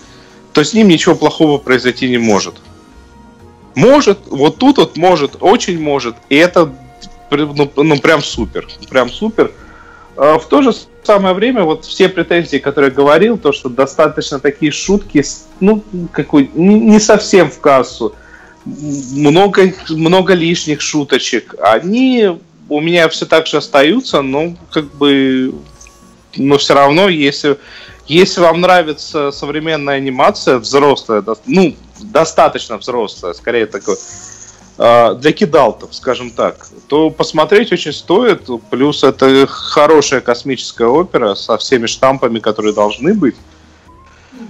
то 0.53 0.63
с 0.63 0.73
ним 0.73 0.87
ничего 0.87 1.15
плохого 1.15 1.57
произойти 1.57 2.09
не 2.09 2.17
может. 2.17 2.55
Может, 3.75 4.19
вот 4.27 4.57
тут 4.57 4.77
вот 4.77 4.97
может, 4.97 5.37
очень 5.41 5.79
может, 5.79 6.15
и 6.29 6.35
это 6.35 6.73
ну, 7.29 7.71
ну 7.75 7.99
прям 7.99 8.21
супер, 8.21 8.67
прям 8.89 9.09
супер. 9.09 9.51
А 10.17 10.37
в 10.39 10.47
то 10.47 10.61
же 10.61 10.71
самое 11.03 11.35
время 11.35 11.63
вот 11.63 11.85
все 11.85 12.09
претензии, 12.09 12.57
которые 12.57 12.89
я 12.89 12.95
говорил, 12.95 13.37
то, 13.37 13.51
что 13.51 13.69
достаточно 13.69 14.39
такие 14.39 14.71
шутки, 14.71 15.23
ну, 15.59 15.83
какой, 16.11 16.49
не 16.53 16.99
совсем 16.99 17.51
в 17.51 17.59
кассу, 17.59 18.15
много, 18.65 19.73
много 19.89 20.33
лишних 20.33 20.81
шуточек, 20.81 21.55
они 21.61 22.39
у 22.69 22.81
меня 22.81 23.07
все 23.09 23.25
так 23.25 23.45
же 23.45 23.57
остаются, 23.57 24.21
но 24.21 24.55
как 24.71 24.85
бы, 24.95 25.53
но 26.35 26.57
все 26.57 26.73
равно, 26.73 27.09
если, 27.09 27.57
если 28.07 28.41
вам 28.41 28.61
нравится 28.61 29.31
современная 29.31 29.95
анимация, 29.95 30.57
взрослая, 30.57 31.23
ну, 31.45 31.75
достаточно 31.99 32.77
взрослая, 32.77 33.33
скорее 33.33 33.65
такой, 33.65 33.95
а, 34.77 35.13
для 35.13 35.31
кидалтов, 35.31 35.95
скажем 35.95 36.31
так, 36.31 36.67
то 36.87 37.09
посмотреть 37.09 37.71
очень 37.71 37.93
стоит. 37.93 38.49
Плюс 38.69 39.03
это 39.03 39.47
хорошая 39.47 40.21
космическая 40.21 40.87
опера 40.87 41.35
со 41.35 41.57
всеми 41.57 41.85
штампами, 41.85 42.39
которые 42.39 42.73
должны 42.73 43.13
быть. 43.13 43.35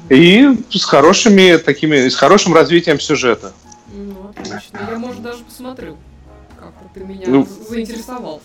И 0.10 0.50
с 0.72 0.84
хорошими 0.84 1.58
такими, 1.58 2.10
с 2.10 2.16
хорошим 2.16 2.54
развитием 2.54 3.00
сюжета. 3.00 3.54
Ну, 3.94 4.30
отлично. 4.30 4.80
Я, 4.90 4.98
может, 4.98 5.22
даже 5.22 5.44
посмотрю. 5.44 5.98
Как-то 6.60 6.86
ты 6.94 7.00
меня 7.02 7.26
ну, 7.28 7.48
заинтересовал. 7.70 8.42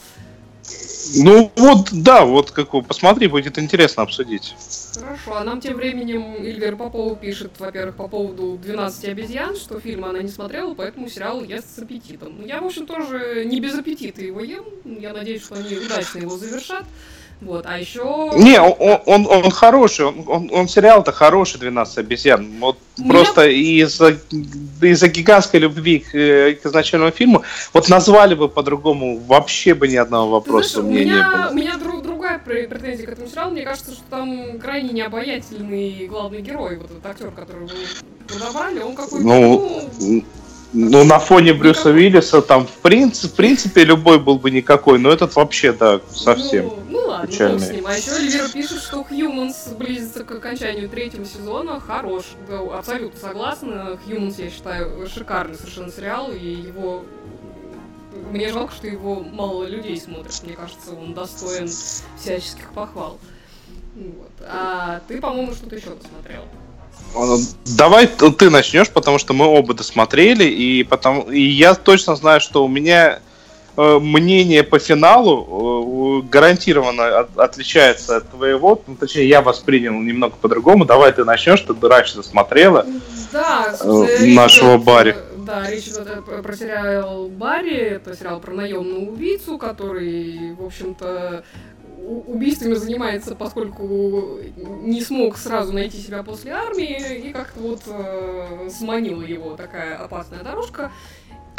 Ну 1.16 1.50
вот, 1.56 1.88
да, 1.92 2.24
вот 2.24 2.50
как 2.50 2.70
посмотри, 2.86 3.26
будет 3.26 3.58
интересно 3.58 4.02
обсудить. 4.02 4.54
Хорошо, 4.94 5.36
а 5.36 5.44
нам 5.44 5.60
тем 5.60 5.76
временем 5.76 6.34
Ильвер 6.42 6.76
Попова 6.76 7.16
пишет, 7.16 7.52
во-первых, 7.58 7.96
по 7.96 8.08
поводу 8.08 8.58
12 8.62 9.04
обезьян, 9.04 9.56
что 9.56 9.80
фильм 9.80 10.04
она 10.04 10.20
не 10.20 10.28
смотрела, 10.28 10.74
поэтому 10.74 11.08
сериал 11.08 11.42
ест 11.42 11.76
с 11.76 11.78
аппетитом. 11.78 12.44
Я, 12.44 12.60
в 12.60 12.66
общем, 12.66 12.86
тоже 12.86 13.44
не 13.44 13.60
без 13.60 13.74
аппетита 13.74 14.22
его 14.22 14.40
ем. 14.40 14.64
Я 14.84 15.12
надеюсь, 15.12 15.42
что 15.42 15.54
они 15.56 15.76
удачно 15.76 16.18
его 16.18 16.36
завершат. 16.36 16.84
Вот, 17.40 17.64
а 17.66 17.78
еще... 17.78 18.30
Не, 18.36 18.60
он, 18.60 19.00
он, 19.06 19.26
он 19.26 19.50
хороший, 19.50 20.04
он, 20.04 20.24
он, 20.26 20.50
он 20.52 20.68
сериал-то 20.68 21.10
хороший, 21.10 21.58
12 21.58 21.98
обезьян. 21.98 22.46
Вот 22.60 22.78
Меня... 22.98 23.10
просто 23.10 23.48
из-за 23.48 24.18
из 24.82 25.02
гигантской 25.02 25.60
любви 25.60 26.00
к, 26.00 26.10
к 26.10 26.66
изначальному 26.66 27.12
фильму, 27.12 27.42
вот 27.72 27.88
назвали 27.88 28.34
бы 28.34 28.48
по-другому, 28.48 29.18
вообще 29.18 29.74
бы 29.74 29.88
ни 29.88 29.96
одного 29.96 30.32
вопроса 30.32 30.82
знаешь, 30.82 30.86
у 30.86 31.04
меня, 31.04 31.14
не 31.14 31.36
было. 31.36 31.48
У 31.50 31.54
меня 31.54 31.78
друг, 31.78 32.02
другая 32.02 32.38
претензия 32.38 33.06
к 33.06 33.10
этому 33.10 33.28
сериалу. 33.28 33.52
Мне 33.52 33.62
кажется, 33.62 33.92
что 33.92 34.02
там 34.10 34.58
крайне 34.58 34.90
необаятельный 34.90 36.06
главный 36.08 36.42
герой, 36.42 36.76
вот 36.76 36.90
этот 36.90 37.06
актер, 37.06 37.30
который 37.30 37.66
вы 37.66 37.72
подобрали, 38.28 38.80
он 38.80 38.94
какой-то... 38.94 39.26
Ну, 39.26 39.88
ну 39.98 40.24
ну, 40.72 41.04
на 41.04 41.18
фоне 41.18 41.52
Брюса 41.52 41.88
никакой. 41.88 42.02
Виллиса 42.02 42.42
там, 42.42 42.66
в 42.66 42.78
принципе, 42.82 43.28
в 43.28 43.36
принципе, 43.36 43.84
любой 43.84 44.18
был 44.18 44.38
бы 44.38 44.50
никакой, 44.50 44.98
но 44.98 45.10
этот 45.10 45.34
вообще, 45.36 45.72
да, 45.72 46.00
совсем 46.10 46.66
ну, 46.66 46.82
ну 46.90 47.08
ладно, 47.08 47.26
печальный. 47.26 47.58
с 47.60 47.70
ним. 47.70 47.86
А 47.86 47.96
еще 47.96 48.10
Эльвира 48.12 48.48
пишет, 48.48 48.80
что 48.82 49.06
Humans 49.10 49.76
близится 49.76 50.24
к 50.24 50.30
окончанию 50.30 50.88
третьего 50.88 51.24
сезона. 51.24 51.80
Хорош. 51.80 52.24
Да, 52.48 52.78
абсолютно 52.78 53.18
согласна. 53.18 53.98
Humans, 54.06 54.42
я 54.42 54.50
считаю, 54.50 55.08
шикарный 55.08 55.56
совершенно 55.56 55.90
сериал, 55.90 56.30
и 56.30 56.46
его 56.46 57.04
мне 58.30 58.52
жалко, 58.52 58.72
что 58.74 58.86
его 58.86 59.20
мало 59.20 59.64
людей 59.64 60.00
смотрят. 60.00 60.40
Мне 60.44 60.54
кажется, 60.54 60.92
он 60.92 61.14
достоин 61.14 61.68
всяческих 62.18 62.72
похвал. 62.72 63.18
Вот. 63.94 64.30
А 64.46 65.00
ты, 65.08 65.20
по-моему, 65.20 65.52
что-то 65.52 65.76
еще 65.76 65.90
досмотрел. 65.90 66.44
Давай 67.76 68.06
ты 68.06 68.50
начнешь, 68.50 68.90
потому 68.90 69.18
что 69.18 69.32
мы 69.32 69.46
оба 69.46 69.74
досмотрели, 69.74 70.44
и, 70.44 70.84
потому, 70.84 71.22
и 71.22 71.40
я 71.40 71.74
точно 71.74 72.16
знаю, 72.16 72.40
что 72.40 72.64
у 72.64 72.68
меня 72.68 73.20
э, 73.76 73.98
мнение 73.98 74.62
по 74.62 74.78
финалу 74.78 76.22
э, 76.22 76.28
гарантированно 76.28 77.20
от, 77.20 77.38
отличается 77.38 78.18
от 78.18 78.30
твоего. 78.30 78.80
Ну, 78.86 78.94
точнее, 78.94 79.28
я 79.28 79.42
воспринял 79.42 79.94
немного 79.94 80.34
по-другому. 80.40 80.84
Давай 80.84 81.12
ты 81.12 81.24
начнешь, 81.24 81.60
ты 81.60 81.74
раньше 81.88 82.16
досмотрела 82.16 82.86
да, 83.32 83.74
э, 83.80 84.26
нашего 84.26 84.78
Барри. 84.78 85.16
Да, 85.36 85.66
про 86.42 86.56
сериал 86.56 87.28
Барри. 87.28 88.00
Сериал 88.16 88.40
про 88.40 88.52
наемную 88.52 89.10
убийцу, 89.10 89.58
который, 89.58 90.54
в 90.54 90.64
общем-то, 90.64 91.44
убийствами 92.06 92.74
занимается, 92.74 93.34
поскольку 93.34 94.38
не 94.56 95.00
смог 95.00 95.36
сразу 95.36 95.72
найти 95.72 95.98
себя 95.98 96.22
после 96.22 96.52
армии, 96.52 97.28
и 97.28 97.32
как-то 97.32 97.60
вот 97.60 97.82
э, 97.86 98.68
сманила 98.70 99.22
его 99.22 99.56
такая 99.56 99.96
опасная 99.96 100.42
дорожка. 100.42 100.90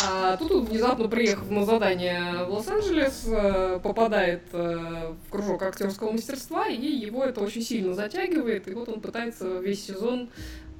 А 0.03 0.35
тут 0.37 0.51
он 0.51 0.65
внезапно, 0.65 1.07
приехав 1.07 1.49
на 1.51 1.63
задание 1.63 2.45
в 2.45 2.53
Лос-Анджелес, 2.53 3.23
э, 3.27 3.79
попадает 3.83 4.41
э, 4.51 5.13
в 5.27 5.31
кружок 5.31 5.61
актерского 5.61 6.11
мастерства, 6.11 6.67
и 6.67 6.85
его 6.85 7.23
это 7.23 7.41
очень 7.41 7.61
сильно 7.61 7.93
затягивает, 7.93 8.67
и 8.67 8.73
вот 8.73 8.89
он 8.89 8.99
пытается 8.99 9.59
весь 9.59 9.85
сезон 9.85 10.29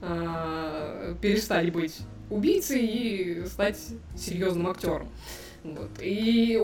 э, 0.01 1.16
перестать 1.22 1.72
быть 1.72 1.99
убийцей 2.30 2.86
и 2.86 3.45
стать 3.45 3.78
серьезным 4.18 4.68
актером. 4.68 5.07
Вот. 5.64 5.91
И 5.99 6.59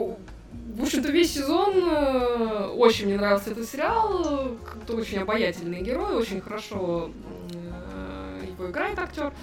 в 0.78 0.84
общем-то, 0.84 1.12
весь 1.12 1.34
сезон 1.34 1.74
э, 1.90 2.68
очень 2.76 3.06
мне 3.06 3.18
нравился 3.18 3.50
этот 3.52 3.68
сериал. 3.68 4.58
Это 4.84 4.96
очень 4.96 5.18
обаятельный 5.18 5.82
герой, 5.82 6.16
очень 6.16 6.40
хорошо 6.40 7.10
э, 7.52 8.46
его 8.48 8.70
играет 8.70 9.00
актер. 9.00 9.34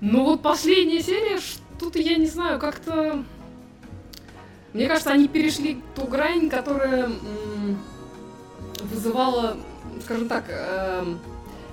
Но 0.00 0.24
вот 0.24 0.42
последняя 0.42 1.00
серия, 1.00 1.38
что-то 1.38 2.00
я 2.00 2.16
не 2.16 2.26
знаю, 2.26 2.58
как-то... 2.58 3.22
Мне 4.72 4.88
кажется, 4.88 5.10
они 5.10 5.28
перешли 5.28 5.80
ту 5.94 6.06
грань, 6.06 6.50
которая 6.50 7.08
вызывало, 8.82 9.56
скажем 10.04 10.28
так, 10.28 10.44
эм, 10.48 11.18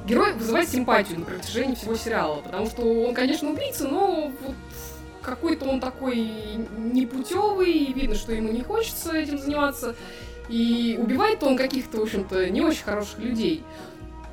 герой 0.05 0.33
вызывает 0.33 0.69
симпатию 0.69 1.19
на 1.19 1.25
протяжении 1.25 1.75
всего 1.75 1.95
сериала, 1.95 2.41
потому 2.41 2.67
что 2.67 2.81
он, 2.81 3.13
конечно, 3.13 3.49
убийца, 3.49 3.87
но 3.87 4.31
вот 4.41 4.55
какой-то 5.23 5.65
он 5.65 5.79
такой 5.79 6.31
непутевый, 6.77 7.91
видно, 7.93 8.15
что 8.15 8.33
ему 8.33 8.51
не 8.51 8.61
хочется 8.61 9.15
этим 9.15 9.39
заниматься, 9.39 9.95
и 10.49 10.99
убивает 11.01 11.41
он 11.43 11.57
каких-то, 11.57 11.97
в 11.97 12.03
общем-то, 12.03 12.49
не 12.49 12.61
очень 12.61 12.83
хороших 12.83 13.19
людей. 13.19 13.63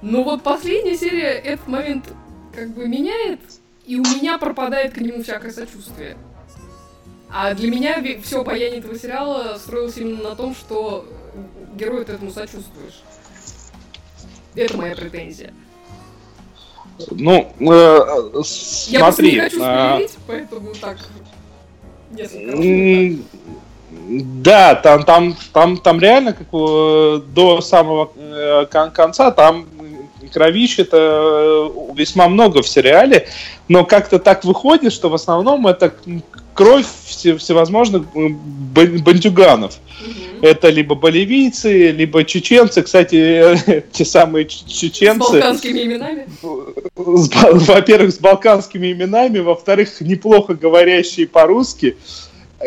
Но 0.02 0.22
вот 0.22 0.42
последняя 0.42 0.96
серия 0.96 1.30
этот 1.30 1.68
момент 1.68 2.06
как 2.54 2.70
бы 2.70 2.88
меняет, 2.88 3.40
и 3.86 3.96
у 3.96 4.02
меня 4.02 4.38
пропадает 4.38 4.94
к 4.94 4.98
нему 4.98 5.22
всякое 5.22 5.52
сочувствие. 5.52 6.16
А 7.32 7.54
для 7.54 7.70
меня 7.70 8.02
все 8.22 8.40
обаяние 8.40 8.80
этого 8.80 8.98
сериала 8.98 9.56
строилось 9.58 9.96
именно 9.98 10.30
на 10.30 10.36
том, 10.36 10.54
что 10.54 11.06
герою 11.76 12.04
ты 12.04 12.12
этому 12.12 12.32
сочувствуешь. 12.32 13.02
Это 14.56 14.76
моя 14.76 14.96
претензия. 14.96 15.54
Ну, 17.10 17.52
э, 17.60 18.42
смотри. 18.44 19.30
Я 19.30 19.34
не 19.34 19.40
хочу 19.40 19.56
спойлерить, 19.56 19.60
а... 19.60 20.00
поэтому 20.26 20.72
так. 20.80 20.98
Да, 24.08 24.74
там, 24.74 25.04
там, 25.04 25.36
там, 25.52 25.76
там 25.78 26.00
реально 26.00 26.32
как 26.32 26.48
до 26.50 27.60
самого 27.60 28.10
э, 28.16 28.66
конца 28.66 29.30
там 29.30 29.66
кровищ 30.32 30.78
это 30.78 30.96
э, 30.96 31.70
весьма 31.94 32.28
много 32.28 32.62
в 32.62 32.68
сериале, 32.68 33.28
но 33.68 33.84
как-то 33.84 34.18
так 34.18 34.44
выходит, 34.44 34.92
что 34.92 35.08
в 35.08 35.14
основном 35.14 35.66
это 35.66 35.92
кровь 36.54 36.86
все, 37.04 37.36
всевозможных 37.36 38.04
бандюганов. 38.12 39.78
Угу. 40.00 40.46
Это 40.46 40.68
либо 40.68 40.94
боливийцы, 40.94 41.90
либо 41.90 42.24
чеченцы. 42.24 42.82
Кстати, 42.82 43.84
те 43.92 44.04
самые 44.04 44.46
чеченцы... 44.46 45.26
С 45.26 45.30
балканскими 45.32 45.82
именами? 45.84 46.26
Во-первых, 46.94 48.12
с 48.12 48.18
балканскими 48.18 48.92
именами, 48.92 49.38
во-вторых, 49.38 50.00
неплохо 50.00 50.54
говорящие 50.54 51.26
по-русски. 51.26 51.96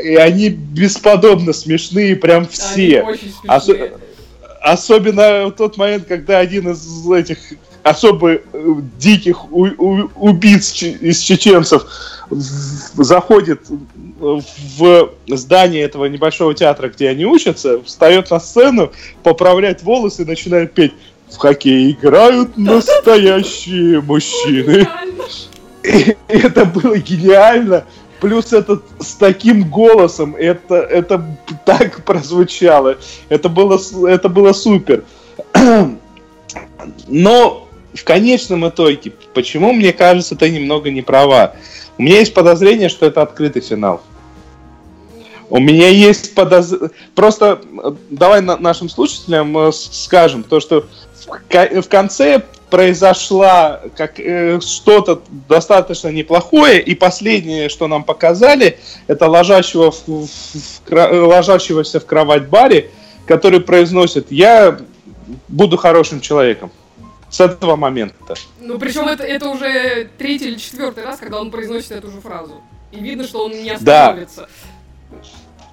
И 0.04 0.16
они 0.16 0.50
бесподобно 0.50 1.54
смешные, 1.54 2.16
прям 2.16 2.48
все. 2.48 3.02
Они 3.02 3.12
очень 3.12 3.34
смешные. 3.34 3.92
Ос- 3.94 4.00
особенно 4.64 5.48
в 5.48 5.52
тот 5.52 5.78
момент, 5.78 6.06
когда 6.08 6.40
один 6.40 6.72
из 6.72 7.10
этих 7.12 7.38
особо 7.84 8.32
э, 8.32 8.40
диких 8.98 9.52
убийц 9.52 10.82
из 10.82 11.20
чеченцев 11.20 11.86
заходит 12.30 13.62
в 14.20 15.10
здание 15.28 15.84
этого 15.84 16.06
небольшого 16.06 16.54
театра, 16.54 16.90
где 16.90 17.10
они 17.10 17.26
учатся, 17.26 17.84
встает 17.84 18.32
на 18.32 18.40
сцену, 18.40 18.92
поправляет 19.22 19.84
волосы 19.84 20.24
и 20.24 20.26
начинает 20.26 20.74
петь 20.74 20.94
«В 21.30 21.38
хоккей 21.38 21.92
играют 21.92 22.58
настоящие 22.58 24.02
мужчины». 24.02 24.88
И 25.84 26.16
это 26.30 26.66
было 26.66 26.98
гениально. 26.98 27.84
Плюс 28.22 28.54
это 28.54 28.82
с 29.02 29.16
таким 29.16 29.70
голосом, 29.70 30.36
это, 30.38 30.76
это 30.76 31.26
так 31.66 32.06
прозвучало. 32.06 32.98
Это 33.28 33.50
было, 33.50 33.78
это 34.08 34.30
было 34.30 34.54
супер. 34.54 35.04
Но 37.08 37.63
в 37.94 38.04
конечном 38.04 38.68
итоге, 38.68 39.12
почему 39.34 39.74
мне 39.74 39.94
кажется, 39.94 40.36
ты 40.36 40.50
немного 40.50 40.90
не 40.90 41.02
права? 41.02 41.56
У 41.98 42.02
меня 42.02 42.20
есть 42.20 42.34
подозрение, 42.34 42.90
что 42.90 43.06
это 43.06 43.22
открытый 43.22 43.62
финал. 43.62 44.02
У 45.50 45.60
меня 45.60 45.90
есть 45.90 46.34
подозрение... 46.34 46.90
Просто 47.14 47.62
давай 48.10 48.42
нашим 48.42 48.90
слушателям 48.90 49.56
э, 49.58 49.72
скажем, 49.72 50.44
то, 50.44 50.60
что 50.60 50.88
в 51.50 51.88
конце 51.88 52.42
произошла 52.72 53.82
как, 53.96 54.20
э, 54.20 54.60
что-то 54.60 55.22
достаточно 55.48 56.08
неплохое, 56.08 56.82
и 56.82 56.96
последнее, 56.96 57.70
что 57.70 57.88
нам 57.88 58.04
показали, 58.04 58.80
это 59.06 59.28
ложащего 59.30 59.92
в, 59.92 60.08
в, 60.08 60.28
в, 60.90 61.28
ложащегося 61.28 62.00
в 62.00 62.06
кровать 62.08 62.48
Барри, 62.48 62.90
который 63.28 63.60
произносит 63.60 64.32
«Я 64.32 64.80
буду 65.48 65.78
хорошим 65.78 66.20
человеком» 66.20 66.72
с 67.34 67.40
этого 67.42 67.76
момента. 67.76 68.36
Ну, 68.62 68.78
причем 68.78 69.08
это, 69.08 69.24
это 69.24 69.50
уже 69.50 70.08
третий 70.20 70.50
или 70.50 70.56
четвертый 70.58 71.04
раз, 71.04 71.18
когда 71.18 71.42
он 71.42 71.50
произносит 71.50 71.92
эту 71.92 72.12
же 72.12 72.22
фразу. 72.22 72.62
И 72.92 73.00
видно, 73.00 73.24
что 73.24 73.46
он 73.46 73.52
не 73.52 73.72
остановится. 73.72 74.42
Да. 74.42 75.20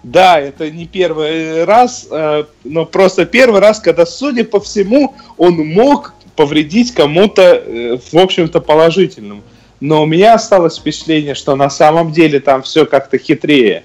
Да, 0.03 0.41
это 0.41 0.71
не 0.71 0.87
первый 0.87 1.65
раз, 1.65 2.09
э, 2.11 2.45
но 2.65 2.87
просто 2.87 3.27
первый 3.27 3.61
раз, 3.61 3.79
когда, 3.79 4.07
судя 4.07 4.45
по 4.45 4.59
всему, 4.59 5.15
он 5.37 5.57
мог 5.59 6.15
повредить 6.35 6.95
кому-то, 6.95 7.43
э, 7.43 7.99
в 8.11 8.17
общем-то, 8.17 8.63
положительным. 8.63 9.43
Но 9.81 10.03
у 10.03 10.07
меня 10.07 10.33
осталось 10.33 10.79
впечатление, 10.79 11.35
что 11.35 11.55
на 11.57 11.69
самом 11.69 12.13
деле 12.13 12.41
там 12.41 12.63
все 12.63 12.87
как-то 12.87 13.19
хитрее. 13.19 13.85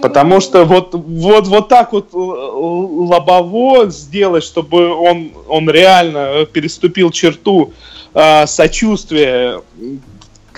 Потому 0.00 0.40
что 0.40 0.64
вот, 0.64 0.94
вот, 0.94 1.46
вот 1.46 1.68
так 1.68 1.92
вот 1.92 2.08
э, 2.12 2.16
лобово 2.16 3.90
сделать, 3.90 4.44
чтобы 4.44 4.94
он, 4.94 5.32
он 5.48 5.68
реально 5.68 6.46
переступил 6.50 7.10
черту 7.10 7.72
э, 8.14 8.46
сочувствия, 8.46 9.60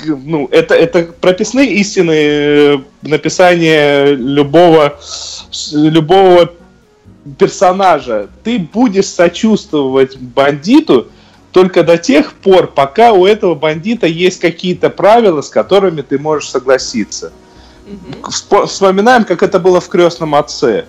ну, 0.06 0.48
это, 0.50 0.74
это 0.74 1.12
прописные 1.20 1.72
истины 1.74 2.12
э, 2.12 2.78
написания 3.02 4.06
любого, 4.06 4.98
любого 5.72 6.50
персонажа. 7.38 8.28
Ты 8.44 8.58
будешь 8.58 9.06
сочувствовать 9.06 10.16
бандиту 10.16 11.08
только 11.52 11.82
до 11.82 11.98
тех 11.98 12.34
пор, 12.34 12.68
пока 12.68 13.12
у 13.12 13.26
этого 13.26 13.54
бандита 13.54 14.06
есть 14.06 14.40
какие-то 14.40 14.90
правила, 14.90 15.42
с 15.42 15.48
которыми 15.48 16.02
ты 16.02 16.18
можешь 16.18 16.48
согласиться. 16.48 17.32
Угу. 17.90 18.66
Вспоминаем, 18.66 19.24
как 19.24 19.42
это 19.42 19.58
было 19.58 19.80
в 19.80 19.88
крестном 19.88 20.34
отце. 20.34 20.84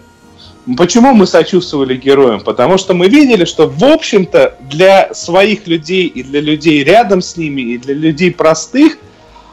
Почему 0.77 1.13
мы 1.13 1.25
сочувствовали 1.25 1.95
героям? 1.95 2.41
Потому 2.41 2.77
что 2.77 2.93
мы 2.93 3.07
видели, 3.07 3.45
что, 3.45 3.67
в 3.67 3.83
общем-то, 3.83 4.57
для 4.69 5.11
своих 5.13 5.65
людей 5.65 6.05
и 6.05 6.21
для 6.21 6.39
людей 6.39 6.83
рядом 6.83 7.21
с 7.21 7.35
ними, 7.35 7.61
и 7.61 7.77
для 7.79 7.95
людей 7.95 8.31
простых, 8.31 8.97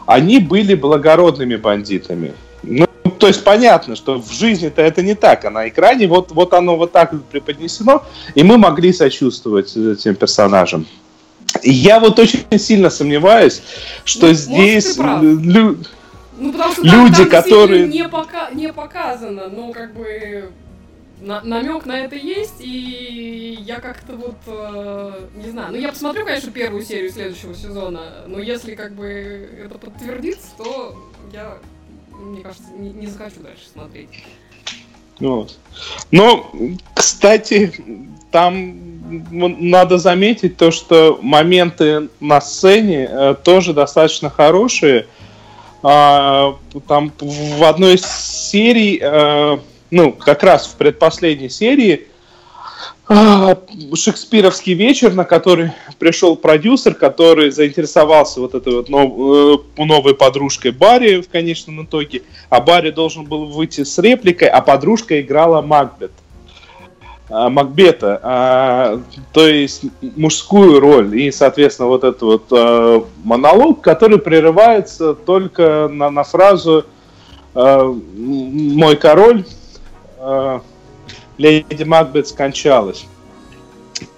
они 0.05 0.39
были 0.39 0.75
благородными 0.75 1.57
бандитами. 1.57 2.35
Ну, 2.63 2.87
то 3.19 3.27
есть 3.27 3.43
понятно, 3.43 3.97
что 3.97 4.21
в 4.21 4.31
жизни-то 4.31 4.83
это 4.83 5.03
не 5.03 5.15
так, 5.15 5.47
а 5.47 5.51
на 5.51 5.69
экране 5.69 6.07
вот, 6.07 6.31
вот 6.33 6.53
оно 6.53 6.77
вот 6.77 6.93
так 6.93 7.15
преподнесено, 7.31 8.05
и 8.35 8.43
мы 8.43 8.59
могли 8.59 8.93
сочувствовать 8.93 9.75
этим 9.77 10.15
персонажам. 10.15 10.87
Я 11.63 12.01
вот 12.01 12.19
очень 12.19 12.45
сильно 12.59 12.91
сомневаюсь, 12.91 13.63
что 14.05 14.29
ну, 14.29 14.35
здесь... 14.35 14.99
Ну, 16.39 16.53
потому 16.53 16.73
что 16.73 16.83
там, 16.83 17.05
люди, 17.05 17.17
там 17.17 17.29
которые... 17.29 17.89
Не, 17.89 18.09
пока... 18.09 18.51
не 18.51 18.73
показано, 18.73 19.49
но 19.49 19.73
как 19.73 19.93
бы 19.95 20.51
на 21.21 21.41
намек 21.43 21.85
на 21.85 21.99
это 21.99 22.17
есть, 22.17 22.61
и 22.61 23.59
я 23.61 23.81
как-то 23.81 24.15
вот, 24.15 24.37
э, 24.47 25.27
не 25.35 25.51
знаю, 25.51 25.73
ну 25.73 25.79
я 25.79 25.89
посмотрю, 25.89 26.25
конечно, 26.25 26.53
первую 26.53 26.85
серию 26.85 27.11
следующего 27.11 27.55
сезона, 27.55 28.25
но 28.27 28.39
если 28.39 28.75
как 28.75 28.95
бы 28.95 29.49
это 29.65 29.79
подтвердится, 29.79 30.49
то 30.57 30.97
я, 31.33 31.59
мне 32.13 32.43
кажется, 32.43 32.71
не, 32.77 32.91
не 32.91 33.07
захочу 33.07 33.41
дальше 33.41 33.65
смотреть. 33.73 34.09
Вот. 35.19 35.59
Но, 36.13 36.53
кстати, 36.95 37.73
там 38.31 38.77
надо 39.41 39.99
заметить 39.99 40.57
то, 40.57 40.71
что 40.71 41.19
моменты 41.21 42.09
на 42.21 42.41
сцене 42.41 43.09
э, 43.11 43.35
тоже 43.43 43.73
достаточно 43.73 44.31
хорошие. 44.31 45.07
А, 45.83 46.57
там 46.87 47.13
в 47.21 47.65
одной 47.65 47.95
из 47.95 48.05
серий, 48.05 48.99
э, 49.01 49.59
ну, 49.91 50.13
как 50.13 50.43
раз 50.43 50.67
в 50.67 50.75
предпоследней 50.75 51.49
серии, 51.49 52.09
э, 53.09 53.55
шекспировский 53.95 54.75
вечер, 54.75 55.15
на 55.15 55.25
который 55.25 55.71
пришел 55.99 56.37
продюсер, 56.37 56.95
который 56.95 57.51
заинтересовался 57.51 58.41
вот 58.41 58.55
этой 58.55 58.75
вот 58.75 58.89
нов, 58.89 59.59
э, 59.79 59.83
новой 59.85 60.15
подружкой 60.15 60.73
Барри 60.73 61.21
в 61.21 61.29
конечном 61.29 61.85
итоге. 61.85 62.23
А 62.51 62.61
Барри 62.61 62.91
должен 62.91 63.25
был 63.25 63.47
выйти 63.47 63.85
с 63.85 63.99
репликой, 63.99 64.49
а 64.49 64.61
подружка 64.61 65.21
играла 65.21 65.63
Макбет. 65.63 66.11
А, 66.11 66.28
Макбета, 67.29 68.21
а, 68.23 69.01
то 69.33 69.47
есть 69.47 69.83
мужскую 70.17 70.81
роль 70.81 71.21
и, 71.21 71.31
соответственно, 71.31 71.89
вот 71.89 72.03
этот 72.05 72.23
вот 72.23 72.47
а, 72.51 73.05
монолог, 73.23 73.83
который 73.83 74.19
прерывается 74.19 75.13
только 75.13 75.89
на, 75.93 76.11
на 76.11 76.25
фразу 76.25 76.87
а, 77.55 77.85
«Мой 78.17 78.97
король, 78.97 79.45
а, 80.19 80.63
леди 81.37 81.83
Макбет 81.83 82.29
скончалась». 82.29 83.07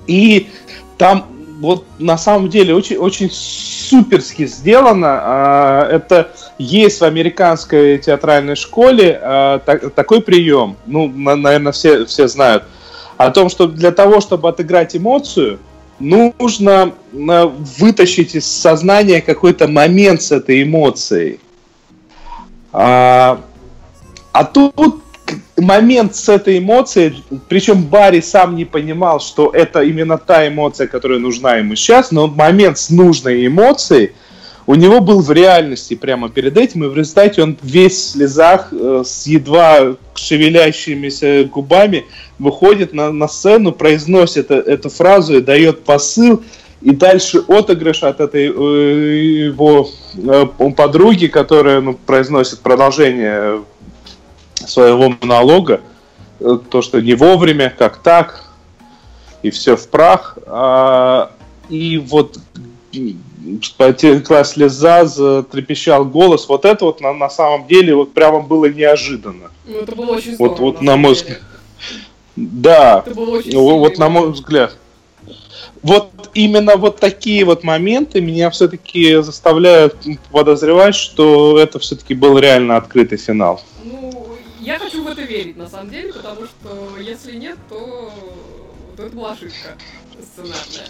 И 0.06 0.48
там 0.96 1.26
вот 1.60 1.84
на 1.98 2.16
самом 2.16 2.48
деле 2.48 2.74
очень, 2.76 2.96
очень 2.96 3.28
суперски 3.28 4.46
сделано. 4.46 5.20
А, 5.20 5.88
это 5.90 6.30
есть 6.58 7.00
в 7.00 7.04
американской 7.04 7.98
театральной 7.98 8.54
школе 8.54 9.18
а, 9.20 9.58
такой 9.58 10.20
прием. 10.20 10.76
Ну, 10.86 11.08
наверное, 11.08 11.72
все, 11.72 12.06
все 12.06 12.28
знают– 12.28 12.62
о 13.26 13.30
том, 13.30 13.50
что 13.50 13.66
для 13.66 13.90
того, 13.90 14.22
чтобы 14.22 14.48
отыграть 14.48 14.96
эмоцию, 14.96 15.58
нужно 15.98 16.94
э, 17.12 17.50
вытащить 17.78 18.34
из 18.34 18.46
сознания 18.46 19.20
какой-то 19.20 19.68
момент 19.68 20.22
с 20.22 20.32
этой 20.32 20.62
эмоцией. 20.62 21.38
А, 22.72 23.38
а 24.32 24.44
тут 24.44 25.02
момент 25.58 26.16
с 26.16 26.30
этой 26.30 26.60
эмоцией, 26.60 27.22
причем 27.50 27.82
Барри 27.82 28.20
сам 28.20 28.56
не 28.56 28.64
понимал, 28.64 29.20
что 29.20 29.50
это 29.50 29.82
именно 29.82 30.16
та 30.16 30.48
эмоция, 30.48 30.86
которая 30.86 31.18
нужна 31.18 31.56
ему 31.56 31.76
сейчас, 31.76 32.12
но 32.12 32.26
момент 32.26 32.78
с 32.78 32.88
нужной 32.88 33.46
эмоцией 33.46 34.12
у 34.70 34.76
него 34.76 35.00
был 35.00 35.20
в 35.20 35.32
реальности 35.32 35.94
прямо 35.94 36.28
перед 36.28 36.56
этим, 36.56 36.84
и 36.84 36.86
в 36.86 36.96
результате 36.96 37.42
он 37.42 37.58
весь 37.60 37.96
в 37.96 38.10
слезах, 38.10 38.68
э, 38.70 39.02
с 39.04 39.26
едва 39.26 39.96
шевелящимися 40.14 41.42
губами, 41.52 42.04
выходит 42.38 42.92
на, 42.92 43.10
на 43.10 43.26
сцену, 43.26 43.72
произносит 43.72 44.52
э, 44.52 44.54
эту 44.54 44.88
фразу 44.88 45.38
и 45.38 45.40
дает 45.40 45.82
посыл, 45.82 46.44
и 46.82 46.92
дальше 46.92 47.42
отыгрыш 47.48 48.04
от 48.04 48.20
этой 48.20 48.46
э, 48.46 49.48
его 49.48 49.88
э, 50.14 50.46
подруги, 50.76 51.26
которая 51.26 51.80
ну, 51.80 51.94
произносит 51.94 52.60
продолжение 52.60 53.64
своего 54.54 55.16
монолога, 55.20 55.80
э, 56.38 56.58
то, 56.70 56.80
что 56.80 57.00
не 57.00 57.14
вовремя, 57.14 57.74
как 57.76 57.96
так, 57.96 58.44
и 59.42 59.50
все 59.50 59.74
в 59.74 59.88
прах. 59.88 60.38
А, 60.46 61.32
и 61.68 61.98
вот 61.98 62.38
потекла 63.76 64.44
слеза, 64.44 65.04
затрепещал 65.06 66.04
голос. 66.04 66.48
Вот 66.48 66.64
это 66.64 66.84
вот 66.84 67.00
на, 67.00 67.12
на 67.12 67.30
самом 67.30 67.66
деле 67.66 67.94
вот 67.94 68.12
прямо 68.12 68.40
было 68.40 68.66
неожиданно. 68.66 69.50
Ну, 69.66 69.78
это 69.78 69.94
было 69.94 70.16
очень 70.16 70.34
здорово. 70.34 70.56
Вот, 70.56 70.60
вот 70.60 70.82
на, 70.82 70.96
мой 70.96 71.14
взгляд. 71.14 71.40
Да, 72.36 73.02
это 73.04 73.14
было 73.14 73.38
очень 73.38 73.56
вот, 73.56 73.78
вот 73.78 73.98
на 73.98 74.08
мой 74.08 74.30
взгляд. 74.30 74.76
Вот 75.82 76.10
именно 76.34 76.76
вот 76.76 77.00
такие 77.00 77.44
вот 77.44 77.64
моменты 77.64 78.20
меня 78.20 78.50
все-таки 78.50 79.22
заставляют 79.22 79.96
подозревать, 80.30 80.94
что 80.94 81.58
это 81.58 81.78
все-таки 81.78 82.14
был 82.14 82.38
реально 82.38 82.76
открытый 82.76 83.16
финал. 83.16 83.62
Ну, 83.82 84.28
я 84.60 84.78
хочу 84.78 85.02
в 85.02 85.06
это 85.06 85.22
верить, 85.22 85.56
на 85.56 85.68
самом 85.68 85.90
деле, 85.90 86.12
потому 86.12 86.42
что 86.44 86.98
если 87.00 87.36
нет, 87.36 87.56
то, 87.68 88.12
то 88.96 89.04
это 89.04 89.16
была 89.16 89.32
ошибка 89.32 89.76
сценарная. 90.20 90.88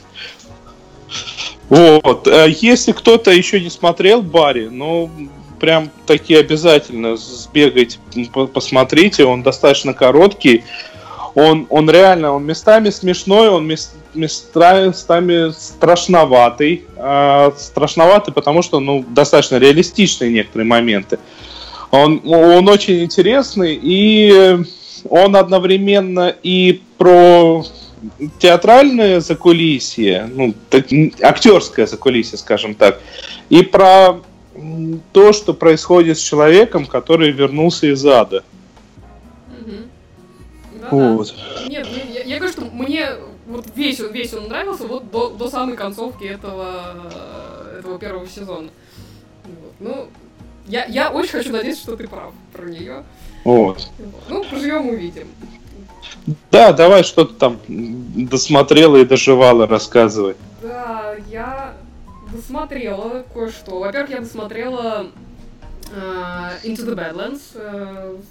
Вот. 1.71 2.27
А 2.27 2.47
если 2.47 2.93
кто-то 2.93 3.31
еще 3.31 3.61
не 3.61 3.71
смотрел 3.71 4.23
Барри, 4.23 4.69
ну, 4.71 5.09
прям 5.61 5.91
таки 6.07 6.35
обязательно 6.35 7.17
сбегайте, 7.17 7.99
посмотрите. 8.53 9.25
Он 9.25 9.43
достаточно 9.43 9.95
короткий. 9.95 10.65
Он, 11.37 11.69
он 11.71 11.89
реально, 11.89 12.33
он 12.33 12.45
местами 12.45 12.91
смешной, 12.91 13.49
он 13.49 13.65
мест, 13.65 13.95
местами 14.15 15.53
страшноватый. 15.53 16.85
А, 16.97 17.53
страшноватый, 17.57 18.35
потому 18.35 18.63
что, 18.63 18.81
ну, 18.81 19.05
достаточно 19.09 19.57
реалистичные 19.57 20.33
некоторые 20.33 20.67
моменты. 20.67 21.21
Он, 21.93 22.21
он 22.25 22.69
очень 22.69 23.05
интересный, 23.05 23.79
и 23.81 24.59
он 25.09 25.37
одновременно 25.37 26.35
и 26.43 26.83
про 26.99 27.65
театральное 28.39 29.21
закулисье, 29.21 30.29
ну, 30.33 30.55
так, 30.69 30.87
актерское 31.21 31.87
закулисье, 31.87 32.39
скажем 32.39 32.75
так, 32.75 33.01
и 33.49 33.63
про 33.63 34.21
то, 35.13 35.33
что 35.33 35.55
происходит 35.55 36.19
с 36.19 36.21
человеком, 36.21 36.87
который 36.87 37.31
вернулся 37.31 37.87
из 37.87 38.05
ада. 38.05 38.45
Угу. 40.91 40.99
вот. 41.17 41.35
Нет, 41.69 41.87
я, 42.13 42.23
я 42.23 42.37
говорю, 42.37 42.53
что 42.53 42.65
мне 42.65 43.11
вот 43.47 43.67
весь, 43.75 43.99
весь 43.99 44.33
он 44.35 44.49
нравился 44.49 44.87
вот 44.87 45.11
до, 45.11 45.31
до 45.31 45.49
самой 45.49 45.77
концовки 45.77 46.25
этого, 46.25 47.11
этого 47.79 47.99
первого 47.99 48.29
сезона. 48.29 48.71
Вот. 49.45 49.75
Ну, 49.81 50.09
я, 50.67 50.85
я 50.87 51.11
очень 51.11 51.33
хочу 51.33 51.53
надеяться, 51.53 51.83
что 51.83 51.97
ты 51.97 52.07
прав 52.07 52.33
про 52.53 52.67
нее. 52.67 53.05
Вот. 53.45 53.89
Ну, 54.29 54.45
поживем, 54.45 54.89
увидим. 54.89 55.29
Да, 56.51 56.73
давай 56.73 57.03
что-то 57.03 57.35
там 57.35 57.61
досмотрела 57.69 58.97
и 58.97 59.05
доживала, 59.05 59.67
рассказывай. 59.67 60.37
Да, 60.63 61.15
я 61.31 61.75
досмотрела 62.33 63.25
кое-что. 63.33 63.81
Во-первых, 63.81 64.11
я 64.11 64.21
досмотрела 64.21 65.07
uh, 65.95 66.63
Into 66.65 66.85
the 66.85 66.95
Badlands, 66.95 67.41
uh, 67.55 68.23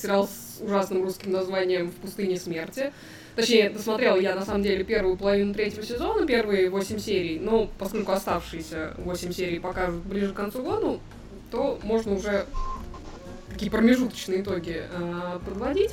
сериал 0.00 0.28
с 0.28 0.60
ужасным 0.60 1.02
русским 1.02 1.32
названием 1.32 1.90
«В 1.90 1.94
пустыне 1.94 2.38
смерти». 2.38 2.92
Точнее, 3.36 3.68
досмотрела 3.68 4.16
я, 4.16 4.34
на 4.34 4.46
самом 4.46 4.62
деле, 4.62 4.82
первую 4.82 5.18
половину 5.18 5.52
третьего 5.52 5.84
сезона, 5.84 6.26
первые 6.26 6.70
восемь 6.70 6.98
серий, 6.98 7.38
но 7.38 7.68
поскольку 7.78 8.12
оставшиеся 8.12 8.94
восемь 8.96 9.30
серий 9.30 9.58
покажут 9.58 10.02
ближе 10.04 10.32
к 10.32 10.36
концу 10.36 10.62
года, 10.62 10.98
то 11.50 11.78
можно 11.82 12.14
уже 12.14 12.46
такие 13.52 13.70
промежуточные 13.70 14.40
итоги 14.40 14.82
э, 14.90 15.38
подводить. 15.44 15.92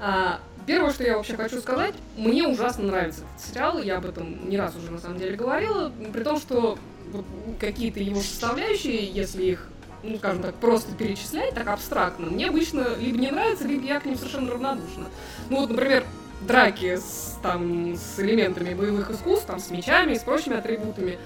А, 0.00 0.38
первое, 0.66 0.92
что 0.92 1.04
я 1.04 1.16
вообще 1.16 1.36
хочу 1.36 1.60
сказать, 1.60 1.94
мне 2.16 2.46
ужасно 2.46 2.84
нравится 2.84 3.22
этот 3.22 3.46
сериал, 3.48 3.78
я 3.82 3.98
об 3.98 4.06
этом 4.06 4.48
не 4.48 4.58
раз 4.58 4.74
уже 4.76 4.90
на 4.90 4.98
самом 4.98 5.18
деле 5.18 5.36
говорила, 5.36 5.92
при 6.12 6.22
том, 6.22 6.38
что 6.38 6.78
какие-то 7.60 8.00
его 8.00 8.20
составляющие, 8.20 9.04
если 9.04 9.44
их 9.44 9.68
ну, 10.02 10.18
скажем 10.18 10.42
так, 10.42 10.54
просто 10.56 10.94
перечислять 10.94 11.54
так 11.54 11.66
абстрактно, 11.66 12.26
мне 12.26 12.48
обычно 12.48 12.86
либо 12.98 13.18
не 13.18 13.30
нравится, 13.30 13.66
либо 13.66 13.84
я 13.86 13.98
к 13.98 14.04
ним 14.04 14.16
совершенно 14.16 14.52
равнодушна. 14.52 15.06
Ну 15.50 15.60
вот, 15.60 15.70
например, 15.70 16.04
драки 16.42 16.96
с, 16.96 17.38
там, 17.42 17.94
с 17.94 18.18
элементами 18.20 18.74
боевых 18.74 19.10
искусств, 19.10 19.46
там, 19.46 19.58
с 19.58 19.70
мечами, 19.70 20.14
с 20.14 20.22
прочими 20.22 20.56
атрибутами 20.56 21.18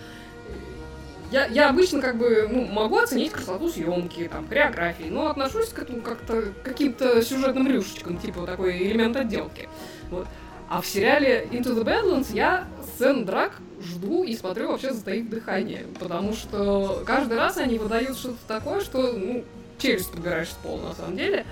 я, 1.31 1.47
я 1.47 1.68
обычно 1.70 2.01
как 2.01 2.16
бы 2.16 2.49
ну, 2.51 2.64
могу 2.66 2.99
оценить 2.99 3.33
красоту 3.33 3.68
съемки, 3.68 4.28
там, 4.31 4.49
хореографии, 4.49 5.09
но 5.09 5.28
отношусь 5.28 5.68
к 5.68 5.78
этому 5.78 6.03
как-то 6.03 6.53
каким-то 6.62 7.22
сюжетным 7.22 7.66
рюшечкам, 7.66 8.18
типа 8.18 8.47
такой 8.47 8.78
элемент 8.78 9.16
отделки. 9.16 9.68
Вот. 10.11 10.26
А 10.68 10.81
в 10.81 10.87
сериале 10.87 11.49
Into 11.51 11.74
the 11.74 11.85
Badlands 11.85 12.33
я 12.33 12.68
сцен 12.95 13.24
драк 13.24 13.59
жду 13.81 14.22
и 14.22 14.37
смотрю 14.37 14.68
вообще 14.68 14.93
затаив 14.93 15.28
дыхание, 15.28 15.87
потому 15.99 16.33
что 16.33 17.03
каждый 17.05 17.39
раз 17.39 17.57
они 17.57 17.78
выдают 17.78 18.16
что-то 18.16 18.39
такое, 18.47 18.81
что, 18.81 19.12
ну, 19.12 19.45
челюсть 19.78 20.12
подбираешь 20.12 20.49
с 20.49 20.59
пола, 20.62 20.89
на 20.89 20.95
самом 20.95 21.16
деле. 21.16 21.45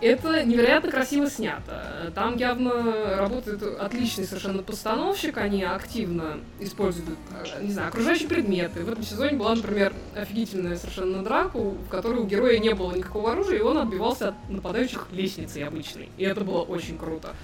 Это 0.00 0.44
невероятно 0.44 0.90
красиво 0.90 1.30
снято. 1.30 2.12
Там 2.14 2.36
явно 2.36 3.16
работает 3.16 3.62
отличный 3.80 4.24
совершенно 4.24 4.62
постановщик, 4.62 5.38
они 5.38 5.62
активно 5.64 6.38
используют, 6.60 7.18
не 7.62 7.72
знаю, 7.72 7.88
окружающие 7.88 8.28
предметы. 8.28 8.80
В 8.80 8.90
этом 8.90 9.02
сезоне 9.02 9.38
была, 9.38 9.54
например, 9.54 9.94
офигительная 10.14 10.76
совершенно 10.76 11.22
драка, 11.22 11.58
в 11.58 11.88
которой 11.88 12.20
у 12.20 12.26
героя 12.26 12.58
не 12.58 12.74
было 12.74 12.94
никакого 12.94 13.32
оружия, 13.32 13.58
и 13.58 13.62
он 13.62 13.78
отбивался 13.78 14.28
от 14.28 14.34
нападающих 14.50 15.06
лестницей 15.12 15.64
обычной. 15.64 16.10
И 16.18 16.24
это 16.24 16.42
было 16.42 16.60
очень 16.60 16.98
круто. 16.98 17.34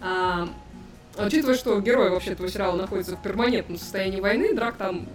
А, 0.00 0.48
учитывая, 1.16 1.54
что 1.54 1.80
герои 1.80 2.08
вообще 2.08 2.32
этого 2.32 2.48
сериала 2.48 2.76
находятся 2.76 3.16
в 3.16 3.22
перманентном 3.22 3.78
состоянии 3.78 4.20
войны, 4.20 4.52
драк 4.52 4.76
там 4.76 5.06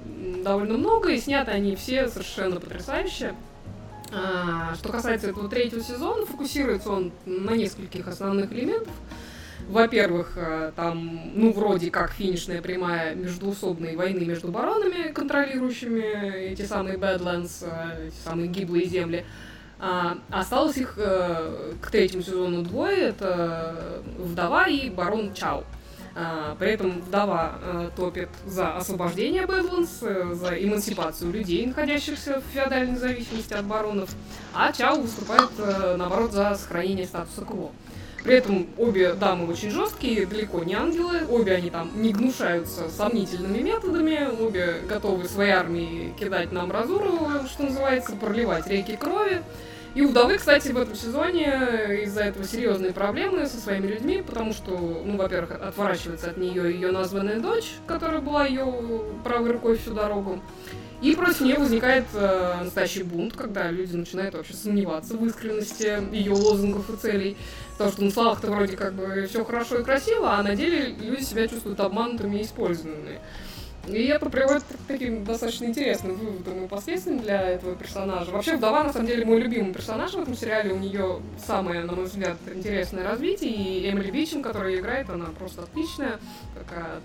довольно 0.43 0.77
много, 0.77 1.09
и 1.11 1.19
сняты 1.19 1.51
они 1.51 1.75
все 1.75 2.07
совершенно 2.07 2.61
потрясающе. 2.61 3.35
А, 4.11 4.73
что 4.75 4.89
касается 4.89 5.29
этого 5.29 5.49
третьего 5.49 5.81
сезона, 5.81 6.25
фокусируется 6.25 6.89
он 6.89 7.11
на 7.25 7.55
нескольких 7.55 8.07
основных 8.07 8.51
элементах. 8.51 8.93
Во-первых, 9.67 10.33
э, 10.35 10.71
там, 10.75 11.31
ну, 11.35 11.53
вроде 11.53 11.91
как 11.91 12.11
финишная 12.11 12.61
прямая 12.61 13.13
междуусобной 13.13 13.95
войны 13.95 14.25
между 14.25 14.47
баронами, 14.47 15.11
контролирующими 15.11 16.51
эти 16.51 16.63
самые 16.63 16.97
э, 17.61 18.07
эти 18.07 18.15
самые 18.23 18.47
гиблые 18.47 18.85
земли. 18.85 19.25
А, 19.77 20.17
осталось 20.31 20.77
их 20.77 20.95
э, 20.97 21.73
к 21.81 21.91
третьему 21.91 22.23
сезону 22.23 22.63
двое, 22.63 22.97
это 22.97 24.01
вдова 24.17 24.67
и 24.67 24.89
барон 24.89 25.33
Чао. 25.33 25.63
А, 26.21 26.55
при 26.59 26.71
этом 26.71 26.99
вдова 26.99 27.53
а, 27.61 27.91
топит 27.95 28.27
за 28.45 28.75
освобождение 28.75 29.45
Бэдландс, 29.45 29.99
э, 30.01 30.33
за 30.33 30.49
эмансипацию 30.49 31.31
людей, 31.31 31.65
находящихся 31.65 32.41
в 32.41 32.53
феодальной 32.53 32.97
зависимости 32.97 33.53
от 33.53 33.63
баронов, 33.63 34.09
а 34.53 34.73
Чао 34.73 34.99
выступает, 34.99 35.49
э, 35.57 35.95
наоборот, 35.97 36.33
за 36.33 36.55
сохранение 36.55 37.05
статуса 37.05 37.45
КВО. 37.45 37.71
При 38.25 38.35
этом 38.35 38.67
обе 38.77 39.13
дамы 39.13 39.49
очень 39.49 39.69
жесткие, 39.71 40.25
далеко 40.25 40.61
не 40.65 40.73
ангелы, 40.73 41.25
обе 41.29 41.53
они 41.53 41.69
там 41.69 41.89
не 41.95 42.11
гнушаются 42.11 42.89
сомнительными 42.89 43.59
методами, 43.59 44.27
обе 44.41 44.81
готовы 44.89 45.25
своей 45.25 45.51
армии 45.51 46.13
кидать 46.19 46.51
на 46.51 46.63
амбразуру, 46.63 47.29
что 47.47 47.63
называется, 47.63 48.17
проливать 48.17 48.67
реки 48.67 48.97
крови. 48.97 49.41
И 49.95 50.01
у 50.01 50.09
вдовы, 50.09 50.37
кстати, 50.37 50.71
в 50.71 50.77
этом 50.77 50.95
сезоне 50.95 52.03
из-за 52.03 52.21
этого 52.21 52.45
серьезные 52.45 52.91
проблемы 52.91 53.47
со 53.47 53.57
своими 53.57 53.87
людьми, 53.87 54.23
потому 54.25 54.53
что, 54.53 54.71
ну, 55.03 55.17
во-первых, 55.17 55.51
отворачивается 55.51 56.29
от 56.29 56.37
нее 56.37 56.71
ее 56.71 56.91
названная 56.91 57.39
дочь, 57.39 57.73
которая 57.87 58.21
была 58.21 58.45
ее 58.45 58.71
правой 59.23 59.51
рукой 59.51 59.77
всю 59.77 59.93
дорогу. 59.93 60.39
И 61.01 61.15
против 61.15 61.41
нее 61.41 61.55
возникает 61.55 62.05
э, 62.13 62.55
настоящий 62.61 63.03
бунт, 63.03 63.33
когда 63.33 63.71
люди 63.71 63.95
начинают 63.95 64.35
вообще 64.35 64.53
сомневаться 64.53 65.15
в 65.15 65.25
искренности 65.25 65.97
ее 66.13 66.33
лозунгов 66.33 66.89
и 66.89 66.97
целей. 66.97 67.37
Потому 67.71 67.91
что 67.91 68.03
на 68.03 68.11
словах-то 68.11 68.51
вроде 68.51 68.75
как 68.75 68.93
бы 68.93 69.25
все 69.29 69.45
хорошо 69.45 69.79
и 69.79 69.83
красиво, 69.83 70.33
а 70.33 70.43
на 70.43 70.57
деле 70.57 70.93
люди 70.99 71.23
себя 71.23 71.47
чувствуют 71.47 71.79
обманутыми 71.79 72.39
и 72.39 72.43
использованными. 72.43 73.21
И 73.87 74.05
это 74.05 74.29
приводит 74.29 74.63
к 74.63 74.87
таким 74.87 75.23
достаточно 75.23 75.65
интересным 75.65 76.15
выводам 76.15 76.65
и 76.65 76.67
последствиям 76.67 77.19
для 77.19 77.41
этого 77.41 77.75
персонажа. 77.75 78.31
Вообще, 78.31 78.55
вдова, 78.57 78.83
на 78.83 78.93
самом 78.93 79.07
деле, 79.07 79.25
мой 79.25 79.39
любимый 79.39 79.73
персонаж 79.73 80.13
в 80.13 80.21
этом 80.21 80.35
сериале. 80.35 80.73
У 80.73 80.77
нее 80.77 81.21
самое, 81.45 81.83
на 81.83 81.93
мой 81.93 82.05
взгляд, 82.05 82.37
интересное 82.53 83.03
развитие. 83.03 83.51
И 83.51 83.89
Эмили 83.89 84.11
Бичин, 84.11 84.43
которая 84.43 84.75
играет, 84.75 85.09
она 85.09 85.25
просто 85.37 85.63
отличная. 85.63 86.19
Такая 86.53 87.01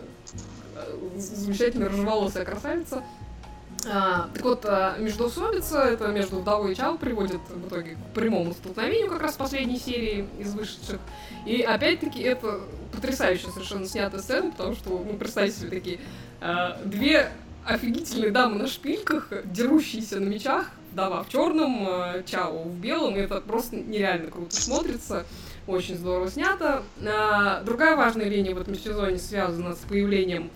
э, 0.77 1.19
замечательная 1.19 1.89
рыжеволосая 1.89 2.45
красавица. 2.45 3.03
Так 3.85 4.43
вот, 4.43 4.65
а, 4.65 4.97
междоусобица, 4.99 5.81
это 5.81 6.09
между 6.09 6.39
вдовой 6.39 6.73
и 6.73 6.75
Чао, 6.75 6.97
приводит 6.97 7.41
в 7.49 7.69
итоге 7.69 7.97
к 7.97 8.15
прямому 8.15 8.55
столкновению 8.55 9.11
как 9.11 9.23
раз 9.23 9.35
последней 9.35 9.79
серии 9.79 10.27
из 10.39 10.55
вышедших. 10.55 10.99
И 11.47 11.61
опять-таки 11.61 12.23
это 12.23 12.61
потрясающе 12.93 13.49
совершенно 13.49 13.87
снятая 13.87 14.21
сцена, 14.21 14.51
потому 14.51 14.75
что, 14.75 14.91
ну, 14.91 15.17
представьте 15.19 15.61
себе 15.61 15.71
такие 15.71 16.01
а, 16.41 16.79
две 16.85 17.31
офигительные 17.67 18.31
дамы 18.31 18.57
на 18.57 18.67
шпильках, 18.67 19.29
дерущиеся 19.45 20.21
на 20.21 20.29
мечах, 20.29 20.71
вдова 20.93 21.23
в 21.23 21.29
черном, 21.29 21.87
а, 21.87 22.23
Чао 22.25 22.63
в 22.63 22.79
белом, 22.79 23.17
и 23.17 23.21
это 23.21 23.41
просто 23.41 23.77
нереально 23.77 24.31
круто 24.31 24.55
смотрится. 24.55 25.27
Очень 25.67 25.97
здорово 25.97 26.31
снято. 26.31 26.83
А, 27.07 27.63
другая 27.63 27.97
важная 27.97 28.29
линия 28.29 28.55
в 28.55 28.61
этом 28.61 28.75
сезоне 28.75 29.19
связана 29.19 29.75
с 29.75 29.79
появлением 29.79 30.51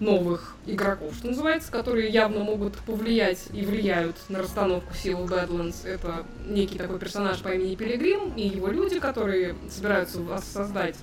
новых 0.00 0.54
игроков, 0.66 1.14
что 1.14 1.28
называется, 1.28 1.72
которые 1.72 2.08
явно 2.08 2.44
могут 2.44 2.74
повлиять 2.78 3.38
и 3.52 3.64
влияют 3.64 4.16
на 4.28 4.40
расстановку 4.40 4.94
сил 4.94 5.18
Badlands. 5.24 5.86
Это 5.86 6.24
некий 6.46 6.78
такой 6.78 6.98
персонаж 6.98 7.40
по 7.40 7.48
имени 7.48 7.74
Пилигрим 7.74 8.32
и 8.36 8.46
его 8.46 8.68
люди, 8.68 9.00
которые 9.00 9.54
собираются 9.70 10.20
создать 10.52 10.96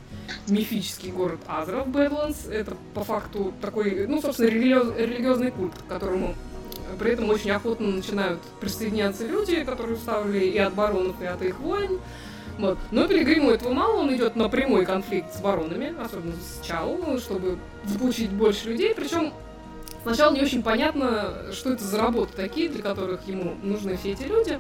мифический 0.48 1.12
город 1.12 1.40
Азра 1.48 1.84
в 1.84 1.90
Badlands. 1.90 2.52
Это 2.52 2.76
по 2.94 3.04
факту 3.04 3.54
такой, 3.62 4.08
ну, 4.08 4.22
собственно, 4.22 4.48
религи- 4.48 4.98
религиозный 4.98 5.52
культ, 5.52 5.74
к 5.76 5.88
которому 5.88 6.36
при 7.00 7.12
этом 7.12 7.30
очень 7.30 7.52
охотно 7.52 7.88
начинают 7.88 8.40
присоединяться 8.62 9.28
люди, 9.28 9.64
которые 9.64 9.96
уставили 9.96 10.46
и 10.46 10.58
от 10.58 10.74
баронов, 10.74 11.22
и 11.22 11.26
от 11.26 11.42
их 11.42 11.60
войн. 11.60 12.00
Вот. 12.58 12.78
Но 12.92 13.08
Пилигриму 13.08 13.52
этого 13.52 13.74
мало, 13.74 13.98
он 14.02 14.16
идет 14.16 14.36
на 14.36 14.50
прямой 14.50 14.86
конфликт 14.86 15.34
с 15.34 15.42
баронами, 15.42 15.94
особенно 16.02 16.34
с 16.34 16.66
Чао, 16.66 17.18
чтобы 17.20 17.58
заполучить 17.86 18.30
больше 18.30 18.70
людей. 18.70 18.94
Причем 18.96 19.34
сначала 20.04 20.34
не 20.34 20.42
очень 20.42 20.64
понятно, 20.64 21.52
что 21.52 21.74
это 21.74 21.84
за 21.84 21.98
работы 21.98 22.34
такие, 22.36 22.70
для 22.70 22.82
которых 22.82 23.28
ему 23.28 23.56
нужны 23.62 23.98
все 23.98 24.12
эти 24.12 24.24
люди. 24.24 24.60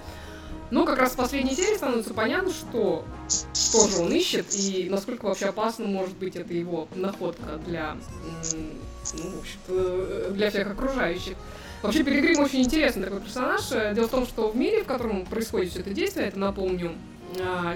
Но 0.71 0.83
как 0.83 0.97
раз 0.97 1.11
в 1.11 1.15
последней 1.15 1.53
серии 1.55 1.77
становится 1.77 2.13
понятно, 2.13 2.51
что 2.51 3.05
что 3.53 3.87
же 3.87 3.99
он 3.99 4.11
ищет 4.11 4.47
и 4.55 4.87
насколько 4.89 5.25
вообще 5.25 5.45
опасно 5.45 5.85
может 5.85 6.17
быть 6.17 6.35
эта 6.35 6.53
его 6.53 6.87
находка 6.95 7.57
для, 7.65 7.95
ну, 9.13 9.41
в 9.67 10.33
для 10.33 10.49
всех 10.49 10.71
окружающих. 10.71 11.35
Вообще, 11.83 12.03
Пилигрим 12.03 12.39
очень 12.39 12.63
интересный 12.63 13.03
такой 13.03 13.21
персонаж. 13.21 13.61
Дело 13.93 14.07
в 14.07 14.11
том, 14.11 14.25
что 14.25 14.49
в 14.49 14.55
мире, 14.55 14.81
в 14.81 14.87
котором 14.87 15.23
происходит 15.25 15.69
все 15.69 15.81
это 15.81 15.91
действие, 15.91 16.29
это, 16.29 16.39
напомню, 16.39 16.93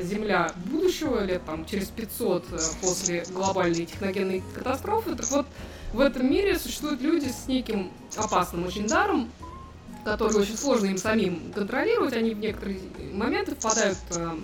Земля 0.01 0.51
будущего, 0.65 1.23
лет 1.23 1.43
там 1.45 1.65
через 1.65 1.87
500 1.87 2.45
э, 2.51 2.57
после 2.81 3.23
глобальной 3.29 3.85
техногенной 3.85 4.43
катастрофы. 4.53 5.15
Так 5.15 5.29
вот, 5.31 5.45
в 5.93 5.99
этом 5.99 6.29
мире 6.29 6.57
существуют 6.57 7.01
люди 7.01 7.27
с 7.29 7.47
неким 7.47 7.91
опасным 8.15 8.65
очень 8.65 8.87
даром, 8.87 9.29
который 10.05 10.41
очень 10.41 10.57
сложно 10.57 10.87
им 10.87 10.97
самим 10.97 11.51
контролировать. 11.53 12.13
Они 12.13 12.33
в 12.33 12.39
некоторые 12.39 12.79
моменты 13.13 13.55
впадают 13.55 13.97
э, 14.15 14.37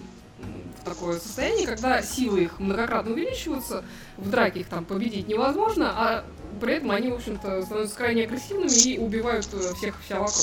в 0.81 0.85
такое 0.85 1.19
состояние, 1.19 1.67
когда 1.67 2.01
силы 2.01 2.43
их 2.43 2.59
многократно 2.59 3.11
увеличиваются, 3.11 3.83
в 4.17 4.29
драке 4.29 4.61
их 4.61 4.67
там 4.67 4.85
победить 4.85 5.27
невозможно, 5.27 5.91
а 5.95 6.25
при 6.59 6.75
этом 6.75 6.91
они, 6.91 7.11
в 7.11 7.15
общем-то, 7.15 7.63
становятся 7.63 7.95
крайне 7.95 8.23
агрессивными 8.23 8.87
и 8.87 8.97
убивают 8.97 9.47
э, 9.53 9.73
всех 9.75 9.95
вся 10.03 10.19
вокруг. 10.19 10.35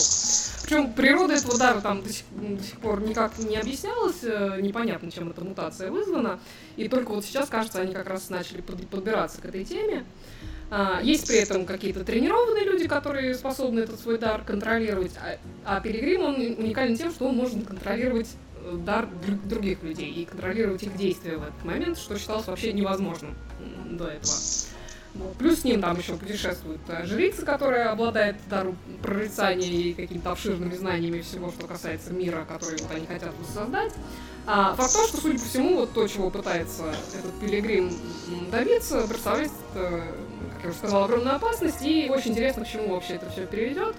Причем 0.64 0.92
природа 0.92 1.34
этого 1.34 1.54
удара 1.54 1.80
там 1.80 2.02
до 2.02 2.12
сих, 2.12 2.24
до 2.30 2.62
сих 2.62 2.78
пор 2.78 3.00
никак 3.02 3.38
не 3.38 3.56
объяснялась, 3.56 4.22
э, 4.22 4.60
непонятно, 4.60 5.10
чем 5.10 5.30
эта 5.30 5.44
мутация 5.44 5.90
вызвана. 5.90 6.40
И 6.76 6.88
только 6.88 7.10
вот 7.10 7.24
сейчас, 7.24 7.48
кажется, 7.48 7.80
они 7.80 7.92
как 7.92 8.08
раз 8.08 8.30
начали 8.30 8.60
под, 8.60 8.86
подбираться 8.88 9.40
к 9.40 9.44
этой 9.44 9.64
теме. 9.64 10.04
А, 10.74 11.00
есть 11.02 11.26
при 11.28 11.36
этом 11.36 11.66
какие-то 11.66 12.02
тренированные 12.02 12.64
люди, 12.64 12.88
которые 12.88 13.34
способны 13.34 13.80
этот 13.80 14.00
свой 14.00 14.16
дар 14.16 14.42
контролировать, 14.42 15.12
а, 15.18 15.36
а 15.76 15.80
Пилигрим, 15.82 16.22
он 16.22 16.36
уникален 16.36 16.96
тем, 16.96 17.10
что 17.10 17.26
он 17.26 17.36
может 17.36 17.66
контролировать 17.66 18.30
э, 18.64 18.78
дар 18.78 19.06
других 19.44 19.82
людей 19.82 20.10
и 20.10 20.24
контролировать 20.24 20.82
их 20.82 20.96
действия 20.96 21.36
в 21.36 21.42
этот 21.42 21.62
момент, 21.62 21.98
что 21.98 22.18
считалось 22.18 22.46
вообще 22.46 22.72
невозможным 22.72 23.34
до 23.90 24.06
этого. 24.06 24.32
Плюс 25.38 25.60
с 25.60 25.64
ним 25.64 25.80
там 25.80 25.98
еще 25.98 26.16
путешествует 26.16 26.80
э, 26.88 27.04
жрица, 27.04 27.44
которая 27.44 27.90
обладает 27.90 28.36
даром 28.48 28.76
прорицания 29.02 29.68
и 29.68 29.92
какими-то 29.92 30.32
обширными 30.32 30.74
знаниями 30.74 31.20
всего, 31.20 31.50
что 31.50 31.66
касается 31.66 32.12
мира, 32.12 32.46
который 32.48 32.80
вот 32.80 32.90
они 32.90 33.06
хотят 33.06 33.32
воссоздать. 33.38 33.92
А 34.46 34.74
факт 34.74 34.92
то, 34.92 35.06
что, 35.06 35.20
судя 35.20 35.38
по 35.38 35.44
всему, 35.44 35.76
вот 35.76 35.92
то, 35.92 36.06
чего 36.08 36.30
пытается 36.30 36.94
этот 37.16 37.32
пилигрим 37.40 37.92
добиться, 38.50 39.06
представляет, 39.06 39.52
э, 39.74 40.02
как 40.54 40.64
я 40.64 40.68
уже 40.70 40.78
сказала, 40.78 41.04
огромную 41.04 41.36
опасность, 41.36 41.82
и 41.82 42.08
очень 42.10 42.32
интересно, 42.32 42.64
к 42.64 42.68
чему 42.68 42.94
вообще 42.94 43.14
это 43.14 43.30
все 43.30 43.46
переведет. 43.46 43.94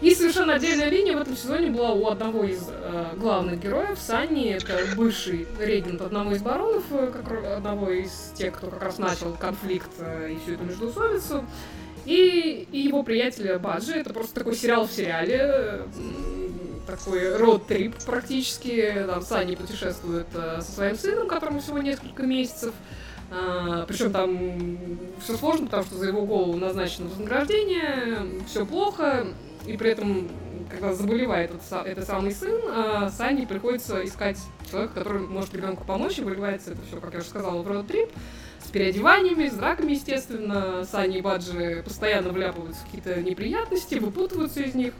И 0.00 0.14
совершенно 0.14 0.54
отдельная 0.54 0.88
линия 0.88 1.14
в 1.14 1.20
этом 1.20 1.36
сезоне 1.36 1.70
была 1.70 1.92
у 1.92 2.06
одного 2.06 2.44
из 2.44 2.66
э, 2.70 3.04
главных 3.16 3.60
героев, 3.60 3.98
Санни, 3.98 4.50
это 4.50 4.78
бывший 4.96 5.46
регент 5.58 6.00
одного 6.00 6.32
из 6.32 6.40
баронов, 6.40 6.84
э, 6.90 7.12
как, 7.12 7.56
одного 7.58 7.90
из 7.90 8.32
тех, 8.34 8.54
кто 8.54 8.68
как 8.68 8.82
раз 8.82 8.98
начал 8.98 9.34
конфликт 9.34 9.90
э, 9.98 10.32
и 10.32 10.38
всю 10.38 10.54
эту 10.54 10.64
междоусобицу. 10.64 11.44
И, 12.06 12.66
и 12.72 12.78
его 12.78 13.02
приятеля 13.02 13.58
Баджи, 13.58 13.92
это 13.92 14.14
просто 14.14 14.36
такой 14.36 14.56
сериал 14.56 14.86
в 14.86 14.92
сериале, 14.92 15.38
э, 15.38 15.86
такой 16.86 17.36
род-трип 17.36 17.94
практически. 18.06 19.04
Там 19.06 19.20
Санни 19.20 19.54
путешествует 19.54 20.28
э, 20.34 20.62
со 20.62 20.72
своим 20.72 20.96
сыном, 20.96 21.28
которому 21.28 21.60
всего 21.60 21.78
несколько 21.78 22.22
месяцев. 22.22 22.72
А, 23.30 23.84
причем 23.86 24.12
там 24.12 24.78
все 25.22 25.36
сложно, 25.36 25.66
потому 25.66 25.84
что 25.84 25.96
за 25.96 26.08
его 26.08 26.26
голову 26.26 26.56
назначено 26.56 27.08
вознаграждение, 27.08 28.42
все 28.48 28.66
плохо 28.66 29.28
и 29.66 29.76
при 29.76 29.90
этом, 29.90 30.28
когда 30.70 30.92
заболевает 30.92 31.50
этот, 31.50 31.86
этот 31.86 32.06
самый 32.06 32.32
сын, 32.32 32.60
а 32.68 33.10
Сане 33.10 33.46
приходится 33.46 34.04
искать 34.04 34.38
человека, 34.70 34.94
который 34.94 35.20
может 35.20 35.54
ребенку 35.54 35.84
помочь, 35.84 36.18
и 36.18 36.22
выливается 36.22 36.72
это 36.72 36.80
все, 36.86 37.00
как 37.00 37.12
я 37.12 37.20
уже 37.20 37.28
сказала, 37.28 37.62
в 37.62 37.66
род-трип, 37.66 38.10
с 38.64 38.70
переодеваниями, 38.70 39.48
с 39.48 39.54
драками, 39.54 39.92
естественно. 39.92 40.84
Сани 40.84 41.18
и 41.18 41.20
Баджи 41.20 41.82
постоянно 41.84 42.30
вляпываются 42.30 42.82
в 42.82 42.84
какие-то 42.86 43.20
неприятности, 43.22 43.96
выпутываются 43.96 44.60
из 44.62 44.74
них, 44.74 44.94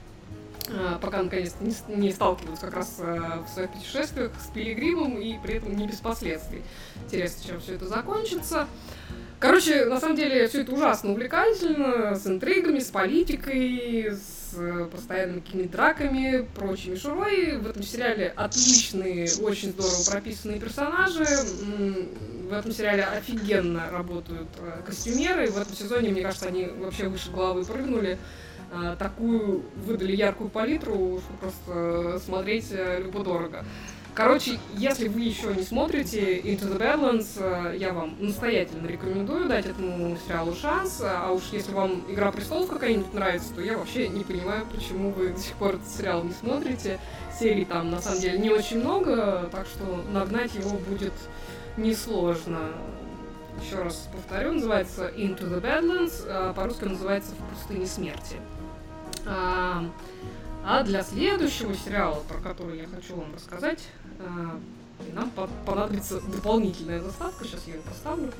а, 0.68 0.98
пока 0.98 1.22
наконец 1.22 1.54
не, 1.60 1.74
не 1.94 2.12
сталкиваются 2.12 2.66
как 2.66 2.76
раз 2.76 2.96
а, 3.00 3.44
в 3.46 3.52
своих 3.52 3.70
путешествиях 3.70 4.32
с 4.40 4.52
пилигримом 4.52 5.18
и 5.18 5.38
при 5.42 5.56
этом 5.56 5.76
не 5.76 5.86
без 5.86 5.96
последствий. 5.96 6.62
Интересно, 7.04 7.46
чем 7.46 7.60
все 7.60 7.74
это 7.74 7.86
закончится. 7.86 8.66
Короче, 9.38 9.86
на 9.86 9.98
самом 9.98 10.16
деле, 10.16 10.46
все 10.48 10.60
это 10.60 10.72
ужасно 10.72 11.12
увлекательно, 11.12 12.14
с 12.14 12.26
интригами, 12.26 12.78
с 12.78 12.88
политикой, 12.88 14.12
с 14.12 14.39
постоянными 14.92 15.40
какими-то 15.40 15.72
драками, 15.72 16.46
прочей 16.54 16.90
мишурой. 16.90 17.58
В 17.58 17.66
этом 17.68 17.82
сериале 17.82 18.32
отличные, 18.34 19.28
очень 19.40 19.70
здорово 19.70 20.10
прописанные 20.10 20.60
персонажи. 20.60 21.24
В 21.24 22.52
этом 22.52 22.72
сериале 22.72 23.04
офигенно 23.04 23.90
работают 23.90 24.48
э, 24.58 24.82
костюмеры. 24.84 25.48
В 25.50 25.56
этом 25.56 25.74
сезоне, 25.74 26.10
мне 26.10 26.22
кажется, 26.22 26.48
они 26.48 26.66
вообще 26.66 27.08
выше 27.08 27.30
головы 27.30 27.64
прыгнули. 27.64 28.18
Э, 28.72 28.96
такую 28.98 29.64
выдали 29.86 30.14
яркую 30.14 30.50
палитру, 30.50 31.20
что 31.20 31.32
просто 31.34 32.20
смотреть 32.24 32.68
э, 32.70 33.02
любо-дорого. 33.02 33.64
Короче, 34.14 34.58
если 34.74 35.08
вы 35.08 35.20
еще 35.20 35.54
не 35.54 35.62
смотрите 35.62 36.40
Into 36.40 36.72
the 36.72 36.78
Badlands, 36.78 37.36
э, 37.36 37.76
я 37.76 37.92
вам 37.92 38.16
настоятельно 38.18 38.86
рекомендую 38.88 39.48
дать 39.48 39.66
этому 39.66 40.16
сериалу 40.26 40.54
шанс. 40.54 41.00
А 41.02 41.30
уж 41.30 41.44
если 41.52 41.72
вам 41.72 42.04
Игра 42.08 42.32
престолов 42.32 42.68
какая-нибудь 42.68 43.14
нравится, 43.14 43.54
то 43.54 43.60
я 43.60 43.78
вообще 43.78 44.08
не 44.08 44.24
понимаю, 44.24 44.66
почему 44.66 45.10
вы 45.10 45.28
до 45.28 45.38
сих 45.38 45.54
пор 45.54 45.76
этот 45.76 45.88
сериал 45.88 46.24
не 46.24 46.32
смотрите. 46.32 46.98
Серий 47.38 47.64
там 47.64 47.90
на 47.90 48.00
самом 48.00 48.20
деле 48.20 48.38
не 48.38 48.50
очень 48.50 48.80
много, 48.80 49.48
так 49.52 49.66
что 49.66 50.04
нагнать 50.12 50.54
его 50.54 50.76
будет 50.76 51.14
несложно. 51.76 52.72
Еще 53.64 53.76
раз 53.76 54.08
повторю, 54.12 54.52
называется 54.52 55.08
Into 55.08 55.48
the 55.48 55.60
Badlands, 55.60 56.24
а 56.26 56.52
по-русски 56.52 56.84
называется 56.84 57.32
В 57.32 57.54
пустыне 57.54 57.86
смерти. 57.86 58.36
А, 59.26 59.84
а 60.64 60.82
для 60.82 61.02
следующего 61.02 61.74
сериала, 61.74 62.22
про 62.28 62.38
который 62.38 62.78
я 62.78 62.86
хочу 62.86 63.16
вам 63.16 63.34
рассказать, 63.34 63.80
нам 65.12 65.30
понадобится 65.64 66.20
дополнительная 66.20 67.00
заставка. 67.00 67.44
Сейчас 67.44 67.60
я 67.66 67.74
ее 67.74 67.80
поставлю. 67.80 68.30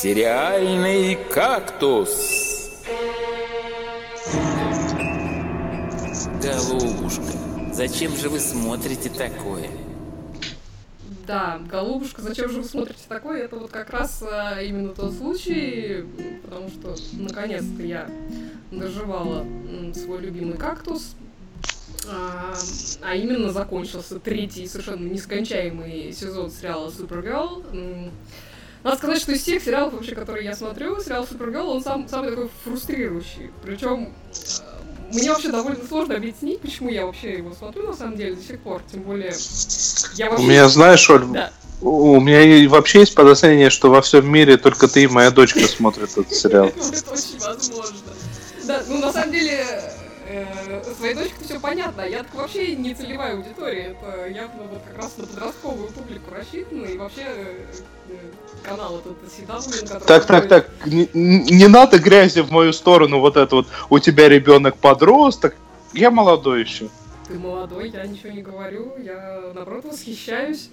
Сериальный 0.00 1.16
кактус. 1.30 2.38
Голубушка, 6.42 7.22
зачем 7.72 8.16
же 8.16 8.28
вы 8.28 8.38
смотрите 8.38 9.10
такое? 9.10 9.68
Да, 11.26 11.60
голубушка, 11.70 12.22
зачем 12.22 12.48
же 12.48 12.62
вы 12.62 12.64
смотрите 12.64 13.00
такое? 13.06 13.42
Это 13.42 13.56
вот 13.56 13.70
как 13.70 13.90
раз 13.90 14.22
а, 14.22 14.62
именно 14.62 14.94
тот 14.94 15.12
случай, 15.12 16.04
потому 16.42 16.70
что 16.70 16.96
наконец-то 17.18 17.82
я 17.82 18.08
доживала 18.70 19.44
свой 19.94 20.20
любимый 20.20 20.56
кактус. 20.56 21.14
А, 22.10 22.54
а 23.02 23.14
именно 23.14 23.52
закончился 23.52 24.18
третий 24.18 24.66
совершенно 24.66 25.06
нескончаемый 25.08 26.12
сезон 26.12 26.50
сериала 26.50 26.88
Supergirl. 26.90 27.64
М, 27.72 28.10
Надо 28.84 28.96
сказать, 28.96 29.20
что 29.20 29.32
из 29.32 29.42
всех 29.42 29.62
сериалов, 29.62 29.92
вообще, 29.94 30.14
которые 30.14 30.44
я 30.44 30.54
смотрю, 30.54 31.00
сериал 31.02 31.26
Supergirl, 31.30 31.64
он 31.66 31.82
сам, 31.82 32.08
самый 32.08 32.30
такой 32.30 32.48
фрустрирующий. 32.64 33.50
Причем 33.62 34.12
мне 35.12 35.30
вообще 35.30 35.50
довольно 35.50 35.84
сложно 35.86 36.14
объяснить, 36.14 36.60
почему 36.60 36.88
я 36.88 37.04
вообще 37.04 37.32
его 37.38 37.52
смотрю, 37.54 37.88
на 37.88 37.94
самом 37.94 38.16
деле, 38.16 38.36
до 38.36 38.42
сих 38.42 38.60
пор. 38.60 38.80
Тем 38.90 39.02
более, 39.02 39.32
я 40.14 40.28
У 40.28 40.30
вообще... 40.30 40.46
меня, 40.46 40.68
знаешь, 40.68 41.10
Оль, 41.10 41.26
Да. 41.32 41.50
у 41.82 42.12
у 42.12 42.20
меня 42.20 42.42
и 42.42 42.66
вообще 42.68 43.00
есть 43.00 43.14
подозрение, 43.14 43.70
что 43.70 43.90
во 43.90 44.00
всем 44.02 44.30
мире 44.30 44.56
только 44.56 44.86
ты 44.86 45.02
и 45.02 45.06
моя 45.08 45.30
дочка 45.30 45.60
смотрят 45.66 46.10
этот 46.12 46.32
сериал. 46.32 46.66
Это 46.92 47.10
очень 47.12 47.38
возможно. 47.40 47.96
Да, 48.68 48.82
ну 48.86 48.98
на 49.00 49.10
самом 49.10 49.32
деле, 49.32 49.64
э, 50.28 50.82
своей 50.94 51.14
дочке 51.14 51.42
все 51.42 51.58
понятно. 51.58 52.02
Я 52.02 52.18
так 52.18 52.34
вообще 52.34 52.76
не 52.76 52.94
целевая 52.94 53.34
аудитория. 53.34 53.96
Это 53.96 54.28
явно 54.28 54.64
вот 54.64 54.82
как 54.86 55.04
раз 55.04 55.16
на 55.16 55.26
подростковую 55.26 55.88
публику 55.88 56.34
рассчитано. 56.34 56.84
И 56.84 56.98
вообще 56.98 57.22
э, 57.24 57.64
э, 58.10 58.14
канал 58.62 58.98
этот 58.98 59.16
CW, 59.22 59.82
на 59.82 59.88
котором 59.88 60.06
Так, 60.06 60.26
так, 60.26 60.48
так, 60.48 60.70
не, 60.84 61.08
не 61.14 61.66
надо 61.66 61.98
грязи 61.98 62.40
в 62.40 62.50
мою 62.50 62.74
сторону, 62.74 63.20
вот 63.20 63.38
это 63.38 63.56
вот, 63.56 63.68
у 63.88 63.98
тебя 64.00 64.28
ребенок 64.28 64.76
подросток, 64.76 65.56
я 65.94 66.10
молодой 66.10 66.60
еще. 66.60 66.90
Ты 67.26 67.38
молодой, 67.38 67.88
я 67.88 68.06
ничего 68.06 68.32
не 68.32 68.42
говорю, 68.42 68.92
я 68.98 69.50
наоборот 69.54 69.86
восхищаюсь. 69.86 70.68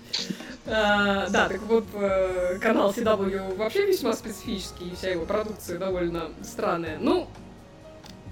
А, 0.65 1.29
да, 1.29 1.47
так 1.47 1.61
вот, 1.61 1.85
э, 1.93 2.57
канал 2.61 2.91
CW 2.91 3.55
вообще 3.55 3.85
весьма 3.85 4.11
специфический, 4.11 4.89
и 4.89 4.95
вся 4.95 5.11
его 5.11 5.25
продукция 5.25 5.77
довольно 5.77 6.31
странная. 6.43 6.97
Ну, 6.99 7.29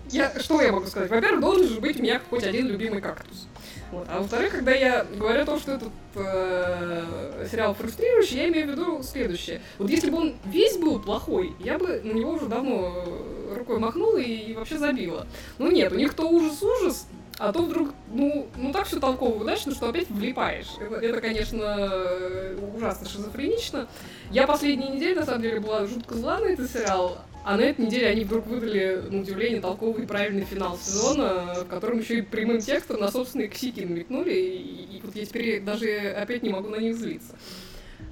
я, 0.10 0.40
что 0.40 0.62
я 0.62 0.72
могу 0.72 0.88
сказать? 0.88 1.10
Во-первых, 1.10 1.42
должен 1.42 1.68
же 1.68 1.80
быть 1.80 2.00
у 2.00 2.04
меня 2.04 2.22
хоть 2.30 2.44
один 2.44 2.68
любимый 2.68 3.02
кактус. 3.02 3.48
Вот. 3.92 4.08
А 4.10 4.20
во-вторых, 4.20 4.52
когда 4.52 4.72
я 4.72 5.04
говорю 5.04 5.44
о 5.44 5.46
том, 5.46 5.60
что 5.60 5.74
этот 5.74 5.90
э, 6.16 7.48
сериал 7.52 7.76
фрустрирующий, 7.76 8.38
я 8.38 8.50
имею 8.50 8.68
в 8.68 8.72
виду 8.72 9.04
следующее. 9.04 9.62
Вот 9.78 9.90
если 9.90 10.10
бы 10.10 10.18
он 10.18 10.36
весь 10.46 10.78
был 10.78 11.00
плохой, 11.00 11.54
я 11.60 11.78
бы 11.78 12.02
на 12.04 12.12
него 12.12 12.32
уже 12.32 12.48
давно 12.48 12.92
э, 12.96 13.56
рукой 13.56 13.78
махнула 13.78 14.18
и, 14.18 14.32
и 14.32 14.54
вообще 14.56 14.80
забила. 14.80 15.28
Ну 15.60 15.70
нет, 15.70 15.92
у 15.92 15.96
них 15.96 16.16
то 16.16 16.28
ужас-ужас, 16.28 17.06
а 17.38 17.54
то 17.54 17.62
вдруг, 17.62 17.94
ну, 18.12 18.48
ну 18.58 18.72
так 18.72 18.88
все 18.88 19.00
толково 19.00 19.44
удачно, 19.44 19.74
что 19.74 19.90
опять 19.90 20.10
влипаешь. 20.10 20.70
Это, 20.80 20.96
это, 20.96 21.22
конечно, 21.22 21.62
э, 21.62 22.58
ужасно 22.76 23.08
шизофренично. 23.08 23.88
Я 24.32 24.48
последние 24.48 24.90
недели, 24.90 25.20
на 25.20 25.26
самом 25.26 25.44
деле, 25.44 25.60
была 25.60 25.86
жутко 25.86 26.16
зла 26.16 26.40
на 26.40 26.46
этот 26.46 26.72
сериал, 26.72 27.20
а 27.44 27.58
на 27.58 27.62
этой 27.62 27.86
неделе 27.86 28.08
они 28.08 28.24
вдруг 28.24 28.48
выдали, 28.48 29.04
на 29.10 29.22
удивление, 29.22 29.60
толковый 29.60 30.04
и 30.04 30.08
правильный 30.08 30.46
финал 30.46 30.78
сезона, 30.78 31.56
в 31.56 31.68
котором 31.68 32.00
еще 32.00 32.20
и 32.20 32.22
прямым 32.22 32.60
текстом 32.60 33.00
на 33.00 33.12
собственные 33.12 33.50
ксики 33.50 33.82
намекнули, 33.82 34.34
и, 34.34 34.98
и 34.98 35.02
вот 35.04 35.16
я 35.16 35.26
теперь 35.26 35.62
даже 35.62 36.12
опять 36.12 36.44
не 36.44 36.50
могу 36.50 36.70
на 36.70 36.78
них 36.78 36.96
злиться. 36.96 37.36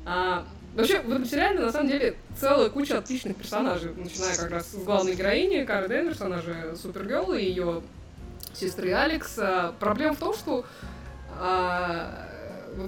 А, 0.06 0.46
вообще, 0.76 1.00
в 1.00 1.10
этом 1.10 1.26
сериале, 1.26 1.60
на 1.60 1.72
самом 1.72 1.90
деле, 1.90 2.16
целая 2.38 2.70
куча 2.70 2.98
отличных 2.98 3.38
персонажей, 3.38 3.92
начиная 3.96 4.36
как 4.36 4.52
раз 4.52 4.72
с 4.72 4.76
главной 4.84 5.16
героини, 5.16 5.64
Кары 5.64 5.88
Денверс, 5.88 6.20
она 6.22 6.42
же 6.42 6.76
Супергерл, 6.76 7.34
и 7.34 7.44
ее 7.44 7.82
сестры 8.54 8.92
Алекс. 8.92 9.38
А, 9.38 9.74
Проблема 9.80 10.16
в 10.16 10.20
том, 10.20 10.34
что 10.34 10.66
а, 11.40 11.91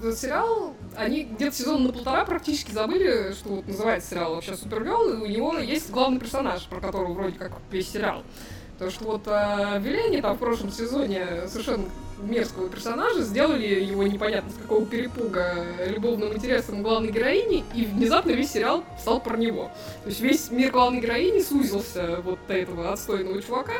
этот 0.04 0.18
сериал, 0.18 0.74
они 0.96 1.24
где-то 1.24 1.56
сезон 1.56 1.84
на 1.84 1.92
полтора 1.92 2.24
практически 2.24 2.72
забыли, 2.72 3.32
что 3.32 3.48
вот 3.50 3.66
называется 3.66 4.10
сериал 4.10 4.34
вообще 4.34 4.56
Супергерл, 4.56 5.08
и 5.08 5.16
у 5.16 5.26
него 5.26 5.58
есть 5.58 5.90
главный 5.90 6.20
персонаж, 6.20 6.64
про 6.66 6.80
которого 6.80 7.12
вроде 7.12 7.38
как 7.38 7.52
весь 7.70 7.90
сериал. 7.90 8.22
Потому 8.74 8.90
что 8.90 9.04
вот 9.04 9.22
а, 9.26 9.78
Вилени 9.78 10.20
там 10.20 10.36
в 10.36 10.40
прошлом 10.40 10.72
сезоне 10.72 11.46
совершенно 11.46 11.84
мерзкого 12.22 12.68
персонажа, 12.68 13.22
сделали 13.22 13.66
его 13.66 14.04
непонятно 14.04 14.50
с 14.50 14.54
какого 14.54 14.84
перепуга 14.86 15.64
любовным 15.86 16.32
интересом 16.32 16.82
главной 16.82 17.10
героини, 17.10 17.64
и 17.74 17.84
внезапно 17.84 18.30
весь 18.30 18.52
сериал 18.52 18.84
стал 19.00 19.20
про 19.20 19.36
него. 19.36 19.70
То 20.02 20.08
есть 20.08 20.20
весь 20.20 20.50
мир 20.50 20.70
главной 20.70 21.00
героини 21.00 21.40
сузился 21.40 22.20
вот 22.22 22.38
до 22.46 22.54
этого 22.54 22.92
отстойного 22.92 23.40
чувака, 23.42 23.74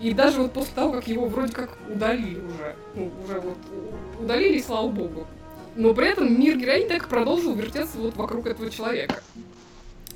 и 0.00 0.12
даже 0.12 0.42
вот 0.42 0.52
после 0.52 0.74
того, 0.74 0.92
как 0.92 1.06
его 1.06 1.26
вроде 1.26 1.52
как 1.52 1.70
удалили 1.88 2.40
уже, 2.40 2.76
ну, 2.94 3.12
уже 3.24 3.40
вот 3.40 3.58
удалили, 4.20 4.60
слава 4.60 4.88
богу. 4.88 5.26
Но 5.74 5.94
при 5.94 6.08
этом 6.08 6.38
мир 6.38 6.56
героини 6.56 6.88
так 6.88 7.08
продолжил 7.08 7.54
вертеться 7.54 7.98
вот 7.98 8.16
вокруг 8.16 8.46
этого 8.46 8.70
человека. 8.70 9.22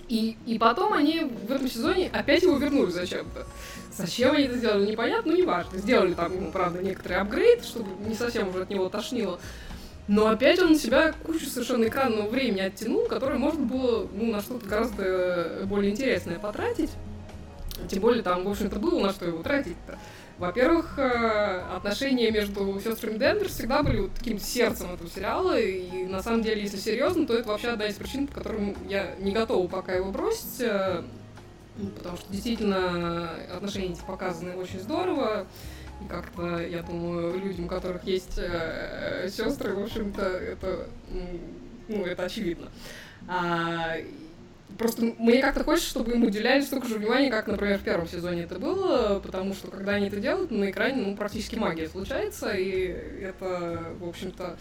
И, 0.09 0.37
и 0.47 0.59
потом 0.59 0.93
они 0.93 1.21
в 1.21 1.51
этом 1.51 1.69
сезоне 1.69 2.11
опять 2.13 2.43
его 2.43 2.57
вернули 2.57 2.91
зачем-то. 2.91 3.45
Зачем 3.93 4.35
они 4.35 4.45
это 4.45 4.57
сделали, 4.57 4.91
непонятно, 4.91 5.33
но 5.33 5.39
неважно. 5.39 5.79
Сделали 5.79 6.15
там 6.15 6.35
ему, 6.35 6.53
правда, 6.53 6.83
некоторый 6.83 7.19
апгрейд, 7.19 7.65
чтобы 7.65 7.89
не 8.07 8.15
совсем 8.15 8.49
уже 8.49 8.63
от 8.63 8.71
него 8.71 8.89
тошнило. 8.89 9.41
Но 10.07 10.29
опять 10.29 10.61
он 10.61 10.77
себя 10.77 11.13
кучу 11.25 11.47
совершенно 11.47 11.87
экранного 11.87 12.29
времени 12.29 12.61
оттянул, 12.61 13.07
которое 13.07 13.39
можно 13.39 13.65
было 13.65 14.07
ну, 14.13 14.31
на 14.31 14.41
что-то 14.41 14.67
гораздо 14.67 15.63
более 15.65 15.91
интересное 15.91 16.39
потратить. 16.39 16.91
Тем 17.89 18.01
более 18.01 18.23
там, 18.23 18.45
в 18.45 18.49
общем-то, 18.49 18.79
было 18.79 19.01
на 19.01 19.13
что 19.13 19.27
его 19.27 19.43
тратить-то. 19.43 19.99
Во-первых, 20.39 20.99
э, 20.99 21.63
отношения 21.75 22.31
между 22.31 22.79
сестрами 22.81 23.17
Денвер 23.17 23.49
всегда 23.49 23.83
были 23.83 24.01
вот 24.01 24.13
таким 24.13 24.39
сердцем 24.39 24.93
этого 24.93 25.09
сериала, 25.09 25.59
и 25.59 26.05
на 26.05 26.23
самом 26.23 26.43
деле, 26.43 26.61
если 26.61 26.77
серьезно, 26.77 27.27
то 27.27 27.35
это 27.35 27.49
вообще 27.49 27.69
одна 27.69 27.87
из 27.87 27.95
причин, 27.95 28.27
по 28.27 28.35
которым 28.35 28.77
я 28.87 29.15
не 29.19 29.33
готова 29.33 29.67
пока 29.67 29.95
его 29.95 30.11
бросить, 30.11 30.61
э, 30.61 31.03
ну, 31.79 31.89
потому 31.89 32.19
что 32.19 32.31
действительно 32.31 33.31
отношения 33.51 33.95
эти 33.95 34.03
показаны 34.03 34.57
очень 34.57 34.81
здорово, 34.81 35.47
и 36.05 36.09
как-то, 36.09 36.59
я 36.59 36.83
думаю, 36.83 37.39
людям, 37.39 37.65
у 37.65 37.69
которых 37.69 38.05
есть 38.05 38.37
э, 38.37 39.31
сестры, 39.31 39.75
в 39.75 39.85
общем-то, 39.85 40.23
это, 40.23 40.89
ну, 41.89 42.05
это 42.05 42.25
очевидно. 42.25 42.69
А, 43.27 43.95
Просто 44.79 45.03
мне 45.19 45.41
как-то 45.41 45.65
хочется, 45.65 45.89
чтобы 45.89 46.13
им 46.13 46.25
уделяли 46.25 46.61
столько 46.61 46.89
же 46.89 46.97
внимания, 46.97 47.31
как, 47.31 47.47
например, 47.47 47.79
в 47.79 47.83
первом 47.83 48.09
сезоне 48.09 48.43
это 48.43 48.59
было, 48.59 49.21
потому 49.21 49.55
что 49.55 49.71
когда 49.71 49.93
они 49.93 50.09
это 50.09 50.17
делают, 50.17 50.51
на 50.51 50.71
экране 50.71 51.03
ну, 51.03 51.17
практически 51.17 51.57
магия 51.57 51.89
случается, 51.89 52.51
и 52.53 52.87
это, 53.23 53.85
в 53.99 54.09
общем-то, 54.09 54.57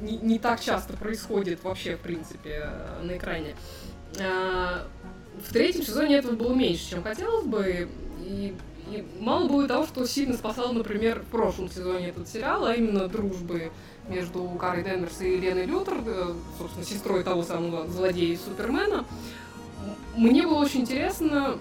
не, 0.00 0.16
не 0.18 0.38
так 0.38 0.60
часто 0.60 0.92
происходит 0.94 1.62
вообще, 1.62 1.96
в 1.96 2.00
принципе, 2.00 2.70
на 3.02 3.16
экране. 3.16 3.54
А, 4.20 4.86
В 5.46 5.52
третьем 5.52 5.84
сезоне 5.84 6.16
этого 6.16 6.34
было 6.36 6.54
меньше, 6.54 6.90
чем 6.90 7.02
хотелось 7.02 7.46
бы, 7.46 7.88
и, 8.20 8.54
и 8.90 9.06
мало 9.20 9.48
было 9.48 9.66
того, 9.68 9.86
что 9.86 10.06
сильно 10.06 10.34
спасал, 10.34 10.72
например, 10.72 11.20
в 11.20 11.26
прошлом 11.26 11.68
сезоне 11.68 12.08
этот 12.08 12.28
сериал, 12.28 12.64
а 12.66 12.74
именно 12.74 13.08
дружбы 13.08 13.72
между 14.08 14.44
Карой 14.60 14.82
Денверс 14.82 15.20
и 15.20 15.36
Леной 15.36 15.66
Лютер, 15.66 15.98
э, 16.06 16.32
собственно, 16.58 16.84
сестрой 16.84 17.22
того 17.22 17.42
самого 17.42 17.86
злодея 17.86 18.36
Супермена. 18.36 19.04
Мне 20.16 20.42
было 20.42 20.58
очень 20.58 20.80
интересно, 20.80 21.58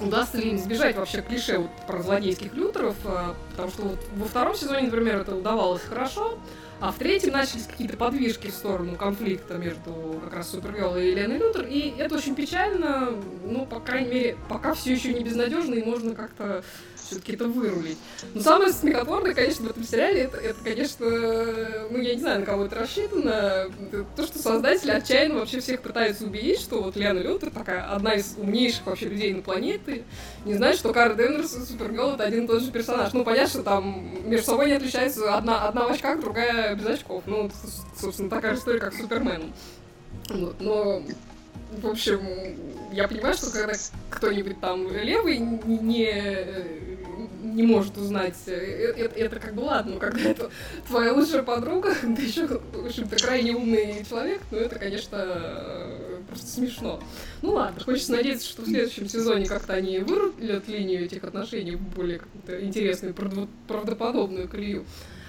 удастся 0.00 0.38
ли 0.38 0.50
им 0.50 0.56
избежать 0.56 0.96
вообще 0.96 1.22
клише 1.22 1.58
вот 1.58 1.70
про 1.86 2.02
злодейских 2.02 2.54
лютеров, 2.54 2.96
э, 3.04 3.34
потому 3.50 3.70
что 3.70 3.82
вот 3.82 3.98
во 4.16 4.26
втором 4.26 4.54
сезоне, 4.54 4.82
например, 4.82 5.20
это 5.20 5.34
удавалось 5.34 5.82
хорошо, 5.82 6.38
а 6.78 6.92
в 6.92 6.96
третьем 6.96 7.32
начались 7.32 7.66
какие-то 7.66 7.96
подвижки 7.96 8.48
в 8.48 8.54
сторону 8.54 8.96
конфликта 8.96 9.54
между 9.54 10.20
как 10.22 10.34
раз 10.34 10.50
Супергерл 10.50 10.96
и 10.96 11.12
Леной 11.12 11.38
Лютер, 11.38 11.66
и 11.66 11.94
это 11.96 12.16
очень 12.16 12.34
печально, 12.34 13.14
ну, 13.44 13.64
по 13.64 13.80
крайней 13.80 14.10
мере, 14.10 14.36
пока 14.48 14.74
все 14.74 14.92
еще 14.92 15.14
не 15.14 15.24
безнадежно, 15.24 15.74
и 15.74 15.82
можно 15.82 16.14
как-то 16.14 16.62
все-таки 17.06 17.34
это 17.34 17.46
вырулить. 17.46 17.98
Но 18.34 18.40
самое 18.40 18.72
смехотворное, 18.72 19.34
конечно, 19.34 19.66
в 19.66 19.70
этом 19.70 19.84
сериале, 19.84 20.22
это, 20.22 20.36
это, 20.38 20.58
конечно, 20.62 21.06
ну, 21.90 21.98
я 21.98 22.14
не 22.14 22.20
знаю, 22.20 22.40
на 22.40 22.46
кого 22.46 22.64
это 22.64 22.76
рассчитано, 22.76 23.70
то, 24.16 24.26
что 24.26 24.38
создатели 24.38 24.90
отчаянно 24.90 25.40
вообще 25.40 25.60
всех 25.60 25.82
пытаются 25.82 26.24
убедить, 26.24 26.60
что 26.60 26.82
вот 26.82 26.96
Лена 26.96 27.18
Лютер 27.18 27.50
такая 27.50 27.84
одна 27.90 28.14
из 28.14 28.34
умнейших 28.36 28.86
вообще 28.86 29.08
людей 29.08 29.32
на 29.34 29.42
планете, 29.42 30.04
не 30.44 30.54
знает, 30.54 30.76
что 30.76 30.92
Кара 30.92 31.14
Денверс 31.14 31.54
и 31.56 31.60
Супергерл 31.60 32.12
это 32.12 32.24
один 32.24 32.44
и 32.44 32.46
тот 32.46 32.62
же 32.62 32.70
персонаж. 32.70 33.12
Ну, 33.12 33.24
понятно, 33.24 33.48
что 33.48 33.62
там 33.62 34.28
между 34.28 34.46
собой 34.46 34.66
не 34.66 34.72
отличаются 34.72 35.34
одна, 35.34 35.66
одна 35.68 35.86
в 35.86 35.92
очках, 35.92 36.20
другая 36.20 36.74
без 36.74 36.86
очков. 36.86 37.22
Ну, 37.26 37.50
собственно, 37.98 38.30
такая 38.30 38.54
же 38.54 38.60
история, 38.60 38.80
как 38.80 38.94
с 38.94 38.98
Суперменом. 38.98 39.52
Вот, 40.28 40.60
но 40.60 41.02
в 41.82 41.86
общем, 41.86 42.20
я 42.92 43.08
понимаю, 43.08 43.34
что 43.34 43.50
когда 43.50 43.74
кто-нибудь 44.10 44.60
там 44.60 44.90
левый 44.90 45.38
не, 45.38 46.95
не, 47.56 47.62
может 47.66 47.96
узнать. 47.96 48.34
Это, 48.46 49.14
это 49.18 49.40
как 49.40 49.54
бы 49.54 49.60
ладно, 49.60 49.96
когда 49.98 50.30
это 50.30 50.50
твоя 50.86 51.12
лучшая 51.12 51.42
подруга, 51.42 51.94
ты 52.16 52.22
еще, 52.22 52.46
в 52.46 52.86
общем-то, 52.86 53.16
крайне 53.16 53.52
умный 53.52 54.04
человек, 54.08 54.42
но 54.50 54.58
это, 54.58 54.78
конечно, 54.78 55.90
просто 56.28 56.46
смешно. 56.46 57.02
Ну 57.42 57.52
ладно, 57.52 57.82
хочется 57.82 58.12
надеяться, 58.12 58.48
что 58.48 58.62
в 58.62 58.66
следующем 58.66 59.08
сезоне 59.08 59.46
как-то 59.46 59.74
они 59.74 59.98
вырулят 59.98 60.68
линию 60.68 61.04
этих 61.04 61.24
отношений 61.24 61.76
в 61.76 61.80
более 61.80 62.20
интересную, 62.60 63.14
правдоподобную 63.66 64.48
колею. 64.48 64.84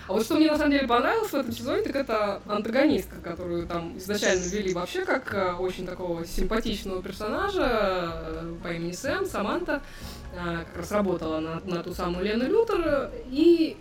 А 0.07 0.13
вот 0.13 0.23
что 0.23 0.35
мне 0.35 0.49
на 0.49 0.57
самом 0.57 0.71
деле 0.71 0.87
понравилось 0.87 1.31
в 1.31 1.35
этом 1.35 1.51
сезоне, 1.51 1.81
так 1.81 1.95
это 1.95 2.41
антагонистка, 2.47 3.17
которую 3.17 3.67
там 3.67 3.97
изначально 3.97 4.45
ввели 4.45 4.73
вообще 4.73 5.03
как 5.03 5.33
э, 5.33 5.53
очень 5.53 5.85
такого 5.85 6.25
симпатичного 6.25 7.03
персонажа 7.03 8.13
э, 8.13 8.53
по 8.63 8.69
имени 8.69 8.93
Сэм, 8.93 9.25
Саманта, 9.25 9.81
э, 10.33 10.63
как 10.65 10.77
раз 10.77 10.91
работала 10.91 11.39
на, 11.41 11.59
на 11.65 11.83
ту 11.83 11.93
самую 11.93 12.23
Лену 12.23 12.47
Лютер, 12.47 13.11
и 13.29 13.75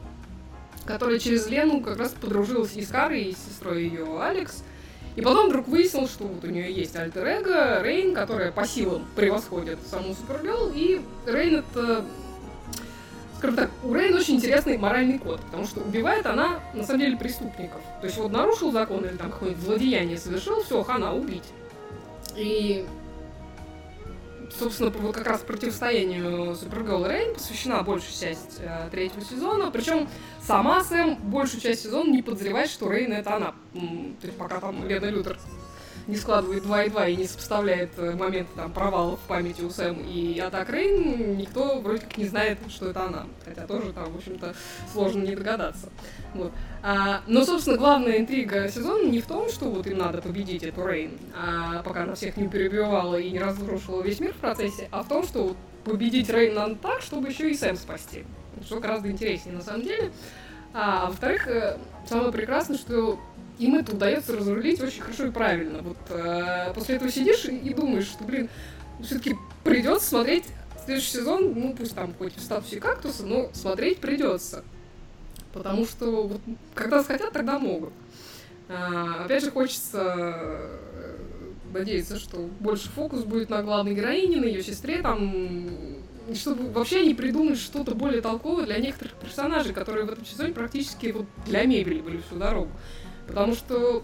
которая 0.85 1.21
через 1.21 1.47
Лену 1.47 1.81
как 1.81 1.97
раз 1.97 2.11
подружилась 2.11 2.75
и 2.75 2.83
с 2.83 2.89
Карой, 2.89 3.23
и 3.23 3.33
с 3.33 3.39
сестрой 3.39 3.85
ее 3.85 4.21
Алекс. 4.21 4.65
И 5.15 5.23
потом 5.23 5.49
вдруг 5.49 5.69
выяснилось, 5.69 6.11
что 6.11 6.25
вот 6.25 6.45
у 6.45 6.49
нее 6.49 6.73
есть 6.73 6.95
альтер 6.97 7.25
эго 7.25 7.83
Рейн, 7.83 8.15
которая 8.15 8.51
по 8.51 8.67
силам 8.67 9.07
превосходит 9.15 9.79
саму 9.89 10.15
Супергерл, 10.15 10.73
и 10.75 11.01
Рейн 11.25 11.61
это 11.61 12.05
скажем 13.39 13.57
так, 13.57 13.71
у 13.85 13.93
Рейн 13.93 14.15
очень 14.15 14.37
интересный 14.37 14.79
моральный 14.79 15.19
код, 15.19 15.41
потому 15.41 15.67
что 15.67 15.81
убивает 15.81 16.27
она, 16.27 16.61
на 16.75 16.85
самом 16.85 17.01
деле, 17.01 17.17
преступников. 17.17 17.81
То 18.01 18.07
есть 18.07 18.19
вот 18.19 18.33
нарушил 18.33 18.73
закон 18.73 19.05
или 19.05 19.17
там 19.17 19.31
какое-нибудь 19.31 19.63
злодеяние 19.63 20.19
совершил, 20.19 20.63
все, 20.63 20.83
хана, 20.83 21.15
убить. 21.15 21.45
И, 22.37 22.87
собственно, 24.59 24.91
вот 24.91 25.15
как 25.15 25.27
раз 25.27 25.41
противостоянию 25.41 26.55
Супергерл 26.55 27.05
и 27.07 27.09
Рейн 27.09 27.35
посвящена 27.35 27.83
большая 27.83 28.35
часть 28.35 28.59
э, 28.61 28.89
третьего 28.91 29.25
сезона. 29.25 29.71
Причем 29.71 30.09
сама 30.43 30.83
Сэм 30.85 31.17
большую 31.17 31.61
часть 31.61 31.83
сезона 31.83 32.11
не 32.11 32.23
подозревает, 32.23 32.71
что 32.71 32.91
Рейн 32.91 33.13
это 33.13 33.37
она. 33.37 33.55
То 33.73 34.29
пока 34.39 34.61
там 34.61 34.87
Лена 34.87 35.07
Лютер 35.07 35.39
не 36.07 36.17
складывает 36.17 36.63
2 36.63 36.85
и 36.85 36.91
2 36.91 37.09
и 37.09 37.17
не 37.17 37.27
сопоставляет 37.27 37.91
э, 37.99 38.13
моменты 38.15 38.51
там 38.55 38.73
провалов 38.73 39.21
в 39.21 39.27
памяти 39.27 39.63
у 39.63 39.71
Сэм 39.71 39.99
и 40.01 40.39
атак 40.39 40.71
Рейн, 40.71 41.37
никто 41.37 41.81
вроде 41.81 42.03
как 42.03 42.17
не 42.17 42.27
знает, 42.27 42.59
что 42.69 42.91
это 42.91 43.05
она. 43.05 43.27
Хотя 43.45 43.67
тоже 43.67 43.93
там, 43.93 44.13
в 44.13 44.17
общем-то, 44.17 44.55
сложно 44.93 45.23
не 45.23 45.35
догадаться. 45.35 45.89
Вот. 46.35 46.53
А, 46.83 47.23
но, 47.27 47.45
собственно, 47.45 47.77
главная 47.77 48.19
интрига 48.19 48.69
сезона 48.69 49.09
не 49.09 49.21
в 49.21 49.27
том, 49.27 49.49
что 49.49 49.67
вот 49.67 49.87
им 49.87 49.99
надо 49.99 50.23
победить 50.23 50.63
эту 50.63 50.87
Рейн, 50.87 51.19
а, 51.35 51.83
пока 51.83 52.05
она 52.05 52.15
всех 52.15 52.37
не 52.37 52.49
перебивала 52.49 53.17
и 53.17 53.31
не 53.31 53.41
разрушила 53.41 54.03
весь 54.03 54.21
мир 54.21 54.33
в 54.33 54.37
процессе, 54.37 54.89
а 54.93 55.03
в 55.03 55.09
том, 55.09 55.25
что 55.25 55.49
вот 55.49 55.57
победить 55.85 56.31
Рейн 56.31 56.55
надо 56.55 56.77
так, 56.77 57.03
чтобы 57.03 57.29
еще 57.29 57.51
и 57.51 57.55
Сэм 57.55 57.77
спасти. 57.77 58.25
Что 58.65 58.81
гораздо 58.81 59.11
интереснее 59.11 59.57
на 59.57 59.63
самом 59.63 59.83
деле. 59.83 60.13
А, 60.73 61.05
а 61.05 61.07
во-вторых, 61.07 61.49
э, 61.49 61.79
самое 62.07 62.33
прекрасное, 62.33 62.77
что 62.77 63.19
им 63.59 63.77
это 63.77 63.95
удается 63.95 64.37
разрулить 64.37 64.81
очень 64.81 65.03
хорошо 65.03 65.27
и 65.27 65.31
правильно. 65.31 65.81
Вот 65.83 65.97
э, 66.11 66.73
после 66.75 66.97
этого 66.97 67.11
сидишь 67.11 67.47
и, 67.47 67.57
и 67.57 67.75
думаешь, 67.75 68.07
что, 68.07 68.25
блин, 68.25 68.49
все-таки 69.03 69.37
придется 69.65 70.09
смотреть 70.09 70.45
следующий 70.85 71.11
сезон, 71.11 71.53
ну 71.55 71.75
пусть 71.75 71.95
там 71.95 72.15
хоть 72.15 72.37
в 72.37 72.41
статусе 72.41 72.81
кактуса, 72.81 73.25
но 73.25 73.51
смотреть 73.53 73.99
придется. 73.99 74.65
Потому 75.53 75.87
что 75.87 76.27
вот, 76.29 76.41
когда 76.75 77.01
захотят, 77.01 77.33
тогда 77.33 77.59
могут. 77.59 77.93
А, 78.69 79.25
опять 79.25 79.45
же, 79.45 79.51
хочется 79.51 80.03
э, 80.05 81.17
надеяться, 81.73 82.19
что 82.19 82.49
больше 82.61 82.89
фокус 82.91 83.25
будет 83.25 83.51
на 83.51 83.63
главной 83.63 83.95
героине, 83.95 84.41
на 84.41 84.45
ее 84.45 84.63
сестре, 84.63 85.03
там, 85.03 85.67
чтобы 86.35 86.71
вообще 86.71 87.01
они 87.01 87.15
придумали 87.15 87.55
что-то 87.55 87.95
более 87.95 88.21
толковое 88.21 88.67
для 88.67 88.79
некоторых 88.79 89.15
персонажей, 89.15 89.73
которые 89.73 90.05
в 90.05 90.11
этом 90.11 90.25
сезоне 90.25 90.53
практически 90.53 91.07
вот 91.09 91.27
для 91.47 91.65
мебели 91.65 92.01
были 92.01 92.19
всю 92.19 92.37
дорогу. 92.37 92.71
Потому 93.27 93.55
что, 93.55 94.03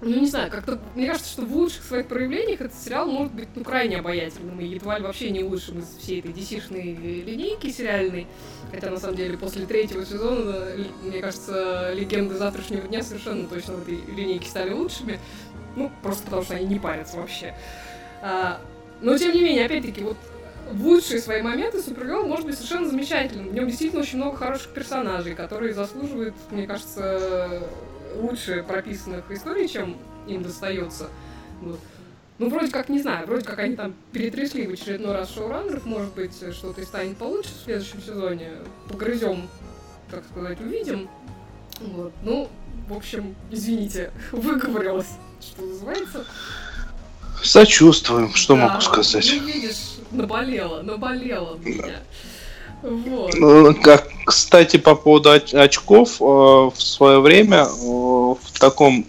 ну 0.00 0.20
не 0.20 0.26
знаю, 0.26 0.50
как-то 0.50 0.80
мне 0.94 1.06
кажется, 1.06 1.30
что 1.30 1.42
в 1.42 1.54
лучших 1.54 1.84
своих 1.84 2.06
проявлениях 2.06 2.60
этот 2.60 2.74
сериал 2.74 3.06
может 3.06 3.34
быть 3.34 3.48
ну 3.54 3.64
крайне 3.64 3.98
обаятельным 3.98 4.58
и 4.60 4.66
едва 4.66 4.98
ли 4.98 5.04
вообще 5.04 5.30
не 5.30 5.44
лучшим 5.44 5.80
из 5.80 5.96
всей 5.98 6.20
этой 6.20 6.32
DC-шной 6.32 6.82
линейки 7.22 7.70
сериальной. 7.70 8.26
Хотя 8.72 8.90
на 8.90 8.98
самом 8.98 9.16
деле 9.16 9.36
после 9.36 9.66
третьего 9.66 10.04
сезона, 10.04 10.68
мне 11.02 11.20
кажется, 11.20 11.92
легенды 11.92 12.36
завтрашнего 12.36 12.86
дня 12.88 13.02
совершенно 13.02 13.46
точно 13.46 13.74
в 13.74 13.82
этой 13.82 14.00
линейке 14.14 14.48
стали 14.48 14.72
лучшими. 14.72 15.18
Ну, 15.76 15.90
просто 16.02 16.24
потому 16.24 16.42
что 16.42 16.54
они 16.54 16.66
не 16.66 16.78
парятся 16.78 17.16
вообще. 17.16 17.54
А, 18.22 18.60
но 19.00 19.16
тем 19.16 19.32
не 19.32 19.40
менее, 19.40 19.66
опять-таки, 19.66 20.02
вот 20.02 20.16
в 20.72 20.86
лучшие 20.86 21.20
свои 21.20 21.42
моменты 21.42 21.82
Супергерл 21.82 22.26
может 22.26 22.46
быть 22.46 22.54
совершенно 22.54 22.88
замечательным. 22.88 23.48
В 23.48 23.54
нем 23.54 23.66
действительно 23.66 24.02
очень 24.02 24.18
много 24.18 24.36
хороших 24.36 24.72
персонажей, 24.72 25.34
которые 25.34 25.74
заслуживают, 25.74 26.34
мне 26.50 26.66
кажется, 26.66 27.62
лучше 28.14 28.64
прописанных 28.66 29.30
историй, 29.30 29.68
чем 29.68 29.96
им 30.26 30.42
достается. 30.42 31.08
Вот. 31.60 31.78
Ну, 32.38 32.48
вроде 32.48 32.70
как, 32.70 32.88
не 32.88 33.00
знаю, 33.02 33.26
вроде 33.26 33.44
как 33.44 33.58
они 33.58 33.76
там 33.76 33.94
перетрясли 34.12 34.66
в 34.66 34.72
очередной 34.72 35.12
раз 35.12 35.34
шоураннеров, 35.34 35.84
может 35.84 36.14
быть, 36.14 36.34
что-то 36.54 36.80
и 36.80 36.84
станет 36.84 37.18
получше 37.18 37.50
в 37.50 37.64
следующем 37.64 38.00
сезоне. 38.00 38.52
Погрызем, 38.88 39.48
так 40.10 40.24
сказать, 40.30 40.58
увидим. 40.60 41.10
Вот. 41.80 42.12
Ну, 42.22 42.48
в 42.88 42.94
общем, 42.94 43.34
извините, 43.50 44.10
выговорилась, 44.32 45.18
что 45.40 45.62
называется. 45.62 46.24
Сочувствуем, 47.42 48.32
что 48.34 48.56
да, 48.56 48.68
могу 48.68 48.80
сказать. 48.80 49.30
Ну, 49.38 49.46
видишь, 49.46 49.98
наболело, 50.10 50.82
наболело 50.82 51.56
меня. 51.58 52.00
Ну, 52.82 53.74
как, 53.74 54.08
кстати, 54.24 54.76
по 54.78 54.94
поводу 54.94 55.30
очков, 55.30 56.16
э, 56.20 56.24
в 56.24 56.74
свое 56.76 57.20
время 57.20 57.64
э, 57.64 57.66
в 57.68 58.58
таком, 58.58 59.04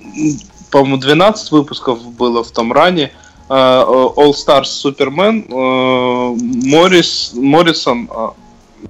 по-моему, 0.71 0.97
12 0.97 1.51
выпусков 1.51 2.03
было 2.11 2.43
в 2.43 2.51
том 2.51 2.73
ране 2.73 3.11
э, 3.49 3.53
All 3.53 4.33
Stars 4.33 4.67
Superman 4.83 5.45
Моррис, 5.49 7.31
Моррисон, 7.33 8.09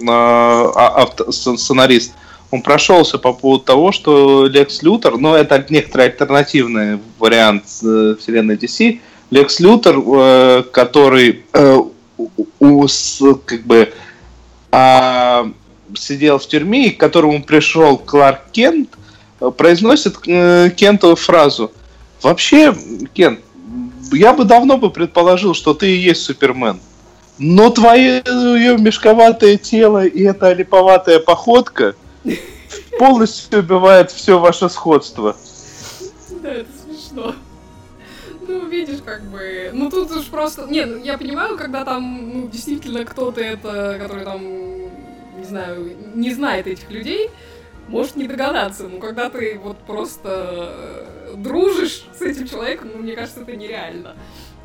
а, 0.07 1.09
сценарист, 1.29 2.13
он 2.49 2.61
прошелся 2.61 3.17
по 3.17 3.33
поводу 3.33 3.63
того, 3.63 3.91
что 3.91 4.47
Лекс 4.47 4.81
Лютер, 4.81 5.17
но 5.17 5.35
это 5.35 5.65
некоторый 5.69 6.07
альтернативный 6.07 6.99
вариант 7.19 7.65
вселенной 7.67 8.55
DC, 8.55 8.99
Лекс 9.31 9.59
Лютер, 9.59 10.63
который 10.71 11.43
у, 12.59 12.87
как 13.45 13.63
бы 13.63 13.93
а, 14.71 15.51
сидел 15.95 16.39
в 16.39 16.47
тюрьме, 16.47 16.87
и 16.87 16.91
к 16.91 16.99
которому 16.99 17.43
пришел 17.43 17.97
Кларк 17.97 18.51
Кент, 18.51 18.89
произносит 19.57 20.17
э, 20.27 20.69
Кентову 20.75 21.15
фразу. 21.15 21.71
Вообще, 22.21 22.75
Кент, 23.13 23.39
я 24.11 24.33
бы 24.33 24.45
давно 24.45 24.77
бы 24.77 24.89
предположил, 24.89 25.53
что 25.53 25.73
ты 25.73 25.91
и 25.91 25.99
есть 25.99 26.23
Супермен. 26.23 26.79
Но 27.37 27.69
твое 27.71 28.21
мешковатое 28.77 29.57
тело 29.57 30.05
и 30.05 30.23
эта 30.23 30.53
липоватая 30.53 31.19
походка 31.19 31.95
полностью 32.99 33.59
убивает 33.59 34.11
все 34.11 34.37
ваше 34.37 34.69
сходство. 34.69 35.35
Да, 36.43 36.51
это 36.51 36.69
смешно 36.85 37.35
ну, 38.51 38.67
видишь, 38.67 38.99
как 39.03 39.21
бы... 39.23 39.71
Ну, 39.73 39.89
тут 39.89 40.11
уж 40.11 40.27
просто... 40.27 40.65
Не, 40.67 40.85
ну, 40.85 40.97
я 40.97 41.17
понимаю, 41.17 41.57
когда 41.57 41.85
там, 41.85 42.31
ну, 42.33 42.49
действительно 42.49 43.05
кто-то 43.05 43.41
это, 43.41 43.97
который 43.99 44.25
там, 44.25 44.41
не 45.37 45.45
знаю, 45.45 45.97
не 46.13 46.33
знает 46.33 46.67
этих 46.67 46.89
людей, 46.91 47.29
может 47.87 48.15
не 48.15 48.27
догадаться. 48.27 48.87
Но 48.87 48.99
когда 48.99 49.29
ты 49.29 49.57
вот 49.57 49.77
просто 49.79 51.07
дружишь 51.35 52.05
с 52.13 52.21
этим 52.21 52.47
человеком, 52.47 52.89
ну, 52.93 52.99
мне 52.99 53.15
кажется, 53.15 53.41
это 53.41 53.55
нереально. 53.55 54.15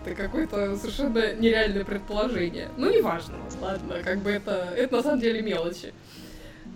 Это 0.05 0.15
какое-то 0.15 0.77
совершенно 0.77 1.35
нереальное 1.35 1.85
предположение. 1.85 2.69
Ну, 2.77 2.93
неважно, 2.93 3.37
ладно, 3.61 3.97
как 4.05 4.19
бы 4.19 4.31
это, 4.31 4.73
это 4.77 4.97
на 4.97 5.03
самом 5.03 5.21
деле 5.21 5.43
мелочи. 5.43 5.93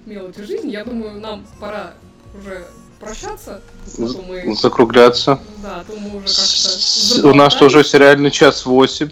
Мелочи 0.06 0.42
жизни. 0.42 0.70
Я 0.70 0.84
думаю, 0.84 1.20
нам 1.20 1.46
пора 1.60 1.94
уже 2.36 2.64
прощаться. 3.00 3.60
А 3.98 4.02
мы... 4.28 4.54
Закругляться. 4.54 5.40
Да, 5.62 5.82
то 5.86 5.96
мы 5.98 6.18
уже 6.18 6.26
как-то... 6.26 7.28
У 7.28 7.34
нас 7.34 7.54
тоже 7.56 7.82
сериальный 7.82 8.30
час 8.30 8.66
восемь. 8.66 9.10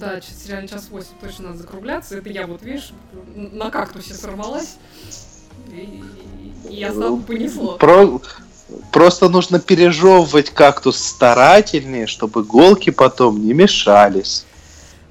Да, 0.00 0.20
сериальный 0.20 0.68
час 0.68 0.88
восемь 0.90 1.14
точно 1.20 1.48
надо 1.48 1.58
закругляться. 1.58 2.18
Это 2.18 2.28
я 2.28 2.46
вот, 2.46 2.62
видишь, 2.62 2.92
на 3.34 3.70
кактусе 3.70 4.14
сорвалась. 4.14 4.76
И, 5.70 6.02
и 6.68 6.74
я 6.74 6.92
сам 6.92 7.22
понесло. 7.22 7.76
Про... 7.78 8.20
Просто 8.92 9.30
нужно 9.30 9.60
пережевывать 9.60 10.50
кактус 10.50 10.98
старательнее, 10.98 12.06
чтобы 12.06 12.42
иголки 12.42 12.90
потом 12.90 13.42
не 13.42 13.54
мешались. 13.54 14.44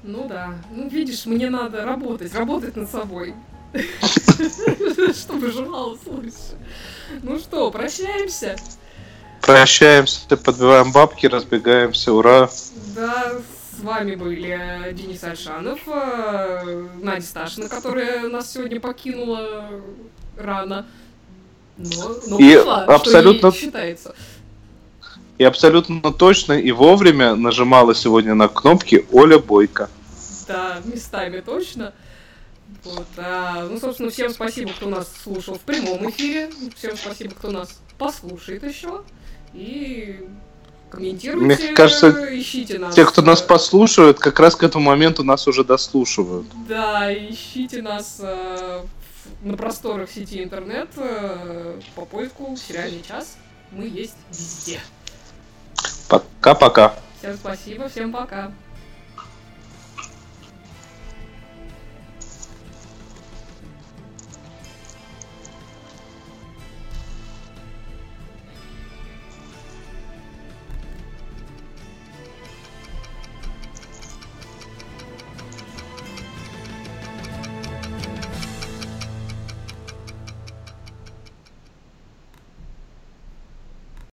Ну 0.04 0.28
да. 0.28 0.54
Ну 0.70 0.88
видишь, 0.88 1.26
мне 1.26 1.50
надо 1.50 1.84
работать, 1.84 2.32
работать 2.34 2.76
над 2.76 2.90
собой. 2.90 3.34
Чтобы 5.14 5.50
жевалось 5.52 6.00
лучше. 6.06 6.56
Ну 7.22 7.38
что, 7.38 7.70
прощаемся? 7.70 8.56
Прощаемся, 9.42 10.36
подбиваем 10.36 10.92
бабки, 10.92 11.26
разбегаемся, 11.26 12.12
ура. 12.12 12.50
Да, 12.94 13.32
С 13.78 13.82
вами 13.82 14.16
были 14.16 14.92
Денис 14.92 15.22
Альшанов, 15.22 15.78
э, 15.86 16.86
Надя 17.00 17.24
Сташина, 17.24 17.68
которая 17.68 18.28
нас 18.28 18.52
сегодня 18.52 18.80
покинула 18.80 19.70
рано. 20.36 20.86
Но, 21.76 22.16
но 22.26 22.38
И 22.40 22.56
ушла, 22.56 22.84
абсолютно- 22.84 23.50
что 23.52 23.58
ей 23.58 23.66
считается. 23.66 24.14
И 25.38 25.44
абсолютно 25.44 26.12
точно 26.12 26.54
и 26.54 26.72
вовремя 26.72 27.36
нажимала 27.36 27.94
сегодня 27.94 28.34
на 28.34 28.48
кнопки 28.48 29.06
Оля 29.12 29.38
Бойко. 29.38 29.88
Да, 30.48 30.78
местами 30.84 31.38
точно. 31.40 31.92
Вот, 32.84 33.06
а, 33.16 33.66
ну, 33.68 33.78
собственно, 33.80 34.10
всем 34.10 34.30
спасибо, 34.30 34.72
кто 34.72 34.88
нас 34.88 35.08
слушал 35.22 35.54
в 35.54 35.60
прямом 35.60 36.08
эфире. 36.10 36.50
Всем 36.76 36.96
спасибо, 36.96 37.34
кто 37.34 37.50
нас 37.50 37.78
послушает 37.98 38.62
еще. 38.62 39.02
И 39.52 40.26
комментируйте, 40.90 41.44
Мне 41.44 41.74
кажется, 41.74 42.38
ищите 42.38 42.78
нас. 42.78 42.94
Те, 42.94 43.04
кто 43.04 43.22
нас 43.22 43.42
э, 43.42 43.46
послушают, 43.46 44.18
как 44.18 44.38
раз 44.40 44.56
к 44.56 44.62
этому 44.62 44.84
моменту 44.84 45.24
нас 45.24 45.46
уже 45.48 45.64
дослушивают. 45.64 46.46
Да, 46.68 47.12
ищите 47.12 47.82
нас 47.82 48.18
э, 48.20 48.82
на 49.42 49.56
просторах 49.56 50.10
сети 50.10 50.42
интернет 50.42 50.88
э, 50.96 51.80
по 51.94 52.04
поиску 52.04 52.56
«Сериальный 52.56 53.02
час». 53.02 53.36
Мы 53.70 53.86
есть 53.86 54.16
везде. 54.30 54.80
Пока-пока. 56.08 56.94
Всем 57.18 57.36
спасибо, 57.36 57.88
всем 57.88 58.12
пока. 58.12 58.52